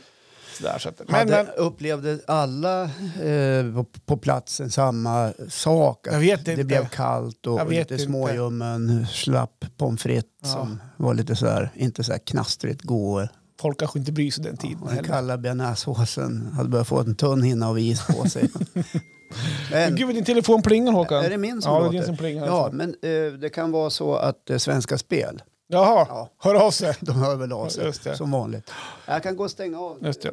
sådär. 0.57 0.77
Så 0.79 0.89
att, 0.89 1.01
men, 1.07 1.15
Hade, 1.15 1.31
men, 1.31 1.47
upplevde 1.65 2.19
alla 2.27 2.83
eh, 2.83 3.73
på, 3.75 3.85
på 4.05 4.17
platsen 4.17 4.71
samma 4.71 5.33
sak? 5.49 6.07
Att 6.07 6.13
Jag 6.13 6.19
vet 6.19 6.45
Det 6.45 6.51
inte. 6.51 6.63
blev 6.63 6.87
kallt 6.89 7.47
och, 7.47 7.61
och 7.61 7.71
lite 7.71 7.97
småljummen, 7.97 9.07
slapp 9.11 9.65
pommes 9.77 10.01
frites 10.01 10.25
Ja. 10.43 10.47
som 10.49 10.81
var 10.97 11.13
lite 11.13 11.35
så 11.35 11.47
här, 11.47 11.71
inte 11.75 12.03
så 12.03 12.11
här 12.11 12.19
knastrigt 12.19 12.81
god. 12.81 13.27
folk 13.61 13.79
kanske 13.79 13.99
inte 13.99 14.11
bryr 14.11 14.31
sig 14.31 14.43
den 14.43 14.57
tiden 14.57 14.77
Och 14.81 14.87
den 14.87 14.95
heller. 14.95 15.09
kalla 15.09 15.37
bearnaisesåsen 15.37 16.49
hade 16.55 16.69
börjat 16.69 16.87
få 16.87 16.99
en 16.99 17.15
tunn 17.15 17.43
hinna 17.43 17.67
av 17.69 17.79
is 17.79 18.01
på 18.07 18.29
sig. 18.29 18.49
men, 19.71 19.95
Gud 19.95 20.15
din 20.15 20.23
telefon 20.25 20.61
plingar 20.61 20.91
Håkan. 20.91 21.25
är 21.25 21.29
det 21.29 21.37
min 21.37 21.61
som 21.61 21.73
ja, 21.73 21.79
det 21.79 21.85
är 21.87 21.91
låter? 21.93 22.05
som 22.07 22.17
plingar. 22.17 22.45
Ja, 22.45 22.63
alltså. 22.63 22.75
men 22.75 22.89
eh, 22.89 23.33
det 23.39 23.49
kan 23.49 23.71
vara 23.71 23.89
så 23.89 24.15
att 24.15 24.49
eh, 24.49 24.57
Svenska 24.57 24.97
Spel, 24.97 25.41
Jaha, 25.71 26.05
Ja. 26.09 26.29
hör 26.37 26.55
av 26.55 26.71
sig. 26.71 26.95
de 27.01 27.15
hör 27.15 27.35
väl 27.35 27.51
av 27.51 27.67
sig 27.69 27.93
som 28.17 28.31
vanligt. 28.31 28.71
Jag 29.05 29.23
kan 29.23 29.35
gå 29.35 29.43
och 29.43 29.51
stänga 29.51 29.79
av. 29.79 29.97
Just 30.01 30.21
det. 30.21 30.31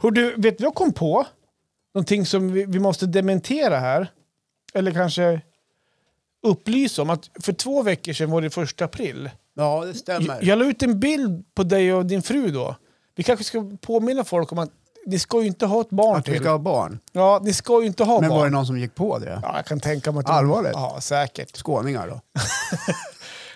Hur 0.00 0.10
du, 0.10 0.34
vet 0.36 0.58
du, 0.58 0.64
jag 0.64 0.74
kom 0.74 0.92
på 0.92 1.26
någonting 1.94 2.26
som 2.26 2.52
vi, 2.52 2.64
vi 2.64 2.78
måste 2.78 3.06
dementera 3.06 3.78
här. 3.78 4.10
Eller 4.74 4.92
kanske 4.92 5.40
upplysa 6.46 7.02
om 7.02 7.10
att 7.10 7.30
för 7.42 7.52
två 7.52 7.82
veckor 7.82 8.12
sedan 8.12 8.30
var 8.30 8.40
det 8.42 8.50
första 8.50 8.84
april. 8.84 9.30
Ja, 9.54 9.84
det 9.86 9.94
stämmer. 9.94 10.28
Jag, 10.34 10.42
jag 10.44 10.58
la 10.58 10.64
ut 10.64 10.82
en 10.82 11.00
bild 11.00 11.44
på 11.54 11.62
dig 11.62 11.94
och 11.94 12.06
din 12.06 12.22
fru 12.22 12.50
då. 12.50 12.76
Vi 13.16 13.22
kanske 13.22 13.44
ska 13.44 13.70
påminna 13.80 14.24
folk 14.24 14.52
om 14.52 14.58
att 14.58 14.70
ni 15.06 15.18
ska 15.18 15.40
ju 15.40 15.46
inte 15.46 15.66
ha 15.66 15.80
ett 15.80 15.90
barn 15.90 16.16
att 16.16 16.28
vi 16.28 16.32
till. 16.32 16.40
ska 16.40 16.50
ha 16.50 16.58
barn. 16.58 16.98
Ja, 17.12 17.40
ni 17.42 17.52
ska 17.52 17.80
ju 17.80 17.86
inte 17.86 18.04
ha 18.04 18.20
Men 18.20 18.30
var 18.30 18.36
det 18.36 18.42
barn. 18.42 18.52
någon 18.52 18.66
som 18.66 18.78
gick 18.78 18.94
på 18.94 19.18
det? 19.18 19.40
Ja, 19.42 19.56
jag 19.56 19.66
kan 19.66 19.80
tänka 19.80 20.12
mig 20.12 20.20
att... 20.20 20.30
Allvarligt? 20.30 20.72
Ja, 20.74 20.98
säkert. 21.00 21.56
Skåningar 21.56 22.08
då? 22.08 22.20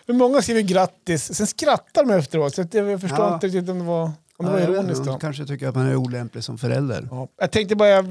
Men 0.07 0.17
många 0.17 0.43
skriver 0.43 0.61
grattis, 0.61 1.35
sen 1.35 1.47
skrattar 1.47 2.05
de 2.05 2.11
efteråt. 2.15 2.55
Så 2.55 2.63
att 2.63 2.75
jag 2.75 3.01
förstår 3.01 3.19
Ja. 3.27 3.35
inte 3.35 3.47
riktigt 3.47 3.69
om 3.69 3.79
det 3.79 3.85
var, 3.85 4.03
om 4.37 4.47
det 4.47 4.53
var 4.53 4.59
Ja, 4.59 4.65
ironiskt. 4.69 5.05
Då. 5.05 5.19
kanske 5.19 5.47
tycker 5.47 5.69
att 5.69 5.75
man 5.75 5.87
är 5.87 5.97
olämplig 5.97 6.45
som 6.45 6.59
förälder. 6.59 7.09
Ja. 7.11 7.29
Jag 7.41 7.51
tänkte 7.51 7.77
bara, 7.77 7.89
jag 7.89 8.03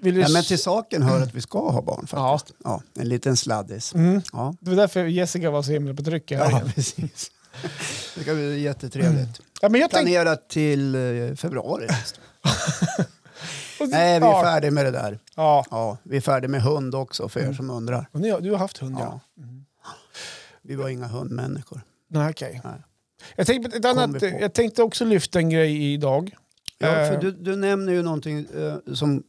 ville... 0.00 0.20
Ja, 0.20 0.28
men 0.28 0.42
till 0.44 0.58
saken 0.58 1.02
hör 1.02 1.22
att 1.22 1.34
vi 1.34 1.40
ska 1.40 1.70
ha 1.70 1.82
barn 1.82 2.06
faktiskt. 2.06 2.56
Ja. 2.64 2.82
en 2.98 3.08
liten 3.08 3.36
sladdis. 3.36 3.94
Mm. 3.94 4.22
Ja, 4.32 4.54
Det 4.60 4.70
var 4.70 4.76
därför 4.76 5.04
Jessica 5.04 5.50
var 5.50 5.62
så 5.62 5.72
himla 5.72 5.94
på 5.94 6.02
trycket. 6.02 6.38
Här 6.38 6.50
ja 6.50 6.56
igen. 6.56 6.72
precis. 6.74 7.30
Det 8.14 8.22
ska 8.22 8.34
bli 8.34 8.60
jättetrevligt. 8.60 9.40
Ja, 9.60 9.68
men 9.68 9.80
jag 9.80 9.90
Planerat 9.90 10.48
till 10.48 10.94
eh, 10.94 11.34
februari. 11.36 11.86
Nej, 13.80 14.20
vi 14.20 14.26
är 14.26 14.30
ja, 14.30 14.42
färdiga 14.42 14.70
med 14.70 14.84
det 14.84 14.90
där. 14.90 15.18
ja. 15.36 15.64
Ja, 15.70 15.98
vi 16.02 16.16
är 16.16 16.20
färdiga 16.20 16.48
med 16.48 16.62
hund 16.62 16.94
också 16.94 17.28
för 17.28 17.40
er 17.40 17.52
som 17.52 17.70
undrar. 17.70 18.08
Ni, 18.12 18.36
du 18.40 18.50
har 18.50 18.58
haft 18.58 18.78
hund, 18.78 18.96
ja. 19.00 19.20
Ja. 19.36 19.42
Vi 20.62 20.74
var 20.74 20.88
inga 20.88 21.06
hundmänniskor. 21.06 21.80
Nej, 22.08 22.30
okej. 22.30 22.60
Nej. 22.64 22.82
Jag, 23.36 23.46
tänkte, 23.46 23.76
ett 23.76 23.84
annat, 23.84 24.22
jag 24.22 24.52
tänkte 24.52 24.82
också 24.82 25.04
lyfta 25.04 25.38
en 25.38 25.50
grej 25.50 25.92
idag. 25.92 26.30
Ja, 26.78 26.88
Eh. 26.88 27.08
för 27.08 27.20
du, 27.20 27.30
du 27.32 27.56
nämner 27.56 27.92
ju 27.92 28.02
någonting 28.02 28.46
eh, 28.56 28.94
som 28.94 29.22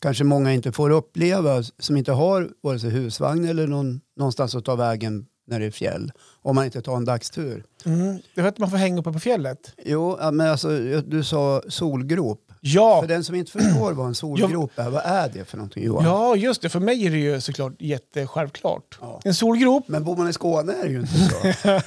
kanske 0.00 0.24
många 0.24 0.52
inte 0.52 0.72
får 0.72 0.90
uppleva, 0.90 1.62
som 1.78 1.96
inte 1.96 2.12
har 2.12 2.50
vare 2.60 2.78
sig 2.78 2.90
husvagn 2.90 3.44
eller 3.44 3.66
någon, 3.66 4.00
någonstans 4.16 4.54
att 4.54 4.64
ta 4.64 4.74
vägen 4.76 5.26
när 5.46 5.60
det 5.60 5.66
är 5.66 5.70
fjäll. 5.70 6.12
Om 6.42 6.54
man 6.54 6.64
inte 6.64 6.82
tar 6.82 6.96
en 6.96 7.04
dagstur. 7.04 7.64
Mm. 7.84 8.18
Det 8.34 8.40
är 8.40 8.44
att 8.44 8.58
man 8.58 8.70
får 8.70 8.76
hänga 8.76 9.00
uppe 9.00 9.12
på 9.12 9.20
fjället. 9.20 9.72
Jo, 9.84 10.18
men 10.32 10.40
alltså, 10.40 10.68
du 11.06 11.24
sa 11.24 11.62
solgrop. 11.68 12.52
Ja, 12.66 13.00
För 13.00 13.08
den 13.08 13.24
som 13.24 13.34
inte 13.34 13.52
förstår 13.52 13.92
vad 13.92 14.06
en 14.06 14.14
solgrop 14.14 14.78
är, 14.78 14.90
vad 14.90 15.02
är 15.04 15.28
det 15.28 15.44
för 15.44 15.56
någonting 15.56 15.84
Johan? 15.84 16.04
ja, 16.04 16.36
just 16.36 16.62
det. 16.62 16.68
För 16.68 16.80
mig 16.80 17.06
är 17.06 17.10
det 17.10 17.16
ju 17.18 17.40
såklart 17.40 17.72
jättesjälvklart. 17.78 18.98
Ja. 19.00 19.20
En 19.24 19.34
solgrop, 19.34 19.88
Men 19.88 20.04
bor 20.04 20.16
man 20.16 20.28
i 20.28 20.32
Skåne 20.32 20.72
är 20.72 20.82
det 20.84 20.90
ju 20.90 21.00
inte 21.00 21.18
så. 21.18 21.68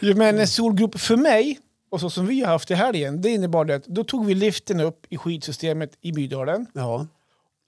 ja, 0.00 0.14
men 0.16 0.38
en 0.38 0.48
solgrop 0.48 1.00
för 1.00 1.16
mig, 1.16 1.58
och 1.90 2.00
så 2.00 2.10
som 2.10 2.26
vi 2.26 2.40
har 2.42 2.52
haft 2.52 2.70
i 2.70 2.74
helgen, 2.74 3.22
det 3.22 3.28
innebar 3.30 3.64
det 3.64 3.74
att 3.74 3.84
då 3.86 4.04
tog 4.04 4.26
vi 4.26 4.34
liften 4.34 4.80
upp 4.80 5.06
i 5.08 5.16
skidsystemet 5.16 5.90
i 6.00 6.12
Bydalen. 6.12 6.66
Ja, 6.72 7.06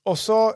Och 0.05 0.19
så, 0.19 0.53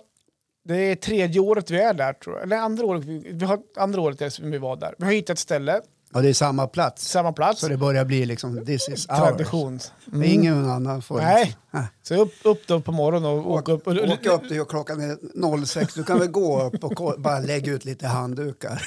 det 0.64 0.76
är 0.76 0.94
tredje 0.96 1.40
året 1.40 1.70
vi 1.70 1.80
är 1.80 1.94
där 1.94 2.12
tror 2.12 2.36
jag. 2.36 2.42
Eller 2.44 2.56
andra 2.56 2.86
året, 2.86 3.04
vi, 3.04 3.44
har, 3.44 3.58
andra 3.76 4.00
året 4.00 4.32
som 4.32 4.50
vi 4.50 4.58
var 4.58 4.76
där. 4.76 4.94
Vi 4.98 5.04
har 5.04 5.12
hittat 5.12 5.30
ett 5.34 5.38
ställe, 5.38 5.80
ja 6.14 6.20
det 6.20 6.28
är 6.28 6.32
samma 6.32 6.66
plats. 6.66 7.08
samma 7.08 7.32
plats, 7.32 7.60
Så 7.60 7.68
det 7.68 7.76
börjar 7.76 8.04
bli 8.04 8.26
liksom, 8.26 8.66
this 8.66 8.88
is 8.88 9.08
ours. 9.08 9.18
tradition. 9.18 9.80
Men 10.04 10.24
Ingen 10.24 10.70
annan 10.70 11.02
får 11.02 11.16
Nej. 11.20 11.56
Nej. 11.70 11.84
Så 12.02 12.14
upp, 12.14 12.32
upp 12.44 12.66
då 12.66 12.80
på 12.80 12.92
morgonen 12.92 13.30
och 13.30 13.50
åka 13.50 13.72
upp. 13.72 13.86
Och, 13.86 13.92
Åka 13.96 14.30
upp 14.32 14.48
till 14.48 14.64
klockan 14.64 15.00
är 15.00 15.66
06, 15.66 15.94
du 15.94 16.04
kan 16.04 16.18
väl 16.18 16.28
gå 16.28 16.62
upp 16.62 16.84
och 16.84 17.20
bara 17.20 17.38
lägga 17.38 17.72
ut 17.72 17.84
lite 17.84 18.06
handdukar. 18.06 18.82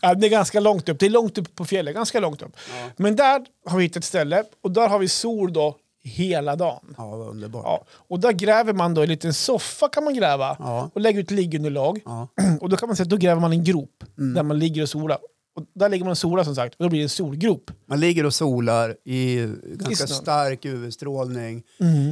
Ja, 0.00 0.14
det 0.14 0.26
är 0.26 0.30
ganska 0.30 0.60
långt 0.60 0.88
upp. 0.88 0.98
Det 1.00 1.06
är 1.06 1.10
långt 1.10 1.38
upp 1.38 1.54
på 1.54 1.64
fjället, 1.64 1.94
ganska 1.94 2.20
långt 2.20 2.42
upp. 2.42 2.52
Ja. 2.70 2.90
Men 2.96 3.16
där 3.16 3.44
har 3.66 3.78
vi 3.78 3.84
hittat 3.84 3.96
ett 3.96 4.04
ställe 4.04 4.44
och 4.62 4.70
där 4.70 4.88
har 4.88 4.98
vi 4.98 5.08
sol 5.08 5.52
då 5.52 5.76
hela 6.06 6.56
dagen. 6.56 6.94
Ja, 6.98 7.16
vad 7.16 7.28
underbart. 7.28 7.62
Ja. 7.64 7.84
Och 8.08 8.20
där 8.20 8.32
gräver 8.32 8.72
man 8.72 8.94
då 8.94 9.02
en 9.02 9.08
liten 9.08 9.34
soffa 9.34 9.88
kan 9.88 10.04
man 10.04 10.14
gräva 10.14 10.56
Ja. 10.58 10.90
och 10.94 11.00
lägga 11.00 11.20
ut 11.20 11.30
liggunderlag. 11.30 12.00
Ja. 12.04 12.28
Och 12.60 12.68
då 12.68 12.76
kan 12.76 12.88
man 12.88 12.96
säga 12.96 13.04
att 13.04 13.10
då 13.10 13.16
gräver 13.16 13.40
man 13.40 13.52
en 13.52 13.64
grop 13.64 13.90
Mm. 14.18 14.34
där 14.34 14.42
man 14.42 14.58
ligger 14.58 14.82
och 14.82 14.88
solar. 14.88 15.18
Och 15.56 15.64
där 15.74 15.88
ligger 15.88 16.04
man 16.04 16.10
och 16.10 16.18
solar 16.18 16.44
som 16.44 16.54
sagt 16.54 16.74
och 16.78 16.82
då 16.84 16.88
blir 16.90 17.00
det 17.00 17.04
en 17.04 17.08
solgrop. 17.08 17.70
Man 17.86 18.00
ligger 18.00 18.26
och 18.26 18.34
solar 18.34 18.96
i 19.04 19.36
ganska 19.64 20.06
snön. 20.06 20.18
stark 20.18 20.64
UV-strålning 20.64 21.62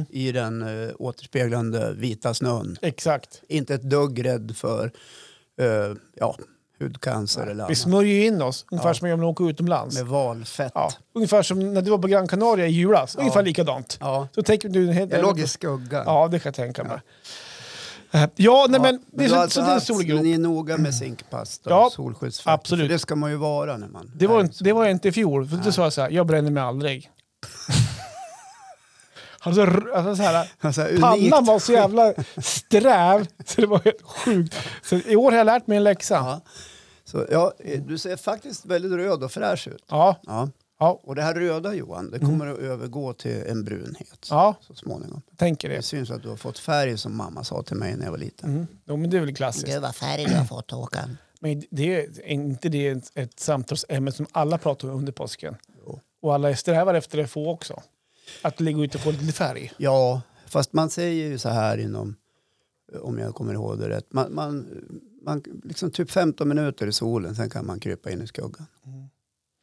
i 0.09 0.31
den 0.31 0.61
eh, 0.87 0.91
återspeglande 0.99 1.93
vita 1.93 2.33
snön. 2.33 2.77
Exakt. 2.81 3.41
Inte 3.47 3.73
ett 3.75 3.81
dugg 3.89 4.25
rädd 4.25 4.53
för 4.55 4.91
eh, 5.61 5.67
ja, 6.15 6.37
hudcancer 6.79 7.41
eller 7.41 7.53
Vi 7.55 7.61
annat. 7.61 7.77
smörjer 7.77 8.13
ju 8.15 8.25
in 8.25 8.41
oss, 8.41 8.65
ungefär 8.71 8.89
Ja. 8.89 8.93
som 8.93 9.11
om 9.11 9.19
man 9.19 9.29
åker 9.29 9.49
utomlands. 9.49 9.97
Med 9.97 10.05
valfett. 10.07 10.71
Ja. 10.75 10.91
Ungefär 11.15 11.41
som 11.43 11.73
när 11.73 11.81
du 11.81 11.91
var 11.91 11.97
på 11.97 12.07
Gran 12.07 12.27
Canaria 12.27 12.67
i 12.67 12.71
julas. 12.71 13.15
Ungefär 13.15 13.43
likadant. 13.43 13.97
Ja. 14.01 14.27
Så 14.35 14.43
tänker 14.43 14.69
du... 14.69 14.91
helt- 14.91 15.11
Jag 15.11 15.21
låg 15.21 15.39
i 15.39 15.47
skuggan. 15.47 16.03
Ja, 16.05 16.27
det 16.27 16.39
kan 16.39 16.49
jag 16.49 16.55
tänka 16.55 16.83
mig. 16.83 16.93
Eh, 16.93 16.99
Ja, 18.35 18.65
nej, 18.69 18.79
men 18.81 18.99
det 19.11 19.23
är 19.25 19.29
så, 19.29 19.35
alltså 19.35 19.59
så 19.61 19.65
det 19.65 19.71
är 19.71 19.75
en 19.75 19.81
solgrop. 19.81 20.21
Ni 20.21 20.33
är 20.33 20.37
noga 20.37 20.77
med 20.77 20.95
zinkpasta 20.95 21.69
Ja, 21.69 21.85
och 21.85 21.91
solskyddsfaktor. 21.91 22.53
absolut. 22.53 22.87
För 22.87 22.93
det 22.93 22.99
ska 22.99 23.15
man 23.15 23.31
ju 23.31 23.37
vara 23.37 23.77
när 23.77 23.87
man... 23.87 24.11
Det 24.15 24.27
var, 24.27 24.41
inte, 24.41 24.63
det 24.63 24.73
var 24.73 24.83
jag 24.83 24.91
inte 24.91 25.07
i 25.07 25.11
fjol, 25.11 25.47
för 25.47 25.57
då 25.57 25.71
sa 25.71 25.83
jag 25.83 25.93
så 25.93 26.01
här, 26.01 26.09
jag 26.09 26.27
bränner 26.27 26.51
mig 26.51 26.63
aldrig. 26.63 27.09
Han 29.39 29.55
så, 29.55 29.61
r- 29.61 29.91
alltså, 29.95 30.15
så 30.15 30.23
här, 30.23 30.51
Alltså, 30.61 30.87
pannan 31.01 31.45
var 31.45 31.59
så 31.59 31.71
jävla 31.73 32.13
sträv 32.37 33.27
så 33.45 33.61
det 33.61 33.67
var 33.67 33.79
helt 33.85 34.01
sjukt. 34.01 34.55
Så 34.83 34.95
i 34.95 35.15
år 35.15 35.31
har 35.31 35.37
jag 35.37 35.45
lärt 35.45 35.67
mig 35.67 35.77
en 35.77 35.83
läxa. 35.83 36.15
Ja. 36.15 36.41
Så, 37.05 37.25
ja, 37.31 37.53
eh, 37.59 37.81
du 37.81 37.97
ser 37.97 38.17
faktiskt 38.17 38.65
väldigt 38.65 38.91
röd 38.91 39.23
och 39.23 39.31
fräsch 39.31 39.67
ut. 39.67 39.83
Ja, 39.89 40.15
Ja. 40.23 40.49
Ja, 40.83 40.99
Och 41.03 41.15
det 41.15 41.21
här 41.21 41.33
röda 41.33 41.73
Johan, 41.73 42.11
det 42.11 42.19
kommer 42.19 42.47
att 42.47 42.57
övergå 42.59 43.13
till 43.13 43.43
en 43.47 43.63
brunhet 43.63 44.27
ja, 44.29 44.55
så 44.61 44.73
småningom. 44.75 45.21
jag 45.29 45.37
tänker 45.37 45.69
Det 45.69 45.75
det. 45.75 45.81
syns 45.81 46.11
att 46.11 46.23
du 46.23 46.29
har 46.29 46.35
fått 46.37 46.59
färg 46.59 46.97
som 46.97 47.17
mamma 47.17 47.43
sa 47.43 47.63
till 47.63 47.75
mig 47.77 47.95
när 47.97 48.05
jag 48.05 48.11
var 48.11 48.17
liten. 48.17 48.49
Mm. 48.49 48.67
Jo, 48.85 48.97
men 48.97 49.09
det 49.09 49.17
är 49.17 49.21
väl 49.21 49.35
klassiskt. 49.35 49.81
vad 49.81 49.95
färg 49.95 50.25
du 50.25 50.35
har 50.35 50.45
fått 50.45 50.71
Håkan. 50.71 51.17
Men 51.39 51.63
det 51.69 51.95
är 51.95 52.27
inte 52.27 52.69
det 52.69 52.87
ett, 52.87 53.11
ett 53.15 53.39
samtalsämne 53.39 54.11
som 54.11 54.25
alla 54.31 54.57
pratar 54.57 54.89
om 54.89 54.97
under 54.97 55.11
påsken? 55.11 55.55
Jo. 55.85 55.99
Och 56.21 56.33
alla 56.33 56.55
strävar 56.55 56.93
efter 56.93 57.17
det 57.17 57.27
få 57.27 57.49
också. 57.51 57.81
Att 58.41 58.59
ligga 58.59 58.83
ute 58.83 58.97
och 58.97 59.03
få 59.03 59.11
lite 59.11 59.33
färg. 59.33 59.71
Ja, 59.77 60.21
fast 60.47 60.73
man 60.73 60.89
säger 60.89 61.27
ju 61.29 61.37
så 61.37 61.49
här 61.49 61.77
inom, 61.77 62.15
om 63.01 63.17
jag 63.19 63.35
kommer 63.35 63.53
ihåg 63.53 63.79
det 63.79 63.89
rätt, 63.89 64.13
man, 64.13 64.33
man, 64.35 64.67
man 65.21 65.43
liksom 65.63 65.91
typ 65.91 66.11
15 66.11 66.47
minuter 66.47 66.87
i 66.87 66.93
solen, 66.93 67.35
sen 67.35 67.49
kan 67.49 67.65
man 67.65 67.79
krypa 67.79 68.11
in 68.11 68.21
i 68.21 68.27
skuggan. 68.27 68.65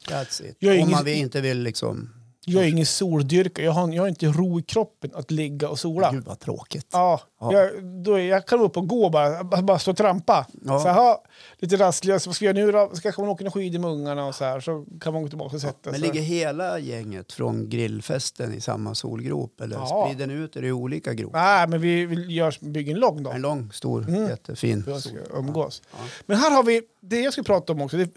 That's 0.08 0.42
it. 0.50 0.56
Jag 0.58 0.72
Om 0.72 0.78
ingen- 0.78 0.90
man 0.90 1.08
inte 1.08 1.40
vill 1.40 1.62
liksom, 1.62 2.10
Jag 2.44 2.64
är 2.64 2.68
ingen 2.68 2.86
soldyrkare. 2.86 3.66
Jag 3.66 3.72
har, 3.72 3.92
jag 3.92 4.02
har 4.02 4.08
inte 4.08 4.26
ro 4.26 4.58
i 4.60 4.62
kroppen 4.62 5.10
att 5.14 5.30
ligga 5.30 5.68
och 5.68 5.78
sola. 5.78 6.12
gud 6.12 6.24
vad 6.24 6.38
tråkigt. 6.38 6.86
Ja, 6.92 7.20
Ja. 7.42 7.52
Jag, 7.52 7.84
då 7.84 8.14
är, 8.14 8.18
jag 8.22 8.46
kan 8.46 8.60
upp 8.60 8.76
och 8.76 8.88
gå 8.88 9.10
bara, 9.10 9.44
bara 9.44 9.78
stå 9.78 9.90
och 9.90 9.96
trampa. 9.96 10.46
Ja. 10.64 10.80
Så 10.80 10.88
här, 10.88 11.16
lite 11.58 11.76
rastlös, 11.76 12.26
vad 12.26 12.36
ska 12.36 12.44
jag 12.44 12.54
nu 12.54 12.72
då? 12.72 12.90
Så 12.94 13.00
kanske 13.00 13.20
man 13.20 13.30
åker 13.30 13.44
en 13.44 13.50
skidor 13.50 13.78
med 13.78 13.90
ungarna 13.90 14.26
och 14.26 14.34
så 14.34 14.44
här, 14.44 14.60
så 14.60 14.84
kan 15.00 15.12
man 15.12 15.22
gå 15.22 15.28
tillbaka 15.28 15.56
och 15.56 15.62
sätta 15.62 15.90
Men 15.90 15.94
sig. 15.94 16.00
ligger 16.02 16.20
hela 16.20 16.78
gänget 16.78 17.32
från 17.32 17.68
grillfesten 17.68 18.54
i 18.54 18.60
samma 18.60 18.94
solgrop 18.94 19.60
eller 19.60 19.76
Ja. 19.76 20.06
sprider 20.06 20.26
ni 20.26 20.34
ut 20.34 20.56
er 20.56 20.62
i 20.62 20.72
olika 20.72 21.14
gropar? 21.14 21.38
Nej, 21.38 21.68
men 21.68 21.80
vi, 21.80 22.06
vi 22.06 22.34
gör, 22.34 22.54
bygger 22.60 22.92
en 22.94 23.00
lång 23.00 23.22
då. 23.22 23.30
En 23.30 23.40
lång, 23.42 23.72
stor, 23.72 24.08
Mm. 24.08 24.28
jättefin 24.28 24.84
sol. 25.00 25.12
umgås. 25.34 25.82
Ja. 25.92 25.98
Men 26.26 26.36
här 26.36 26.50
har 26.50 26.62
vi, 26.62 26.82
det 27.00 27.20
jag 27.20 27.32
ska 27.32 27.42
prata 27.42 27.72
om 27.72 27.80
också, 27.80 27.96
det, 27.96 28.10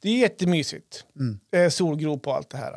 det 0.00 0.08
är 0.08 0.18
jättemysigt. 0.18 1.04
Mm. 1.16 1.40
Eh, 1.52 1.70
solgrop 1.70 2.26
och 2.26 2.34
allt 2.34 2.50
det 2.50 2.58
här. 2.58 2.72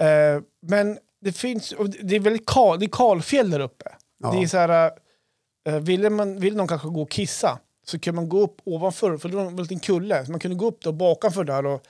Eh, 0.00 0.42
men 0.60 0.98
det 1.20 1.32
finns, 1.32 1.74
det 2.02 2.16
är 2.16 2.20
väldigt 2.20 2.46
kal, 2.46 2.78
det 2.78 2.86
är 2.86 2.90
kalfjäll 2.90 3.50
där 3.50 3.60
uppe. 3.60 3.90
Ja. 4.18 4.32
Det 4.32 4.42
är 4.42 4.46
så 4.46 4.56
här, 4.58 4.90
eh, 5.66 5.74
vill, 5.74 6.10
man, 6.10 6.40
vill 6.40 6.56
någon 6.56 6.68
kanske 6.68 6.88
gå 6.88 7.02
och 7.02 7.10
kissa 7.10 7.58
så 7.86 7.98
kan 7.98 8.14
man 8.14 8.28
gå 8.28 8.40
upp 8.40 8.56
ovanför, 8.64 9.16
för 9.16 9.28
det 9.28 9.36
var 9.36 9.46
en 9.46 9.56
liten 9.56 9.80
kulle, 9.80 10.24
så 10.24 10.30
man 10.30 10.40
kunde 10.40 10.56
gå 10.56 10.66
upp 10.66 10.82
då 10.82 10.92
bakanför 10.92 11.44
där 11.44 11.66
och 11.66 11.82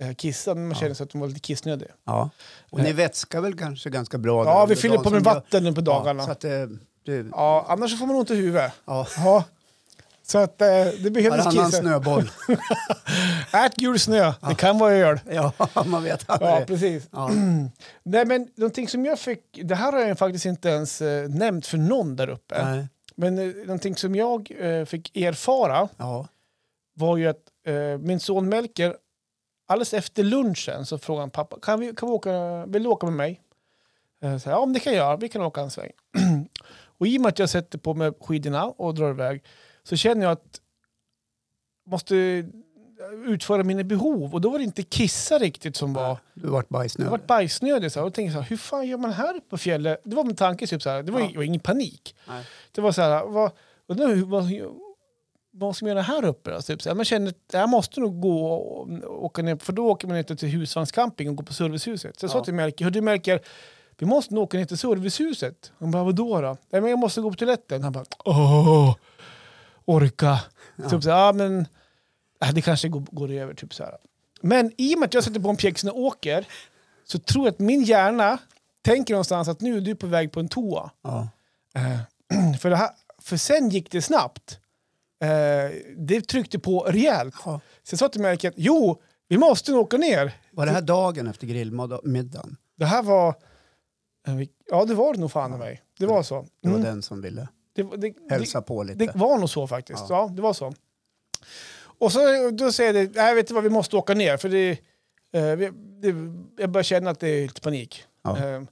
eh, 0.00 0.14
kissa 0.14 0.54
när 0.54 0.62
man 0.62 0.74
kände 0.74 0.94
sig 0.94 1.04
att 1.04 1.14
man 1.14 1.20
var 1.20 1.28
lite 1.28 1.40
kissnödig. 1.40 1.88
Ja. 2.04 2.30
Och 2.70 2.80
ni 2.80 2.92
vätskar 2.92 3.40
väl 3.40 3.58
kanske 3.58 3.90
ganska 3.90 4.18
bra? 4.18 4.44
där 4.44 4.50
Ja, 4.50 4.66
vi 4.66 4.76
fyller 4.76 4.98
på 4.98 5.10
med 5.10 5.22
vatten 5.22 5.64
nu 5.64 5.72
på 5.72 5.80
Ja, 5.80 5.84
dagarna. 5.84 6.22
Ja, 6.22 6.32
att 6.32 6.40
det, 6.40 6.68
det, 7.04 7.26
annars 7.34 7.90
så 7.90 7.96
får 7.96 8.06
man 8.06 8.16
ont 8.16 8.30
i 8.30 8.34
huvudet. 8.34 8.72
ja. 8.84 9.44
Så 10.32 10.38
att 10.38 10.60
eh, 10.62 10.68
det 11.02 11.10
behövdes 11.10 11.44
Varannan 11.44 11.66
kissa. 11.66 11.82
snöboll. 11.82 12.30
Ät 13.52 13.76
gul 13.76 13.98
snö, 13.98 14.32
det 14.48 14.54
kan 14.54 14.78
vara 14.78 14.92
öl. 14.92 15.20
ja, 15.30 15.52
man 15.86 16.02
vet 16.02 16.30
aldrig. 16.30 16.50
Ja, 16.50 16.64
precis. 16.66 17.08
Ja. 17.12 17.30
Nej, 18.02 18.26
men 18.26 18.48
någonting 18.56 18.88
som 18.88 19.04
jag 19.04 19.18
fick, 19.18 19.60
det 19.64 19.74
här 19.74 19.92
har 19.92 20.00
jag 20.00 20.18
faktiskt 20.18 20.44
inte 20.46 20.68
ens 20.68 21.02
eh, 21.02 21.28
nämnt 21.28 21.66
för 21.66 21.78
någon 21.78 22.16
där 22.16 22.28
uppe. 22.28 22.64
Nej. 22.64 22.86
Men 23.16 23.38
eh, 23.38 23.54
någonting 23.66 23.96
som 23.96 24.14
jag 24.14 24.50
eh, 24.58 24.84
fick 24.84 25.16
erfara 25.16 25.88
Ja. 25.96 26.26
var 26.94 27.16
ju 27.16 27.28
att 27.28 27.42
eh, 27.66 27.98
min 27.98 28.20
son 28.20 28.48
Melker, 28.48 28.96
alldeles 29.68 29.94
efter 29.94 30.22
lunchen 30.22 30.86
så 30.86 30.98
frågade 30.98 31.22
han 31.22 31.30
pappa, 31.30 31.56
kan 31.62 31.80
vi, 31.80 31.94
kan 31.94 32.08
vi 32.08 32.14
åka, 32.14 32.66
vill 32.66 32.82
du 32.82 32.88
åka 32.88 33.06
med 33.06 33.14
mig? 33.16 33.40
Eh, 34.22 34.38
så, 34.38 34.50
här, 34.50 34.56
ja, 34.56 34.66
det 34.66 34.80
kan 34.80 34.92
jag 34.92 35.06
göra, 35.06 35.16
vi 35.16 35.28
kan 35.28 35.42
åka 35.42 35.60
en 35.60 35.70
sväng. 35.70 35.90
och 36.98 37.06
i 37.06 37.18
och 37.18 37.22
med 37.22 37.28
att 37.28 37.38
jag 37.38 37.48
sätter 37.48 37.78
på 37.78 37.94
mig 37.94 38.12
skidorna 38.20 38.64
och 38.64 38.94
drar 38.94 39.10
iväg 39.10 39.42
så 39.84 39.96
känner 39.96 40.22
jag 40.22 40.32
att 40.32 40.60
jag 41.84 41.90
måste 41.90 42.44
utföra 43.26 43.62
mina 43.64 43.84
behov. 43.84 44.34
Och 44.34 44.40
då 44.40 44.50
var 44.50 44.58
det 44.58 44.64
inte 44.64 44.82
kissa 44.82 45.38
riktigt 45.38 45.76
som 45.76 45.92
var... 45.92 46.18
Du 46.34 46.48
vart 46.48 46.66
Jag 46.70 46.78
bajsnödig. 46.78 47.10
var 47.10 47.18
bajsnödig 47.18 47.92
så 47.92 48.00
här, 48.00 48.06
och 48.06 48.14
tänkte 48.14 48.32
så 48.32 48.40
här, 48.40 48.48
hur 48.48 48.56
fan 48.56 48.86
gör 48.88 48.98
man 48.98 49.12
här 49.12 49.36
uppe 49.36 49.48
på 49.48 49.58
fjället? 49.58 50.00
Det 50.04 50.16
var 50.16 50.24
min 50.24 50.36
tanke, 50.36 50.66
typ 50.66 50.82
så 50.82 50.90
här, 50.90 51.02
det 51.02 51.12
var, 51.12 51.20
Ja. 51.34 51.44
ingen 51.44 51.60
panik. 51.60 52.14
Nej. 52.28 52.44
Det 52.72 52.80
var 52.80 52.92
så 52.92 53.02
här, 53.02 53.24
vad, 53.26 53.50
undrar 53.86 54.08
hur, 54.08 54.24
vad, 54.24 54.44
vad 55.50 55.76
ska 55.76 55.84
man 55.86 55.90
göra 55.90 56.02
här 56.02 56.24
uppe? 56.24 56.50
Då? 56.50 56.62
Typ 56.62 56.82
så 56.82 56.88
här, 56.88 56.96
man 56.96 57.04
känner 57.04 57.28
att 57.30 57.36
jag 57.52 57.68
måste 57.68 58.00
nog 58.00 58.20
gå 58.20 58.54
och 58.54 59.24
åka 59.24 59.42
ner, 59.42 59.56
för 59.56 59.72
då 59.72 59.86
åker 59.88 60.06
man 60.08 60.16
ner 60.16 60.22
till 60.22 60.48
husvagnscamping 60.48 61.28
och 61.28 61.36
går 61.36 61.44
på 61.44 61.52
servicehuset. 61.54 62.18
Så 62.20 62.24
jag 62.24 62.30
sa 62.30 62.38
Ja. 62.38 62.44
till 62.44 62.54
Melker, 62.54 62.90
du 62.90 63.00
märker, 63.00 63.40
vi 63.98 64.06
måste 64.06 64.34
nog 64.34 64.42
åka 64.44 64.58
ner 64.58 64.64
till 64.64 64.78
servicehuset. 64.78 65.72
Han 65.78 65.90
bara, 65.90 66.04
vadå 66.04 66.40
då? 66.40 66.56
Nej, 66.70 66.80
men 66.80 66.90
jag 66.90 66.98
måste 66.98 67.20
gå 67.20 67.30
på 67.30 67.36
toaletten. 67.36 67.82
Han 67.82 67.92
bara, 67.92 68.04
åh, 68.24 68.94
orka. 69.84 70.40
Ja. 70.76 70.88
Typ 70.88 71.02
så 71.02 71.08
ja 71.08 71.32
men, 71.32 71.66
äh, 72.44 72.52
det 72.54 72.62
kanske 72.62 72.88
går, 72.88 73.00
går 73.10 73.30
över. 73.30 73.54
Typ 73.54 73.74
så 73.74 73.84
här. 73.84 73.96
Men 74.40 74.72
i 74.78 74.94
och 74.94 74.98
med 74.98 75.06
att 75.06 75.14
jag 75.14 75.24
sätter 75.24 75.40
på 75.40 75.48
en 75.48 75.56
pjäxen 75.56 75.90
och 75.90 75.98
åker 76.00 76.46
så 77.04 77.18
tror 77.18 77.46
jag 77.46 77.52
att 77.52 77.58
min 77.58 77.82
hjärna 77.82 78.38
tänker 78.82 79.14
någonstans 79.14 79.48
att 79.48 79.60
nu 79.60 79.76
är 79.76 79.80
du 79.80 79.94
på 79.96 80.06
väg 80.06 80.32
på 80.32 80.40
en 80.40 80.48
toa. 80.48 80.90
Ja. 81.02 81.28
Eh, 81.74 82.52
för, 82.60 82.70
det 82.70 82.76
här, 82.76 82.90
för 83.18 83.36
sen 83.36 83.68
gick 83.68 83.90
det 83.90 84.02
snabbt. 84.02 84.58
Eh, 85.24 85.76
det 85.96 86.20
tryckte 86.20 86.58
på 86.58 86.80
rejält. 86.80 87.34
Ja. 87.44 87.60
Så 87.82 87.92
jag 87.94 87.98
sa 87.98 88.08
till 88.08 88.20
Melker 88.20 88.48
att 88.48 88.54
jo, 88.56 89.00
vi 89.28 89.38
måste 89.38 89.70
nog 89.72 89.80
åka 89.80 89.96
ner. 89.96 90.32
Var 90.50 90.66
det 90.66 90.72
här 90.72 90.80
dagen 90.82 91.26
efter 91.26 91.46
grillmiddagen? 91.46 92.56
Det 92.76 92.84
här 92.86 93.02
var... 93.02 93.28
eh, 94.26 94.34
Ja, 94.70 94.84
det 94.84 94.94
var 94.94 95.14
det 95.14 95.20
nog 95.20 95.32
fan 95.32 95.54
i 95.54 95.56
mig. 95.58 95.82
Det 95.98 96.06
var 96.06 96.22
så. 96.22 96.46
Det 96.62 96.68
var 96.68 96.76
Mm. 96.76 96.86
den 96.86 97.02
som 97.02 97.20
ville 97.22 97.48
Det, 97.74 97.82
det, 97.82 97.96
det, 97.96 98.14
hälsa 98.34 98.62
på 98.62 98.82
lite. 98.82 99.04
det 99.04 99.12
var 99.14 99.38
nog 99.38 99.50
så 99.50 99.66
faktiskt. 99.66 100.04
Ja. 100.08 100.16
Ja. 100.28 100.32
det 100.36 100.42
var 100.42 100.52
så. 100.52 100.72
Och 101.98 102.12
så 102.12 102.50
då 102.50 102.72
säger 102.72 102.94
jag, 102.94 103.14
nej 103.14 103.34
vet 103.34 103.48
du 103.48 103.54
vad, 103.54 103.62
vi 103.62 103.70
måste 103.70 103.96
åka 103.96 104.14
ner. 104.14 104.36
För 104.36 104.48
det, 104.48 104.70
eh, 105.32 105.72
det, 106.00 106.14
jag 106.58 106.70
börjar 106.70 106.82
känna 106.82 107.10
att 107.10 107.20
det 107.20 107.28
är 107.28 107.42
lite 107.42 107.60
panik. 107.60 108.04
Ja. 108.24 108.38
Eh, 108.38 108.62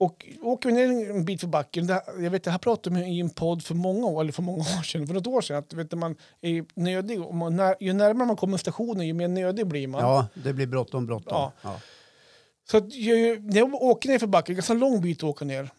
och 0.00 0.26
åker 0.42 0.68
vi 0.68 0.74
ner 0.74 1.10
en 1.10 1.24
bit 1.24 1.40
för 1.40 1.48
backen, 1.48 1.86
det 1.86 2.02
jag 2.18 2.30
vet 2.30 2.44
det 2.44 2.50
här 2.50 2.58
pratade 2.58 2.96
vi 2.96 3.06
i 3.06 3.20
en 3.20 3.30
podd 3.30 3.62
för 3.62 3.74
många 3.74 4.06
år, 4.06 4.20
eller 4.20 4.32
för 4.32 4.42
många 4.42 4.62
år 4.78 4.82
sedan, 4.82 5.06
för 5.06 5.14
något 5.14 5.26
år 5.26 5.40
sedan, 5.40 5.56
att 5.56 5.72
vet, 5.72 5.92
man 5.92 6.16
är 6.40 6.64
nödig, 6.74 7.22
och 7.22 7.34
man, 7.34 7.56
när, 7.56 7.76
ju 7.80 7.92
närmare 7.92 8.26
man 8.26 8.36
kommer 8.36 8.56
stationen 8.58 9.06
ju 9.06 9.12
mer 9.12 9.28
nödig 9.28 9.66
blir 9.66 9.86
man. 9.86 10.00
Ja, 10.00 10.26
det 10.34 10.52
blir 10.52 10.66
bråttom, 10.66 11.06
bråttom. 11.06 11.32
Ja. 11.36 11.52
Ja. 11.62 11.80
Så 12.70 12.76
att 12.76 12.94
jag, 12.94 13.44
när 13.44 13.56
jag 13.56 13.74
åker 13.74 14.08
ner 14.08 14.18
för 14.18 14.26
backen, 14.26 14.54
ganska 14.54 14.74
lång 14.74 15.00
bit 15.00 15.18
att 15.18 15.24
åka 15.24 15.44
ner, 15.44 15.70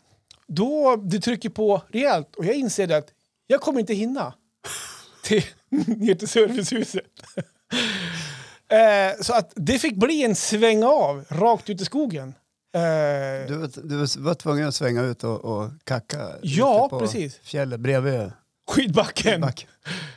då 0.56 0.96
det 0.96 1.20
trycker 1.20 1.50
på 1.50 1.82
rejält 1.90 2.36
och 2.36 2.46
jag 2.46 2.56
inser 2.56 2.92
att 2.98 3.08
jag 3.48 3.62
kommer 3.62 3.80
inte 3.80 3.94
hinna 3.94 4.34
till, 5.24 5.44
ner 5.88 6.16
till 6.16 6.28
servicehuset. 6.28 7.06
eh, 8.70 9.22
så 9.22 9.34
att 9.34 9.52
det 9.56 9.80
fick 9.80 9.96
bli 9.96 10.24
en 10.24 10.36
sväng 10.36 10.84
av 10.84 11.26
rakt 11.30 11.70
ut 11.70 11.82
i 11.82 11.86
skogen. 11.86 12.34
Eh, 12.76 13.48
Du, 13.48 13.68
du 13.84 13.98
var 14.22 14.34
tvungen 14.34 14.68
att 14.68 14.76
svänga 14.76 15.02
ut 15.02 15.24
och, 15.24 15.40
och 15.46 15.70
kacka 15.84 16.30
Ja, 16.42 16.90
på 16.90 17.00
precis. 17.00 17.36
fjället 17.44 17.80
bredvid 17.80 18.32
skidbacken. 18.72 19.42
backen. 19.42 19.70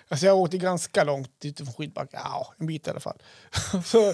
Alltså 0.08 0.26
jag 0.26 0.36
åkte 0.38 0.58
ganska 0.58 1.04
långt 1.04 1.30
ut 1.44 1.56
från 1.58 1.72
skidbacken. 1.72 2.20
Ja, 2.24 2.54
en 2.58 2.66
bit 2.66 2.86
i 2.86 2.90
alla 2.90 3.00
fall. 3.00 3.18
så 3.84 4.12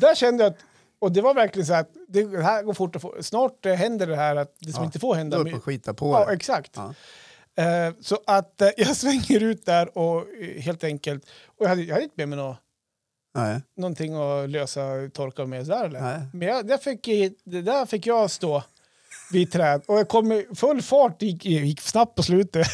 där 0.00 0.14
kände 0.14 0.44
jag 0.44 0.50
att, 0.52 0.58
och 1.00 1.12
det 1.12 1.20
var 1.20 1.34
verkligen 1.34 1.66
så 1.66 1.74
att 1.74 1.90
det 2.08 2.42
här 2.42 2.62
går 2.62 2.74
fort 2.74 2.96
att 2.96 3.02
få, 3.02 3.14
snart 3.20 3.66
eh, 3.66 3.74
händer 3.74 4.06
det 4.06 4.16
här 4.16 4.36
att 4.36 4.54
det 4.58 4.72
som 4.72 4.82
Ja, 4.82 4.86
inte 4.86 4.98
får 4.98 5.14
hända. 5.14 5.38
Du 5.44 5.50
upp 5.50 5.56
och 5.56 5.64
skita 5.64 5.94
på 5.94 6.12
Ja, 6.12 6.26
dig. 6.26 6.36
exakt. 6.36 6.76
Ja. 6.76 6.94
Eh, 7.64 7.94
så 8.00 8.18
att 8.26 8.60
eh, 8.62 8.68
jag 8.76 8.96
svänger 8.96 9.42
ut 9.42 9.66
där 9.66 9.98
och 9.98 10.26
helt 10.58 10.84
enkelt, 10.84 11.24
och 11.46 11.64
jag 11.64 11.68
hade, 11.68 11.82
jag 11.82 11.92
hade 11.94 12.04
inte 12.04 12.14
med 12.16 12.28
mig 12.28 12.38
nå, 12.38 12.56
Nej. 13.34 13.60
någonting 13.76 14.14
att 14.14 14.50
lösa 14.50 14.80
torka 15.12 15.46
med 15.46 15.66
där 15.66 15.84
eller? 15.84 16.00
Nej. 16.00 16.20
Men 16.32 16.48
jag, 16.48 16.66
där, 16.66 16.78
fick, 16.78 17.04
det 17.44 17.62
där 17.62 17.86
fick 17.86 18.06
jag 18.06 18.30
stå 18.30 18.62
vid 19.30 19.52
träd 19.52 19.82
och 19.86 19.98
jag 19.98 20.08
kom 20.08 20.32
i 20.32 20.46
full 20.54 20.82
fart, 20.82 21.22
gick, 21.22 21.44
gick 21.44 21.80
snabbt 21.80 22.16
på 22.16 22.22
slutet. 22.22 22.66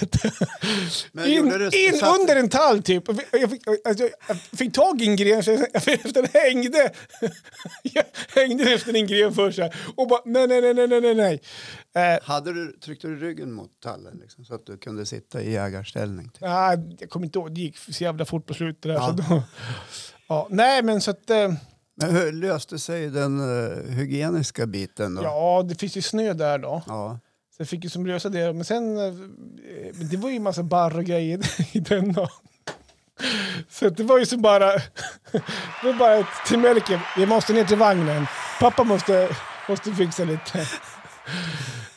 Men 1.12 1.26
in 1.26 1.46
in 1.72 2.00
under 2.20 2.36
en 2.36 2.48
tall 2.48 2.82
typ. 2.82 3.04
Jag 3.32 3.50
fick, 3.50 3.62
alltså, 3.84 4.08
jag 4.28 4.36
fick 4.58 4.74
tag 4.74 5.02
i 5.02 5.06
en 5.06 5.16
gren, 5.16 5.42
så 5.42 5.50
jag, 5.50 6.28
hängde. 6.32 6.92
jag 7.82 8.04
hängde 8.34 8.72
efter 8.72 8.94
en 8.94 9.06
gren 9.06 9.34
först 9.34 9.58
här, 9.58 9.76
och 9.96 10.08
bara 10.08 10.20
nej, 10.24 10.46
nej, 10.46 10.60
nej, 10.60 10.74
nej, 10.74 10.88
nej, 10.88 11.00
nej, 11.00 11.14
nej. 11.14 11.40
Eh, 11.96 12.22
Hade 12.22 12.52
du, 12.52 12.72
tryckte 12.72 13.08
du 13.08 13.16
ryggen 13.16 13.52
mot 13.52 13.70
tallen 13.82 14.18
liksom, 14.22 14.44
så 14.44 14.54
att 14.54 14.66
du 14.66 14.78
kunde 14.78 15.06
sitta 15.06 15.42
i 15.42 15.52
jägarställning? 15.52 16.28
Typ. 16.28 16.42
Ah, 16.42 16.76
jag 16.98 17.10
kommer 17.10 17.26
inte 17.26 17.38
ihåg, 17.38 17.54
det 17.54 17.60
gick 17.60 17.78
så 17.78 18.04
jävla 18.04 18.24
fort 18.24 18.46
på 18.46 18.54
slutet 18.54 18.82
där. 18.82 18.94
Ja. 18.94 19.06
Så 19.06 19.12
då, 19.12 19.42
ja, 20.28 20.46
nej, 20.50 20.82
men 20.82 21.00
så 21.00 21.10
att... 21.10 21.30
Eh, 21.30 21.52
Men 21.96 22.16
hur 22.16 22.32
löste 22.32 22.78
sig 22.78 23.10
den 23.10 23.40
uh, 23.40 23.90
hygieniska 23.90 24.66
biten 24.66 25.14
då? 25.14 25.22
ja, 25.22 25.62
det 25.68 25.74
finns 25.74 25.96
ju 25.96 26.02
snö 26.02 26.32
där 26.32 26.58
då. 26.58 26.82
Ja. 26.86 27.18
Så 27.56 27.60
jag 27.62 27.68
fick 27.68 27.84
ju 27.84 27.90
som 27.90 28.06
lösa 28.06 28.28
det. 28.28 28.52
Men 28.52 28.64
sen, 28.64 28.98
eh, 28.98 29.14
det 30.10 30.16
var 30.16 30.30
ju 30.30 30.36
en 30.36 30.42
massa 30.42 30.62
barr 30.62 30.96
och 30.98 31.04
grejer 31.04 31.40
i 31.76 31.80
den 31.80 32.12
då. 32.12 32.28
Så 33.70 33.88
det 33.88 34.02
var 34.02 34.18
ju 34.18 34.26
så 34.26 34.38
bara, 34.38 34.72
det 35.32 35.42
var 35.84 35.98
bara 35.98 36.26
till 36.46 36.58
Melker, 36.58 37.00
vi 37.16 37.26
måste 37.26 37.52
ner 37.52 37.64
till 37.64 37.76
vagnen. 37.78 38.26
Pappa 38.60 38.84
måste, 38.84 39.36
måste 39.68 39.92
fixa 39.92 40.24
lite. 40.24 40.66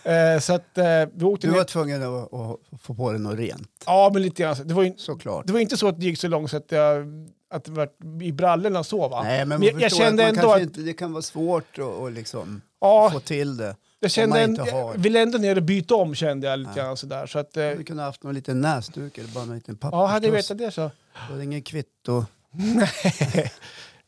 Eh, 0.04 0.40
så 0.40 0.54
att 0.54 0.78
eh, 0.78 0.86
vi 1.14 1.26
åkte 1.26 1.48
Du 1.48 1.52
ner. 1.52 1.58
var 1.58 1.66
tvungen 1.66 2.04
att, 2.04 2.34
att 2.34 2.82
få 2.82 2.94
på 2.94 3.12
dig 3.12 3.22
något 3.22 3.40
rent, 3.40 3.84
Ja, 3.86 4.10
men 4.14 4.22
lite 4.22 4.42
grann. 4.44 4.68
Det 4.68 4.74
var, 4.74 4.84
ju, 4.84 4.94
såklart. 4.98 5.48
det 5.48 5.54
var 5.54 5.60
inte 5.60 5.78
så 5.78 5.88
att 5.88 6.00
det 6.00 6.06
gick 6.06 6.20
så 6.20 6.28
långt 6.28 6.52
så 6.52 6.58
att 6.58 6.72
jag 6.72 7.06
att 7.50 7.64
det 7.64 7.72
var 7.72 7.90
i 8.22 8.32
brallorna 8.32 8.84
så 8.84 9.08
va? 9.08 9.24
Nej, 9.24 9.46
men 9.46 9.60
Men 9.60 9.68
jag- 9.70 9.82
jag 9.82 9.92
kände 9.94 10.28
att 10.28 10.36
ändå 10.38 10.52
att- 10.54 10.62
inte, 10.62 10.82
det 10.82 10.94
kan 10.94 11.12
vara 11.14 11.22
svårt 11.22 11.80
att, 11.80 12.14
liksom 12.14 12.62
Ja, 12.82 13.10
få 13.14 13.20
till 13.20 13.58
det. 13.58 13.76
jag 14.00 14.12
kände 14.12 14.40
en, 14.42 14.56
jag 14.56 14.98
ville 14.98 15.20
ändå 15.22 15.38
ner 15.38 15.56
och 15.56 15.64
byta 15.64 15.96
om 15.96 16.16
kände 16.16 16.48
jag 16.48 16.60
lite 16.60 16.72
Ja. 16.76 16.84
grann 16.84 16.98
sådär. 16.98 17.26
Så 17.28 17.40
att, 17.40 17.58
eh, 17.58 17.70
Du 17.70 17.84
kunde 17.84 18.04
ha 18.04 18.08
haft 18.08 18.24
någon 18.24 18.34
liten 18.36 18.62
näsduk 18.62 19.18
eller 19.18 19.30
bara 19.30 19.44
en 19.44 19.56
liten 19.56 19.78
ja, 19.82 20.06
hade 20.06 20.28
jag 20.28 20.34
vetat 20.34 20.58
det 20.58 20.72
så. 20.72 20.82
Du 20.82 21.34
hade 21.34 21.44
ingen 21.44 21.62
kvitto. 21.62 22.26
Nej, 22.52 22.90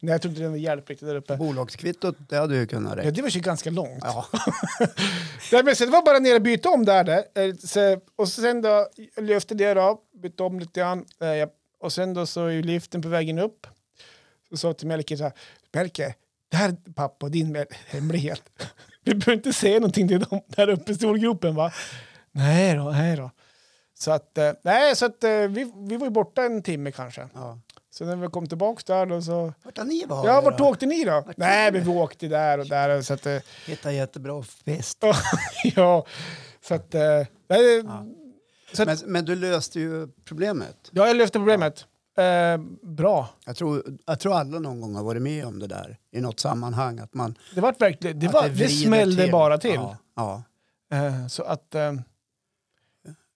Nej, 0.03 0.11
jag 0.13 0.21
tror 0.21 0.29
inte 0.31 0.41
det 0.43 0.49
var 0.49 0.55
hjälp 0.57 0.89
riktigt 0.89 1.07
där 1.07 1.15
uppe. 1.15 1.37
Bolagskvittot, 1.37 2.15
det 2.29 2.37
hade 2.37 2.55
ju 2.55 2.67
kunnat 2.67 2.91
Ja, 2.91 2.97
räcka. 2.99 3.11
det 3.11 3.21
var 3.21 3.29
ju 3.29 3.39
ganska 3.39 3.69
långt. 3.69 4.03
Ja. 4.03 4.25
Nej, 5.51 5.63
men 5.63 5.75
det 5.79 5.85
var 5.85 6.05
bara 6.05 6.19
ner 6.19 6.35
och 6.35 6.41
byta 6.41 6.69
om 6.69 6.85
där. 6.85 7.03
där. 7.03 7.23
Eh, 7.93 7.99
och 8.15 8.27
sen 8.27 8.61
då, 8.61 8.87
jag 9.15 9.25
lyfte 9.25 9.55
det 9.55 9.73
då, 9.73 9.99
bytte 10.21 10.43
om 10.43 10.59
lite 10.59 10.79
grann. 10.79 11.05
Eh, 11.21 11.27
jag- 11.27 11.49
Och 11.82 11.93
sen 11.93 12.13
då 12.13 12.25
så 12.25 12.45
är 12.45 12.63
liften 12.63 13.01
på 13.01 13.09
vägen 13.09 13.39
upp. 13.39 13.67
Så 14.49 14.57
sa 14.57 14.73
till 14.73 14.88
Melker 14.88 15.15
så 15.17 15.23
här, 15.23 15.34
Melker, 15.73 16.13
det 16.49 16.57
här 16.57 16.69
är 16.69 16.93
pappa 16.93 17.25
och 17.25 17.32
din 17.32 17.65
hemlighet. 17.88 18.41
Vi 19.03 19.15
behöver 19.15 19.34
inte 19.34 19.53
säga 19.53 19.79
någonting 19.79 20.07
till 20.07 20.19
dem 20.19 20.41
där 20.47 20.69
uppe 20.69 20.91
i 20.91 20.95
storgropen 20.95 21.55
va? 21.55 21.71
Nej 22.32 22.75
då, 22.75 22.84
nej 22.84 23.17
då. 23.17 23.32
Så 23.99 24.11
att, 24.11 24.38
eh, 24.38 24.51
nej, 24.61 24.95
så 24.95 25.05
att 25.05 25.23
eh, 25.23 25.29
vi, 25.32 25.71
vi 25.75 25.97
var 25.97 26.07
ju 26.07 26.11
borta 26.11 26.43
en 26.43 26.63
timme 26.63 26.91
kanske. 26.91 27.29
Ja. 27.34 27.59
Så 27.89 28.05
när 28.05 28.15
vi 28.15 28.27
kom 28.27 28.47
tillbaka 28.47 28.93
där 28.93 29.05
då 29.05 29.21
så... 29.21 29.53
Vart 29.63 29.77
har 29.77 29.86
ni 29.86 30.05
varit 30.05 30.27
Ja, 30.27 30.41
vart 30.41 30.57
då? 30.57 30.67
åkte 30.67 30.86
ni 30.86 31.03
då? 31.03 31.23
Nej, 31.38 31.71
men 31.71 31.84
vi 31.84 31.89
åkte 31.89 32.27
där 32.27 32.57
och 32.57 32.67
där. 32.67 33.01
Så 33.01 33.13
att, 33.13 33.25
eh, 33.25 33.38
Hitta 33.65 33.91
jättebra 33.91 34.43
fest. 34.43 35.03
ja, 35.63 36.05
så 36.61 36.73
att... 36.73 36.93
nej, 37.47 37.84
Så 38.74 38.86
Men, 38.86 38.97
men 39.05 39.26
du 39.26 39.36
löste 39.36 39.80
ju 39.80 40.07
problemet. 40.26 40.89
ja, 40.91 41.07
jag 41.07 41.15
löste 41.15 41.39
problemet. 41.39 41.86
Eh, 42.17 42.61
bra. 42.82 43.30
Jag 43.45 43.55
tror, 43.55 43.84
jag 44.05 44.19
tror 44.19 44.34
alla 44.34 44.59
någon 44.59 44.82
gång 44.82 44.95
har 44.95 45.03
varit 45.03 45.22
med 45.22 45.45
om 45.45 45.59
det 45.59 45.67
där 45.67 45.97
i 46.11 46.22
något 46.22 46.39
sammanhang. 46.39 46.99
Att 46.99 47.13
man, 47.13 47.36
Det, 47.55 47.61
var 47.61 47.76
verkligen, 47.80 48.19
det, 48.19 48.28
var, 48.28 48.43
det, 48.43 48.49
vrider 48.49 48.67
smällde 48.67 49.28
bara 49.28 49.57
till. 49.57 49.76
Ja, 49.76 49.97
ja. 50.15 50.43
Eh, 50.97 51.28
så 51.28 51.43
att... 51.43 51.76
Eh, 51.76 51.93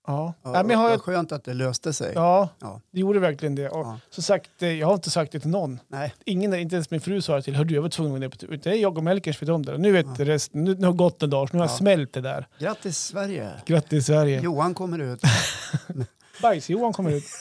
ja. 0.07 0.33
ja 0.43 0.51
Nej, 0.51 0.63
men 0.63 0.69
jag 0.69 0.77
har, 0.77 0.89
vad 0.89 1.01
skönt 1.01 1.31
att 1.31 1.43
det 1.43 1.53
löste 1.53 1.93
sig. 1.93 2.11
ja, 2.15 2.49
Ja. 2.61 2.81
det 2.91 2.99
gjorde 2.99 3.19
verkligen 3.19 3.55
det. 3.55 3.69
Och 3.69 3.85
Ja. 3.87 3.99
så 4.09 4.21
sagt, 4.21 4.49
eh, 4.59 4.69
jag 4.71 4.87
har 4.87 4.93
inte 4.93 5.09
sagt 5.09 5.31
det 5.31 5.39
till 5.39 5.49
någon. 5.49 5.79
Nej, 5.87 6.13
Ingen, 6.25 6.53
inte 6.53 6.75
ens 6.75 6.91
min 6.91 7.01
fru 7.01 7.21
sa 7.21 7.35
det 7.35 7.41
till. 7.41 7.55
Hördu, 7.55 7.75
jag 7.75 7.81
var 7.81 7.89
tvungen 7.89 8.13
att 8.13 8.19
gå 8.39 8.47
ner 8.47 8.57
på. 8.57 8.63
Det 8.63 8.69
är 8.69 8.73
jag 8.75 8.97
och 8.97 9.03
Melker 9.03 9.33
som 9.33 9.45
vet 9.45 9.53
om 9.53 9.65
det. 9.65 9.77
Nu 9.77 9.91
vet 9.91 10.05
Ja. 10.17 10.25
resten. 10.25 10.63
Nu, 10.63 10.75
nu 10.75 10.85
har 10.85 10.93
gått 10.93 11.23
en 11.23 11.29
dag, 11.29 11.49
så 11.49 11.55
nu 11.55 11.59
har 11.59 11.65
jag 11.67 11.73
Ja. 11.73 11.77
smält 11.77 12.13
det 12.13 12.21
där. 12.21 12.47
grattis 12.59 12.97
Sverige. 12.99 13.49
Grattis 13.65 14.05
Sverige. 14.05 14.41
Johan 14.41 14.73
kommer 14.73 14.99
ut. 14.99 15.21
Bajs-Johan 16.41 16.93
kommer 16.93 17.11
ut. 17.11 17.23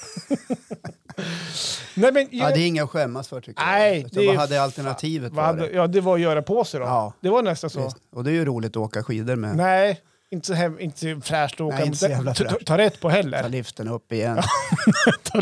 Nej, 1.94 2.12
men, 2.12 2.28
Ja, 2.30 2.50
det 2.50 2.60
är 2.60 2.66
inget 2.66 2.84
att 2.84 2.90
skämmas 2.90 3.28
för 3.28 3.40
tycker 3.40 3.64
Nej, 3.64 4.00
jag. 4.00 4.10
det 4.22 4.26
vad 4.26 4.36
hade 4.36 4.62
alternativet 4.62 5.32
varit? 5.32 5.74
ja, 5.74 5.86
det 5.86 6.00
var 6.00 6.14
att 6.14 6.20
göra 6.20 6.42
på 6.42 6.64
sig 6.64 6.80
då. 6.80 6.86
Ja. 6.86 7.12
Det 7.20 7.28
var 7.28 7.42
nästan 7.42 7.70
så. 7.70 7.84
Visst. 7.84 7.96
Och 8.12 8.24
det 8.24 8.30
är 8.30 8.34
ju 8.34 8.44
roligt 8.44 8.70
att 8.70 8.76
åka 8.76 9.02
skidor 9.02 9.36
med. 9.36 9.56
Nej, 9.56 10.00
inte 10.30 10.46
så, 10.46 10.54
hem, 10.54 10.80
inte 10.80 10.98
så 11.00 11.20
fräscht 11.20 11.54
att 11.54 11.60
åka. 11.60 11.76
Nej, 11.76 11.86
inte 11.86 11.98
så 11.98 12.08
jävla 12.08 12.34
ta, 12.34 12.44
ta, 12.44 12.56
ta 12.66 12.78
rätt 12.78 13.00
på 13.00 13.08
Ta 13.08 13.16
heller. 13.16 13.48
liften 13.48 13.88
upp 13.88 14.12
igen. 14.12 14.38
Ta 15.22 15.40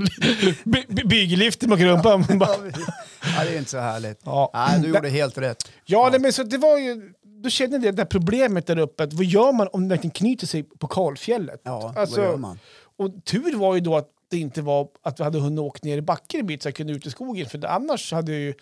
by- 0.65 0.85
by- 0.89 1.05
Byggliften 1.05 1.69
med 1.71 1.81
rumpan. 1.81 2.25
ja, 2.31 3.45
det 3.45 3.55
är 3.55 3.59
inte 3.59 3.71
så 3.71 3.79
härligt. 3.79 4.21
Ja. 4.25 4.51
Nej, 4.55 4.81
du 4.81 4.89
gjorde 4.89 5.09
helt 5.09 5.39
rätt. 5.39 5.71
Ja, 5.85 6.09
nej, 6.11 6.21
men 6.21 6.33
så 6.33 6.43
det 6.43 6.59
var 6.59 6.79
ju... 6.79 7.13
Då 7.43 7.51
kände 7.51 7.77
jag 7.77 7.83
det 7.83 7.91
där 7.93 8.05
problemet 8.05 8.67
där 8.67 8.79
uppe. 8.79 9.03
Att 9.03 9.13
vad 9.13 9.25
gör 9.25 9.53
man 9.53 9.69
om 9.73 9.83
det 9.83 9.89
verkligen 9.89 10.11
knyter 10.13 10.47
sig 10.47 10.63
på 10.63 10.87
kalfjället? 10.87 11.61
Ja, 11.65 11.95
Alltså, 11.97 12.21
vad 12.21 12.31
gör 12.31 12.37
man? 12.37 12.59
Och 12.99 13.11
tur 13.25 13.57
var 13.57 13.75
ju 13.75 13.81
då 13.81 13.97
att 13.97 14.09
det 14.31 14.39
inte 14.39 14.63
var 14.63 14.89
att 15.03 15.21
vi 15.21 15.25
hade 15.25 15.39
hunnit 15.39 15.61
åka 15.61 15.81
ner 15.83 15.99
i 15.99 16.03
backen 16.03 16.41
en 16.41 16.47
bit 16.47 16.63
så 16.63 16.69
jag 16.69 16.75
kunde 16.75 16.93
ut 16.93 17.07
i 17.07 17.11
skogen. 17.11 17.47
För 17.49 17.67
annars 17.67 18.13
hade 18.13 18.33
ju... 18.33 18.55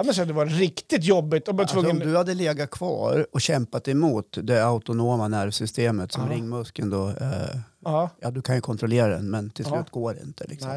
Annars 0.00 0.18
hade 0.18 0.28
det 0.30 0.32
varit 0.36 0.52
riktigt 0.52 1.04
jobbigt. 1.04 1.48
Om 1.48 1.60
Alltså, 1.60 1.76
om 1.78 1.84
tvungen... 1.84 2.08
du 2.08 2.16
hade 2.16 2.34
legat 2.34 2.70
kvar 2.70 3.26
och 3.32 3.40
kämpat 3.40 3.88
emot 3.88 4.38
det 4.42 4.64
autonoma 4.64 5.28
nervsystemet 5.28 6.12
som 6.12 6.22
Ja. 6.26 6.32
ringmuskeln 6.36 6.90
då, 6.90 7.08
eh, 7.08 7.56
ja, 7.84 8.10
du 8.32 8.42
kan 8.42 8.54
ju 8.54 8.60
kontrollera 8.60 9.08
den 9.08 9.30
men 9.30 9.50
till 9.50 9.64
slut 9.64 9.90
går 9.90 10.14
det 10.14 10.20
inte. 10.22 10.44
Liksom. 10.48 10.70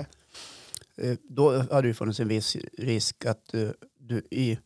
Eh, 0.98 1.16
då 1.30 1.58
hade 1.72 1.88
det 1.88 1.94
funnits 1.94 2.20
en 2.20 2.28
viss 2.28 2.58
risk 2.78 3.26
att 3.26 3.54
eh, 3.54 3.68
du 4.00 4.24
i, 4.32 4.58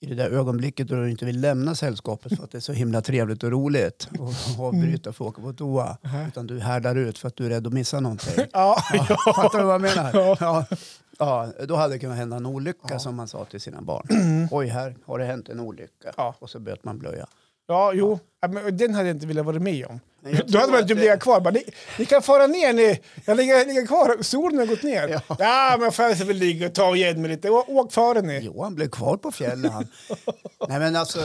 i 0.00 0.06
det 0.06 0.14
där 0.14 0.30
ögonblicket 0.30 0.88
då 0.88 0.94
du 0.96 1.10
inte 1.10 1.24
vill 1.24 1.40
lämna 1.40 1.74
sällskapet 1.74 2.36
för 2.36 2.44
att 2.44 2.50
det 2.50 2.58
är 2.58 2.60
så 2.60 2.72
himla 2.72 3.02
trevligt 3.02 3.42
och 3.42 3.50
roligt 3.50 4.08
och 4.18 4.64
avbryta 4.66 5.12
för 5.12 5.24
att 5.24 5.28
åka 5.28 5.42
på 5.42 5.52
toa. 5.52 5.98
Utan 6.28 6.46
du 6.46 6.60
härdar 6.60 6.96
ut 6.96 7.18
för 7.18 7.28
att 7.28 7.36
du 7.36 7.46
är 7.46 7.50
rädd 7.50 7.66
att 7.66 7.72
missa 7.72 8.00
någonting. 8.00 8.32
Ja, 8.52 8.76
Ja, 8.92 9.06
ja. 9.26 9.32
Fattar 9.34 9.58
du 9.58 9.64
vad 9.64 9.74
jag 9.74 9.80
menar? 9.82 10.36
Ja. 10.40 10.64
Ja. 11.18 11.48
Då 11.68 11.76
hade 11.76 11.94
det 11.94 11.98
kunnat 11.98 12.16
hända 12.16 12.36
en 12.36 12.46
olycka 12.46 12.86
Ja. 12.88 12.98
som 12.98 13.16
man 13.16 13.28
sa 13.28 13.44
till 13.44 13.60
sina 13.60 13.80
barn. 13.82 14.48
Oj, 14.50 14.66
här 14.66 14.96
har 15.06 15.18
det 15.18 15.24
hänt 15.24 15.48
en 15.48 15.60
olycka. 15.60 16.12
Ja. 16.16 16.34
Och 16.38 16.50
så 16.50 16.58
böt 16.58 16.84
man 16.84 16.98
blöja. 16.98 17.26
Ja, 17.68 17.92
jo. 17.94 18.18
Ja, 18.40 18.48
den 18.70 18.94
hade 18.94 19.08
jag 19.08 19.16
inte 19.16 19.26
velat 19.26 19.46
vara 19.46 19.58
med 19.58 19.86
om. 19.86 20.00
Du 20.46 20.58
hade 20.58 20.78
att 20.78 20.88
typ 20.88 20.96
det- 20.96 21.02
legat 21.04 21.20
kvar? 21.20 21.40
Bara, 21.40 21.50
ni, 21.50 21.64
ni 21.98 22.04
kan 22.04 22.22
fara 22.22 22.46
ner, 22.46 22.72
ni. 22.72 23.00
Jag 23.24 23.36
ligger, 23.36 23.66
ligger 23.66 23.86
kvar. 23.86 24.22
Solen 24.22 24.58
har 24.58 24.66
gått 24.66 24.82
ner. 24.82 25.08
Ja. 25.08 25.20
Ja, 25.38 25.76
men 25.80 25.92
får 25.92 26.04
jag 26.04 26.16
väl 26.16 26.36
ligga 26.36 26.66
och 26.66 26.74
ta 26.74 26.96
igen 26.96 27.20
mig 27.22 27.30
lite. 27.30 27.50
Å, 27.50 27.64
åk 27.68 27.92
före 27.92 28.22
ni. 28.22 28.40
Jo, 28.42 28.62
han 28.62 28.74
blev 28.74 28.88
kvar 28.88 29.16
på 29.16 29.32
fjället 29.32 29.72
han. 29.72 29.88
Nej 30.68 30.78
men 30.78 30.96
alltså, 30.96 31.18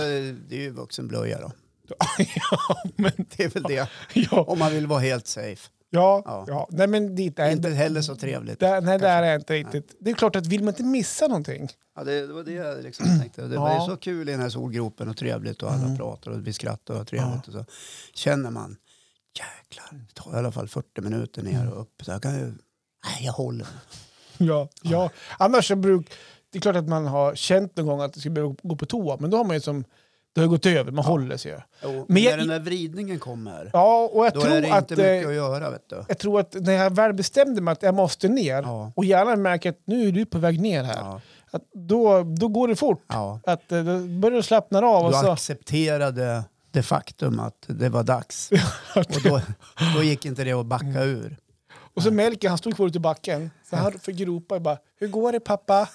det 0.50 0.56
är 0.56 0.60
ju 0.60 0.70
vuxenblöja 0.70 1.39
då. 1.39 1.52
ja, 2.18 2.76
men, 2.96 3.12
Det 3.38 3.44
är 3.44 3.50
väl 3.50 3.64
det. 3.64 3.88
ja, 4.14 4.42
Om 4.42 4.60
man 4.60 4.72
vill 4.72 4.88
vara 4.88 5.00
helt 5.00 5.28
safe. 5.28 5.70
Ja, 5.94 6.22
Ja. 6.26 6.46
ja. 6.48 6.68
Nej, 6.72 6.88
men 6.88 7.16
dit 7.16 7.39
är 7.39 7.52
Inte 7.52 7.68
inte... 7.68 7.78
heller 7.78 8.02
så 8.02 8.16
trevligt. 8.16 8.60
Där, 8.60 8.82
nej, 8.82 9.00
där 9.00 9.24
är 9.24 9.36
inte 9.36 9.54
riktigt. 9.54 9.96
Det 10.00 10.10
är 10.12 10.16
klart 10.16 10.36
att 10.36 10.46
vill 10.48 10.64
man 10.64 10.68
inte 10.74 10.84
missa 10.84 11.28
någonting. 11.28 11.70
Ja, 11.96 12.04
det, 12.04 12.28
det 12.28 12.34
var 12.34 12.44
det 12.44 12.52
jag 12.52 12.84
liksom 12.84 13.20
tänkte. 13.20 13.42
Det 13.42 13.58
var 13.58 13.70
Ja. 13.70 13.86
så 13.86 13.98
kul 13.98 14.30
i 14.30 14.32
den 14.32 14.42
här 14.42 14.50
solgropen 14.50 15.10
och 15.10 15.18
trevligt 15.18 15.64
och 15.64 15.72
alla 15.72 15.84
Mm. 15.84 15.98
pratar 15.98 16.32
och 16.32 16.48
vi 16.48 16.54
skrattar 16.54 17.02
och 17.02 17.08
trevligt. 17.08 17.48
Och 17.48 17.54
så 17.54 17.66
känner 18.14 18.50
man, 18.52 18.76
jäklar, 19.39 20.00
det 20.08 20.14
tar 20.14 20.34
i 20.36 20.38
alla 20.38 20.52
fall 20.52 20.68
40 20.68 21.02
minuter 21.02 21.44
ner 21.44 21.72
och 21.72 21.82
upp. 21.82 22.02
Så 22.06 22.12
jag 22.12 22.22
kan 22.22 22.34
ju, 22.34 22.46
nej 22.46 23.20
jag 23.22 23.34
håller. 23.34 23.68
Ja, 24.38 24.70
ja. 24.82 25.10
Annars 25.39 25.68
så 25.68 25.76
bruk... 25.76 26.12
Det 26.50 26.58
är 26.58 26.62
klart 26.62 26.76
att 26.76 26.88
man 26.88 27.06
har 27.08 27.36
känt 27.36 27.78
någon 27.78 27.86
gång 27.86 28.02
att 28.02 28.14
det 28.14 28.20
skulle 28.20 28.34
behöva 28.34 28.56
gå 28.64 28.76
på 28.76 28.86
toa, 28.86 29.18
men 29.20 29.30
då 29.30 29.38
har 29.38 29.44
man 29.44 29.56
ju 29.56 29.62
som... 29.62 29.84
Det 30.34 30.41
har 30.41 30.47
gått 30.47 30.65
över, 30.65 30.91
man 30.91 31.05
håller 31.05 31.38
sig 31.38 31.51
ju. 31.51 31.57
Jo, 31.84 32.05
Men 32.09 32.23
när 32.23 32.38
den 32.38 32.47
där 32.47 32.59
vridningen 32.59 33.19
kommer, 33.19 33.69
Ja, 33.73 34.09
och 34.13 34.25
jag 34.25 34.34
då 34.34 34.41
tror 34.41 34.53
är 34.53 34.61
det 34.61 34.71
att... 34.73 34.91
inte 34.91 35.01
mycket 35.03 35.23
eh, 35.23 35.29
att 35.29 35.36
göra. 35.36 35.69
Vet 35.69 35.89
du. 35.89 36.03
Jag 36.07 36.17
tror 36.17 36.39
att 36.39 36.53
när 36.53 36.73
jag 36.73 36.95
väl 36.95 37.13
bestämde 37.13 37.61
mig 37.61 37.71
att 37.71 37.84
jag 37.84 37.95
måste 37.95 38.27
ner 38.27 38.61
Ja. 38.61 38.91
och 38.95 39.05
gärna 39.05 39.36
märker 39.36 39.69
att 39.69 39.79
nu 39.86 40.07
är 40.07 40.11
du 40.11 40.25
på 40.25 40.38
väg 40.38 40.59
ner 40.61 40.84
här, 40.84 40.95
Ja, 40.99 41.21
att 41.51 41.61
då, 41.73 42.23
då 42.23 42.47
går 42.47 42.67
det 42.67 42.75
fort. 42.75 43.03
ja. 43.07 43.39
Att 43.43 43.71
eh, 43.71 43.84
då 43.84 43.99
börjar 43.99 44.38
du 44.38 44.43
slappna 44.43 44.79
av 44.79 45.05
och 45.05 45.11
Du 45.11 45.17
så... 45.17 45.32
accepterade 45.32 46.43
det 46.71 46.84
faktum 46.84 47.39
att 47.39 47.65
det 47.67 47.89
var 47.89 48.03
dags. 48.03 48.49
Och 48.95 49.21
då, 49.23 49.41
då 49.95 50.03
gick 50.03 50.25
inte 50.25 50.43
det 50.43 50.51
att 50.51 50.65
backa 50.65 50.86
Mm. 50.86 51.01
ur. 51.09 51.38
Och 51.95 52.03
så 52.03 52.11
Melker, 52.11 52.49
han 52.49 52.57
stod 52.57 52.75
kvar 52.75 52.88
ute 52.88 52.97
i 52.97 53.01
backen. 53.01 53.51
Så 53.69 53.75
han 53.75 53.91
fick 53.99 54.21
ropa 54.21 54.59
bara, 54.59 54.77
hur 54.99 55.07
går 55.07 55.32
det 55.32 55.39
pappa? 55.39 55.89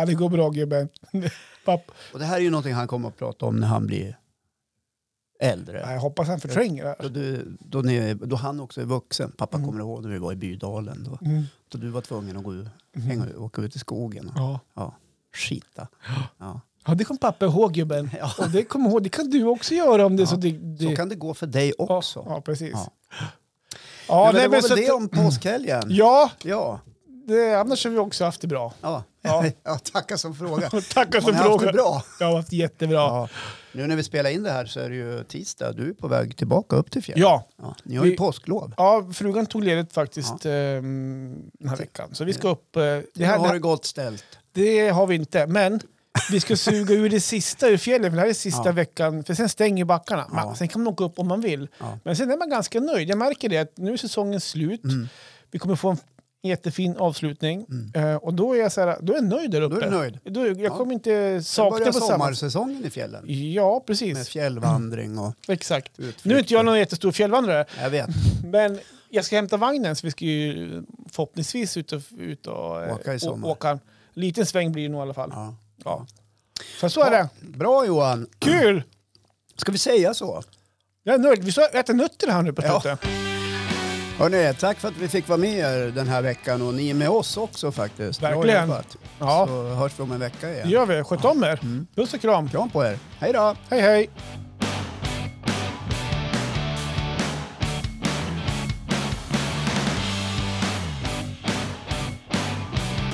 Ja, 0.00 0.06
det 0.06 0.14
går 0.14 0.28
bra 0.28 0.50
gubben. 0.50 0.88
Papp. 1.64 1.90
Och 2.12 2.18
det 2.18 2.24
här 2.24 2.36
är 2.36 2.40
ju 2.40 2.50
någonting 2.50 2.74
han 2.74 2.88
kommer 2.88 3.08
att 3.08 3.16
prata 3.16 3.46
om 3.46 3.56
när 3.56 3.66
han 3.66 3.86
blir 3.86 4.18
äldre. 5.40 5.80
Ja, 5.86 5.92
Jag 5.92 6.00
hoppas 6.00 6.28
han 6.28 6.40
förtränger 6.40 6.84
det 6.84 6.96
Då, 7.00 7.08
du, 7.08 7.56
då, 7.60 7.80
ni, 7.80 8.14
då 8.14 8.36
han 8.36 8.60
också 8.60 8.80
är 8.80 8.84
vuxen. 8.84 9.32
Pappa 9.32 9.56
Mm. 9.56 9.68
kommer 9.68 9.80
ihåg 9.80 10.02
när 10.02 10.10
vi 10.10 10.18
var 10.18 10.32
i 10.32 10.36
Bydalen. 10.36 11.04
Då, 11.10 11.18
Mm. 11.26 11.42
då 11.68 11.78
du 11.78 11.88
var 11.88 12.00
tvungen 12.00 12.36
att 12.36 12.44
gå 12.44 12.54
ut, 12.54 12.66
hänga, 12.94 13.26
åka 13.38 13.62
ut 13.62 13.76
i 13.76 13.78
skogen 13.78 14.28
och 14.28 14.34
Ja. 14.36 14.60
ja, 14.74 14.94
skita. 15.34 15.88
Ja. 16.38 16.60
ja, 16.86 16.94
det 16.94 17.04
kommer 17.04 17.18
pappa 17.18 17.44
ihåg 17.46 17.72
gubben. 17.74 18.10
Ja. 18.18 18.32
Och 18.38 18.50
det, 18.50 18.64
kommer 18.64 18.90
ihåg, 18.90 19.02
det 19.02 19.08
kan 19.08 19.30
du 19.30 19.44
också 19.44 19.74
göra 19.74 20.06
om 20.06 20.16
det 20.16 20.22
Ja, 20.22 20.26
så 20.26 20.36
det... 20.36 20.50
det 20.52 20.84
Så 20.84 20.96
kan 20.96 21.08
det 21.08 21.14
gå 21.14 21.34
för 21.34 21.46
dig 21.46 21.72
ja, 21.78 21.84
också. 21.96 22.24
ja, 22.28 22.40
precis. 22.40 22.72
Ja. 22.74 22.92
Ja, 24.08 24.24
men 24.24 24.34
nej, 24.34 24.42
det 24.42 24.48
var 24.48 24.52
men 24.56 24.60
väl 24.60 24.62
så 24.70 24.74
det 24.74 24.90
om 24.90 25.08
påskhelgen? 25.08 25.82
Ja, 25.88 26.30
Ja. 26.42 26.80
Det, 27.26 27.54
annars 27.60 27.84
har 27.84 27.90
vi 27.90 27.98
också 27.98 28.24
haft 28.24 28.40
det 28.40 28.46
bra. 28.46 28.74
Ja. 28.80 29.04
Ja. 29.22 29.44
Ja. 29.64 29.78
tackar 29.92 30.16
som 30.16 30.34
fråga. 30.34 30.70
Tackar 30.94 31.20
Har 31.20 31.20
som 31.20 31.30
ni 31.30 31.36
haft 31.36 31.50
det 31.52 31.58
fråga. 31.58 31.72
bra? 31.72 32.02
Jag 32.20 32.26
har 32.26 32.36
haft 32.36 32.52
jättebra. 32.52 32.96
Ja. 32.96 33.28
Nu 33.72 33.86
när 33.86 33.96
vi 33.96 34.02
spelar 34.02 34.30
in 34.30 34.42
det 34.42 34.50
här 34.52 34.66
så 34.66 34.80
är 34.80 34.88
det 34.88 34.94
ju 34.96 35.24
tisdag. 35.24 35.72
Du 35.72 35.88
är 35.88 35.92
på 35.94 36.08
väg 36.08 36.36
tillbaka 36.36 36.76
upp 36.76 36.90
till 36.90 37.02
fjällen. 37.02 37.22
Ja, 37.22 37.48
Ja, 37.62 37.74
ni 37.84 37.96
har 37.96 38.04
ju 38.04 38.10
Vi- 38.10 38.16
påsklov. 38.16 38.74
ja 38.76 39.08
frugan 39.14 39.46
tog 39.46 39.64
ledigt 39.64 39.92
faktiskt 39.92 40.46
ehm, 40.46 41.50
den 41.58 41.68
här 41.68 41.76
veckan. 41.76 42.08
Så 42.14 42.24
vi 42.24 42.32
ska 42.32 42.48
upp... 42.48 42.76
eh, 42.76 42.82
det, 43.14 43.24
här, 43.24 43.38
har 43.38 43.52
det 43.52 43.58
gott 43.58 43.84
ställt. 43.84 44.24
det 44.52 44.88
har 44.88 45.06
vi 45.06 45.14
inte, 45.14 45.46
men 45.46 45.80
vi 46.30 46.40
ska 46.40 46.56
suga 46.56 46.94
ur 46.94 47.10
det 47.10 47.20
sista 47.20 47.68
ur 47.68 47.76
fjällen. 47.76 48.10
För 48.10 48.16
det 48.16 48.22
här 48.22 48.28
är 48.28 48.32
sista 48.34 48.62
Ja. 48.68 48.72
veckan, 48.72 49.24
för 49.24 49.34
sen 49.34 49.48
stänger 49.48 49.84
backarna. 49.84 50.28
Man, 50.32 50.48
Ja. 50.48 50.54
Sen 50.54 50.68
kan 50.68 50.82
man 50.84 50.92
åka 50.92 51.04
upp 51.04 51.18
om 51.18 51.28
man 51.28 51.40
vill. 51.40 51.68
Ja. 51.78 51.98
Men 52.04 52.16
sen 52.16 52.30
är 52.30 52.36
man 52.36 52.50
ganska 52.50 52.80
nöjd. 52.80 53.08
Jag 53.10 53.18
märker 53.18 53.48
det 53.48 53.58
att 53.58 53.72
nu 53.76 53.92
är 53.92 53.96
säsongen 53.96 54.40
slut. 54.40 54.84
Mm. 54.84 55.08
Vi 55.50 55.58
kommer 55.58 55.76
få 55.76 55.90
en 55.90 55.96
jättefin 56.46 56.96
avslutning. 56.96 57.66
Eh, 57.94 58.14
och 58.14 58.34
då 58.34 58.54
är 58.54 58.58
jag 58.60 58.72
så 58.72 58.80
här, 58.80 58.96
då 59.00 59.12
är 59.12 59.16
jag 59.16 59.24
nöjd 59.24 59.50
där 59.50 59.60
uppe. 59.60 59.76
Mm. 59.76 59.90
Då 59.90 59.98
är 59.98 60.04
du 60.04 60.10
nöjd. 60.10 60.18
Då, 60.24 60.46
jag 60.46 60.60
Ja. 60.60 60.76
kommer 60.76 60.92
inte 60.92 61.42
sakna 61.42 61.86
på 61.86 61.92
samma... 61.92 62.06
sommarsäsongen 62.06 62.84
i 62.84 62.90
fjällen. 62.90 63.24
Ja, 63.52 63.72
Med 63.74 63.86
precis. 63.86 64.28
fjällvandring 64.28 65.18
och 65.18 65.34
Exakt. 65.48 65.98
utflykter. 65.98 66.28
Nu 66.28 66.34
är 66.34 66.38
inte 66.38 66.54
jag 66.54 66.64
någon 66.64 66.78
jättestor 66.78 67.12
fjällvandrare, 67.12 67.64
Jag 67.80 67.90
vet. 67.90 68.08
men 68.44 68.78
jag 69.08 69.24
ska 69.24 69.36
hämta 69.36 69.56
vagnen 69.56 69.96
så 69.96 70.06
vi 70.06 70.10
ska 70.10 70.24
ju 70.24 70.82
förhoppningsvis 71.12 71.76
ut 71.76 71.92
och, 71.92 72.02
ut 72.18 72.46
och 72.46 72.82
eh, 72.84 72.94
Åka 72.94 73.14
i 73.14 73.20
sommar. 73.20 73.48
åka. 73.48 73.70
En 73.70 73.80
liten 74.14 74.46
sväng 74.46 74.72
blir 74.72 74.82
det 74.82 74.88
nog 74.88 74.98
i 75.00 75.02
alla 75.02 75.14
fall. 75.14 75.30
Ja. 75.34 75.54
Ja. 75.84 76.06
Så 76.80 76.90
så 76.90 77.00
är 77.04 77.10
det. 77.10 77.28
Bra 77.40 77.86
Johan. 77.86 78.26
Kul! 78.38 78.82
Ska 79.56 79.72
vi 79.72 79.78
säga 79.78 80.14
så? 80.14 80.42
Jag 81.02 81.14
är 81.14 81.18
nöjd. 81.18 81.44
Vi 81.44 81.52
äta 81.78 81.92
nötter 81.92 82.30
här 82.30 82.42
nu 82.42 82.52
på 82.52 82.62
Ja. 82.62 82.96
Hörrni, 84.18 84.54
tack 84.54 84.80
för 84.80 84.88
att 84.88 84.96
vi 84.96 85.08
fick 85.08 85.28
vara 85.28 85.38
med 85.38 85.58
er 85.58 85.90
den 85.90 86.08
här 86.08 86.22
veckan 86.22 86.62
och 86.62 86.74
ni 86.74 86.90
är 86.90 86.94
med 86.94 87.08
oss 87.08 87.36
också 87.36 87.72
faktiskt. 87.72 88.22
Verkligen. 88.22 88.72
Ja. 89.18 89.46
Så 89.48 89.62
hörs 89.62 89.92
vi 89.98 90.02
om 90.02 90.12
en 90.12 90.20
vecka 90.20 90.50
igen. 90.52 90.66
Det 90.68 90.72
gör 90.72 90.86
vi. 90.86 91.04
Sköt 91.04 91.24
om 91.24 91.44
er. 91.44 91.58
Mm. 91.62 91.86
Puss 91.94 92.14
och 92.14 92.20
kram. 92.20 92.48
Kram 92.48 92.70
på 92.70 92.84
er. 92.84 92.98
Hej 93.18 93.32
då! 93.32 93.56
Hej 93.70 93.80
hej! 93.80 94.10